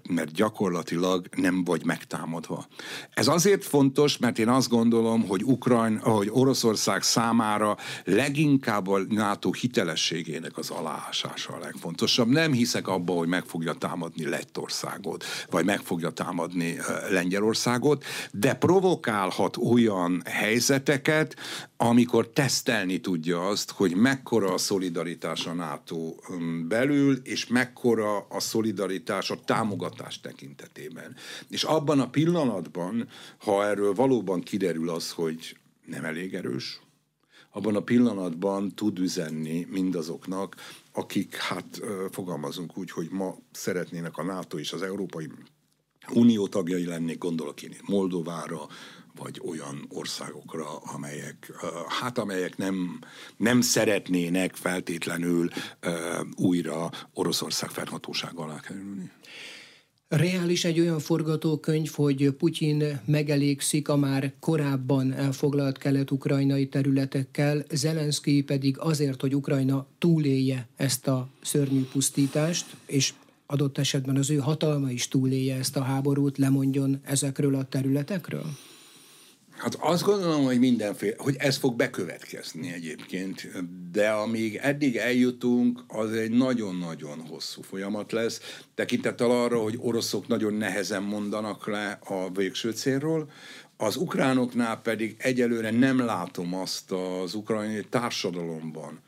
mert 0.09 0.33
gyakorlatilag 0.33 1.27
nem 1.37 1.65
vagy 1.65 1.85
megtámadva. 1.85 2.67
Ez 3.15 3.29
azért 3.29 3.65
fontos, 3.65 4.19
mert 4.19 4.39
én 4.39 4.49
azt 4.49 4.69
gondolom, 4.69 5.27
hogy 5.27 5.45
Ukrajn, 5.45 5.97
hogy 5.97 6.29
Oroszország 6.31 7.03
számára 7.03 7.77
leginkább 8.05 8.89
a 8.89 8.99
NATO 9.09 9.53
hitelességének 9.53 10.59
az 10.59 10.70
aláásása 10.70 11.53
a 11.53 11.59
legfontosabb. 11.59 12.28
Nem 12.28 12.53
hiszek 12.53 12.89
abba, 12.89 13.12
hogy 13.12 13.28
meg 13.28 13.45
fogja 13.45 13.72
támadni 13.72 14.28
Lettországot, 14.28 15.24
vagy 15.51 15.64
meg 15.64 15.80
fogja 15.80 16.11
támadni 16.11 16.76
Lengyelországot, 17.11 18.05
de 18.32 18.55
provokálhat 18.55 19.57
olyan 19.57 20.22
helyzeteket, 20.24 21.36
amikor 21.76 22.28
tesztelni 22.28 23.01
tudja 23.01 23.47
azt, 23.47 23.70
hogy 23.70 23.97
mekkora 23.97 24.53
a 24.53 24.59
szolidaritás 24.59 25.47
a 25.47 25.53
NATO 25.53 26.14
belül, 26.68 27.20
és 27.22 27.47
mekkora 27.47 28.26
a 28.28 28.41
szolidaritás 28.41 29.30
a 29.30 29.41
támogatás 29.45 30.20
tekintetében. 30.20 31.16
És 31.49 31.62
abban 31.62 32.01
a 32.01 32.09
pillanatban, 32.09 33.09
ha 33.39 33.66
erről 33.66 33.95
valóban 33.95 34.41
kiderül 34.41 34.91
az, 34.91 35.11
hogy 35.11 35.57
nem 35.86 36.05
elég 36.05 36.34
erős, 36.34 36.80
abban 37.51 37.77
a 37.77 37.81
pillanatban 37.81 38.75
tud 38.75 38.99
üzenni 38.99 39.67
mindazoknak, 39.71 40.57
akik, 40.93 41.37
hát 41.37 41.81
fogalmazunk 42.11 42.79
úgy, 42.79 42.91
hogy 42.91 43.09
ma 43.11 43.35
szeretnének 43.53 44.17
a 44.17 44.23
NATO 44.23 44.59
és 44.59 44.73
az 44.73 44.83
Európai 44.83 45.31
Unió 46.11 46.49
tagjai 46.49 46.85
lenni, 46.85 47.15
gondolok 47.15 47.63
én 47.63 47.77
Moldovára, 47.87 48.67
vagy 49.15 49.41
olyan 49.45 49.87
országokra, 49.89 50.77
amelyek, 50.77 51.53
hát 52.01 52.19
amelyek 52.19 52.57
nem, 52.57 52.99
nem 53.37 53.61
szeretnének 53.61 54.55
feltétlenül 54.55 55.49
újra 56.37 56.91
Oroszország 57.15 57.71
fennhatósága 57.71 58.43
alá 58.43 58.61
kerülni. 58.61 59.11
Reális 60.09 60.65
egy 60.65 60.81
olyan 60.81 60.99
forgatókönyv, 60.99 61.91
hogy 61.95 62.31
Putyin 62.31 63.01
megelégszik 63.05 63.89
a 63.89 63.97
már 63.97 64.33
korábban 64.41 65.13
elfoglalt 65.13 65.79
kelet-ukrajnai 65.79 66.69
területekkel, 66.69 67.65
Zelenszky 67.71 68.43
pedig 68.43 68.79
azért, 68.79 69.21
hogy 69.21 69.35
Ukrajna 69.35 69.87
túlélje 69.99 70.69
ezt 70.77 71.07
a 71.09 71.29
szörnyű 71.41 71.85
pusztítást, 71.93 72.67
és 72.87 73.13
adott 73.47 73.79
esetben 73.79 74.17
az 74.17 74.31
ő 74.31 74.37
hatalma 74.37 74.91
is 74.91 75.09
túlélje 75.09 75.57
ezt 75.57 75.77
a 75.77 75.83
háborút, 75.83 76.39
lemondjon 76.39 77.01
ezekről 77.05 77.55
a 77.55 77.65
területekről? 77.65 78.47
Hát 79.59 79.75
azt 79.75 80.03
gondolom, 80.03 80.45
hogy 80.45 80.59
mindenféle, 80.59 81.15
hogy 81.19 81.35
ez 81.39 81.57
fog 81.57 81.77
bekövetkezni 81.77 82.73
egyébként, 82.73 83.49
de 83.93 84.11
amíg 84.11 84.57
eddig 84.57 84.97
eljutunk, 84.97 85.85
az 85.89 86.13
egy 86.13 86.31
nagyon-nagyon 86.31 87.21
hosszú 87.21 87.63
folyamat 87.63 88.13
lesz, 88.13 88.41
tekintettel 88.75 89.31
arra, 89.31 89.59
hogy 89.59 89.79
oroszok 89.79 90.29
nagyon 90.29 90.55
nehezen 90.55 91.03
mondanak 91.03 91.67
le 91.67 91.99
a 92.05 92.31
végső 92.31 92.71
célról, 92.71 93.31
az 93.77 93.97
ukránoknál 93.97 94.81
pedig 94.81 95.17
egyelőre 95.19 95.71
nem 95.71 96.05
látom 96.05 96.55
azt 96.55 96.93
az 96.93 97.35
ukrajnai 97.35 97.85
társadalomban, 97.91 99.01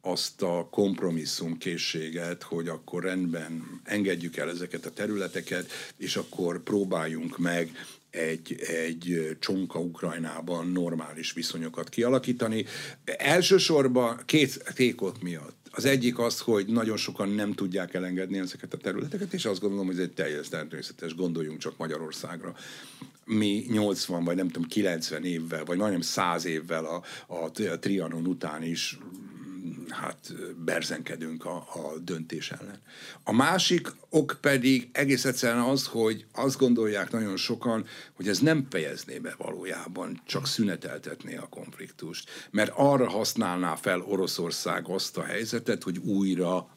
azt 0.00 0.42
a 0.42 0.68
kompromisszumkészséget, 0.70 2.42
hogy 2.42 2.68
akkor 2.68 3.02
rendben 3.02 3.80
engedjük 3.84 4.36
el 4.36 4.50
ezeket 4.50 4.86
a 4.86 4.90
területeket, 4.90 5.70
és 5.96 6.16
akkor 6.16 6.62
próbáljunk 6.62 7.38
meg 7.38 7.70
egy, 8.16 8.56
egy 8.60 9.36
csonka 9.40 9.78
Ukrajnában 9.78 10.68
normális 10.68 11.32
viszonyokat 11.32 11.88
kialakítani. 11.88 12.64
Elsősorban 13.04 14.20
két 14.24 14.72
tékot 14.74 15.22
miatt. 15.22 15.54
Az 15.70 15.84
egyik 15.84 16.18
az, 16.18 16.40
hogy 16.40 16.66
nagyon 16.66 16.96
sokan 16.96 17.28
nem 17.28 17.52
tudják 17.52 17.94
elengedni 17.94 18.38
ezeket 18.38 18.72
a 18.72 18.76
területeket, 18.76 19.32
és 19.32 19.44
azt 19.44 19.60
gondolom, 19.60 19.86
hogy 19.86 19.94
ez 19.94 20.02
egy 20.02 20.12
teljes 20.12 20.48
természetes, 20.48 21.14
gondoljunk 21.14 21.58
csak 21.58 21.76
Magyarországra. 21.76 22.54
Mi 23.24 23.66
80 23.68 24.24
vagy 24.24 24.36
nem 24.36 24.48
tudom, 24.48 24.68
90 24.68 25.24
évvel, 25.24 25.64
vagy 25.64 25.78
majdnem 25.78 26.00
100 26.00 26.44
évvel 26.44 26.84
a, 26.84 27.02
a 27.26 27.50
Trianon 27.78 28.26
után 28.26 28.62
is 28.62 28.98
hát 29.90 30.32
berzenkedünk 30.64 31.44
a, 31.44 31.56
a 31.56 31.98
döntés 31.98 32.50
ellen. 32.50 32.80
A 33.24 33.32
másik 33.32 33.88
ok 34.10 34.38
pedig 34.40 34.88
egész 34.92 35.24
egyszerűen 35.24 35.62
az, 35.62 35.86
hogy 35.86 36.26
azt 36.32 36.58
gondolják 36.58 37.10
nagyon 37.10 37.36
sokan, 37.36 37.86
hogy 38.14 38.28
ez 38.28 38.38
nem 38.38 38.66
fejezné 38.70 39.18
be 39.18 39.34
valójában, 39.38 40.22
csak 40.26 40.46
szüneteltetné 40.46 41.36
a 41.36 41.48
konfliktust. 41.50 42.30
Mert 42.50 42.72
arra 42.74 43.10
használná 43.10 43.74
fel 43.74 44.00
Oroszország 44.00 44.88
azt 44.88 45.16
a 45.16 45.24
helyzetet, 45.24 45.82
hogy 45.82 45.98
újra 45.98 46.75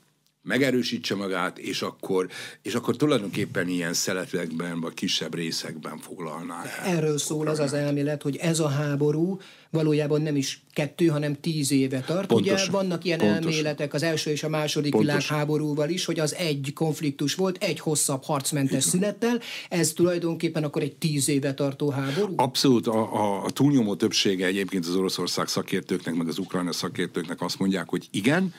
megerősítse 0.50 1.16
magát, 1.16 1.58
és 1.60 1.82
akkor, 1.82 2.28
és 2.62 2.74
akkor 2.76 2.95
tulajdonképpen 2.95 3.68
ilyen 3.68 3.93
szeletekben, 3.93 4.80
vagy 4.80 4.93
kisebb 4.93 5.36
részekben 5.36 5.97
foglalná 5.97 6.64
el. 6.64 6.95
Erről 6.95 7.18
szól 7.18 7.47
az 7.47 7.60
az 7.60 7.74
elmélet, 7.74 8.22
hogy 8.22 8.36
ez 8.36 8.60
a 8.60 8.68
háború 8.68 9.39
valójában 9.72 10.22
nem 10.22 10.36
is 10.36 10.62
kettő, 10.74 11.08
hanem 11.08 11.39
tíz 11.41 11.72
éve 11.72 12.00
tart. 12.00 12.28
Pontosan, 12.28 12.68
Ugye 12.68 12.72
vannak 12.72 13.06
ilyen 13.06 13.18
pontosan. 13.18 13.52
elméletek 13.52 13.93
az 13.93 14.04
első 14.04 14.32
és 14.32 14.43
a 14.43 14.50
második 14.50 14.91
pontosan. 14.91 15.20
világháborúval 15.20 15.89
is, 15.89 16.06
hogy 16.06 16.20
az 16.20 16.36
egy 16.36 16.72
konfliktus 16.74 17.36
volt, 17.36 17.64
egy 17.64 17.80
hosszabb 17.80 18.24
harcmentes 18.24 18.84
szünettel, 18.84 19.39
ez 19.70 19.91
tulajdonképpen 19.93 20.64
akkor 20.64 20.82
egy 20.82 20.95
tíz 20.95 21.30
éve 21.30 21.54
tartó 21.54 21.89
háború? 21.89 22.34
Abszolút, 22.36 22.88
a, 22.88 23.14
a, 23.14 23.43
a 23.43 23.50
túlnyomó 23.50 23.95
többsége 23.95 24.45
egyébként 24.45 24.86
az 24.86 24.95
Oroszország 24.95 25.47
szakértőknek, 25.47 26.16
meg 26.16 26.28
az 26.28 26.38
Ukrajna 26.38 26.72
szakértőknek 26.72 27.41
azt 27.41 27.60
mondják, 27.60 27.89
hogy 27.89 28.08
igen, 28.12 28.54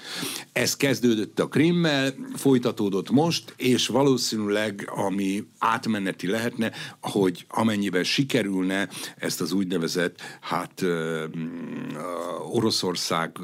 ez 0.53 0.77
kezdődött 0.77 1.39
a 1.41 1.49
Krimmel, 1.81 2.15
folytatódott 2.35 3.11
most, 3.11 3.55
és 3.57 3.87
valószínűleg 3.87 4.91
ami 4.95 5.45
átmeneti 5.59 6.27
lehetne, 6.27 6.73
hogy 7.01 7.47
amennyiben 7.49 8.05
sikerülne 8.05 8.89
ezt 9.17 9.41
az 9.41 9.53
úgynevezett, 9.53 10.21
hát 10.41 10.85
Oroszország, 12.53 13.39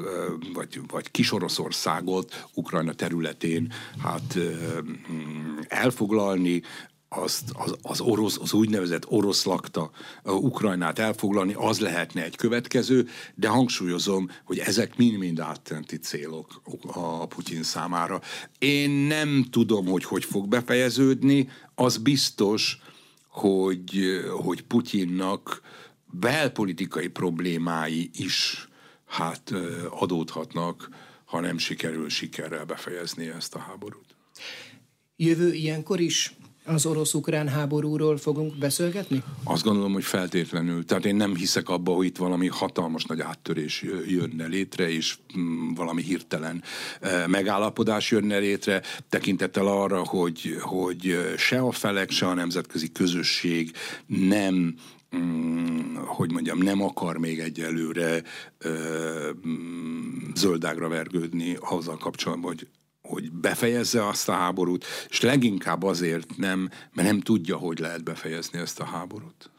vagy, 0.53 0.81
vagy 0.87 1.11
kis 1.11 1.31
Oroszországot 1.31 2.47
Ukrajna 2.53 2.93
területén 2.93 3.73
hát 4.03 4.37
elfoglalni, 5.67 6.61
azt, 7.09 7.43
az, 7.53 7.75
az, 7.81 8.01
orosz, 8.01 8.37
az 8.37 8.53
úgynevezett 8.53 9.05
orosz 9.07 9.43
lakta 9.43 9.91
Ukrajnát 10.23 10.99
elfoglalni, 10.99 11.53
az 11.53 11.79
lehetne 11.79 12.23
egy 12.23 12.35
következő, 12.35 13.07
de 13.35 13.47
hangsúlyozom, 13.47 14.29
hogy 14.43 14.59
ezek 14.59 14.97
mind-mind 14.97 15.39
áttenti 15.39 15.97
célok 15.97 16.61
a 16.81 17.27
Putyin 17.27 17.63
számára. 17.63 18.21
Én 18.59 18.89
nem 18.89 19.45
tudom, 19.49 19.85
hogy 19.85 20.03
hogy 20.03 20.25
fog 20.25 20.47
befejeződni, 20.47 21.49
az 21.75 21.97
biztos, 21.97 22.79
hogy, 23.27 24.21
hogy 24.43 24.61
Putyinnak 24.61 25.61
belpolitikai 26.11 27.07
problémái 27.07 28.09
is 28.13 28.67
hát 29.05 29.53
adódhatnak, 29.89 30.89
ha 31.25 31.39
nem 31.39 31.57
sikerül 31.57 32.09
sikerrel 32.09 32.65
befejezni 32.65 33.27
ezt 33.27 33.55
a 33.55 33.59
háborút. 33.59 34.15
Jövő 35.15 35.53
ilyenkor 35.53 35.99
is 35.99 36.35
az 36.67 36.85
orosz-ukrán 36.85 37.47
háborúról 37.47 38.17
fogunk 38.17 38.57
beszélgetni? 38.57 39.23
Azt 39.43 39.63
gondolom, 39.63 39.93
hogy 39.93 40.03
feltétlenül. 40.03 40.85
Tehát 40.85 41.05
én 41.05 41.15
nem 41.15 41.35
hiszek 41.35 41.69
abba, 41.69 41.93
hogy 41.93 42.05
itt 42.05 42.17
valami 42.17 42.47
hatalmas 42.47 43.05
nagy 43.05 43.19
áttörés 43.19 43.85
jönne 44.07 44.45
létre, 44.45 44.89
és 44.89 45.17
mm, 45.37 45.73
valami 45.73 46.01
hirtelen 46.01 46.63
megállapodás 47.27 48.11
jönne 48.11 48.37
létre, 48.37 48.81
tekintettel 49.09 49.67
arra, 49.67 50.03
hogy, 50.05 50.57
hogy 50.61 51.33
se 51.37 51.59
a 51.59 51.71
felek, 51.71 52.09
se 52.11 52.27
a 52.27 52.33
nemzetközi 52.33 52.91
közösség 52.91 53.71
nem 54.05 54.75
Mm, 55.15 55.95
hogy 55.95 56.31
mondjam, 56.31 56.57
nem 56.57 56.81
akar 56.81 57.17
még 57.17 57.39
egyelőre 57.39 58.23
ö, 58.57 59.29
mm, 59.47 60.31
zöldágra 60.35 60.87
vergődni 60.87 61.57
azzal 61.59 61.97
kapcsolatban, 61.97 62.47
hogy 62.47 62.67
hogy 63.07 63.31
befejezze 63.31 64.07
azt 64.07 64.29
a 64.29 64.33
háborút, 64.33 64.85
és 65.09 65.21
leginkább 65.21 65.83
azért 65.83 66.37
nem, 66.37 66.69
mert 66.93 67.07
nem 67.07 67.21
tudja, 67.21 67.57
hogy 67.57 67.79
lehet 67.79 68.03
befejezni 68.03 68.59
ezt 68.59 68.79
a 68.79 68.85
háborút. 68.85 69.49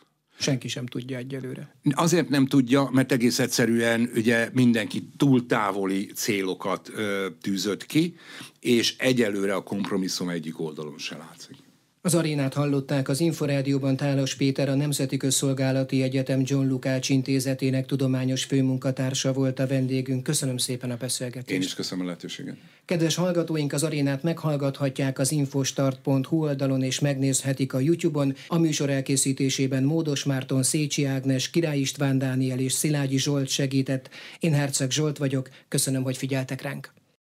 Senki 0.40 0.68
sem 0.68 0.86
tudja 0.86 1.16
egyelőre. 1.16 1.74
Azért 1.90 2.28
nem 2.28 2.46
tudja, 2.46 2.88
mert 2.92 3.12
egész 3.12 3.38
egyszerűen 3.38 4.10
ugye 4.14 4.50
mindenki 4.52 5.08
túl 5.16 5.46
távoli 5.46 6.06
célokat 6.14 6.90
ö, 6.94 7.28
tűzött 7.40 7.86
ki, 7.86 8.16
és 8.60 8.96
egyelőre 8.98 9.54
a 9.54 9.62
kompromisszum 9.62 10.28
egyik 10.28 10.60
oldalon 10.60 10.98
se 10.98 11.16
látszik. 11.16 11.56
Az 12.08 12.14
arénát 12.14 12.54
hallották 12.54 13.08
az 13.08 13.20
Inforádióban 13.20 13.96
Tálas 13.96 14.34
Péter, 14.34 14.68
a 14.68 14.74
Nemzeti 14.74 15.16
Közszolgálati 15.16 16.02
Egyetem 16.02 16.40
John 16.44 16.68
Lukács 16.68 17.08
intézetének 17.08 17.86
tudományos 17.86 18.44
főmunkatársa 18.44 19.32
volt 19.32 19.58
a 19.58 19.66
vendégünk. 19.66 20.22
Köszönöm 20.22 20.56
szépen 20.56 20.90
a 20.90 20.96
beszélgetést. 20.96 21.50
Én 21.50 21.60
is 21.60 21.74
köszönöm 21.74 22.04
a 22.04 22.06
lehetőséget. 22.06 22.56
Kedves 22.84 23.14
hallgatóink, 23.14 23.72
az 23.72 23.82
arénát 23.82 24.22
meghallgathatják 24.22 25.18
az 25.18 25.32
infostart.hu 25.32 26.42
oldalon 26.42 26.82
és 26.82 26.98
megnézhetik 26.98 27.72
a 27.72 27.78
YouTube-on. 27.80 28.34
A 28.46 28.58
műsor 28.58 28.90
elkészítésében 28.90 29.82
Módos 29.82 30.24
Márton, 30.24 30.62
Szécsi 30.62 31.04
Ágnes, 31.04 31.50
Király 31.50 31.78
István 31.78 32.18
Dániel 32.18 32.58
és 32.58 32.72
Szilágyi 32.72 33.18
Zsolt 33.18 33.48
segített. 33.48 34.10
Én 34.38 34.52
Herceg 34.52 34.90
Zsolt 34.90 35.18
vagyok. 35.18 35.48
Köszönöm, 35.68 36.02
hogy 36.02 36.16
figyeltek 36.16 36.62
ránk. 36.62 36.92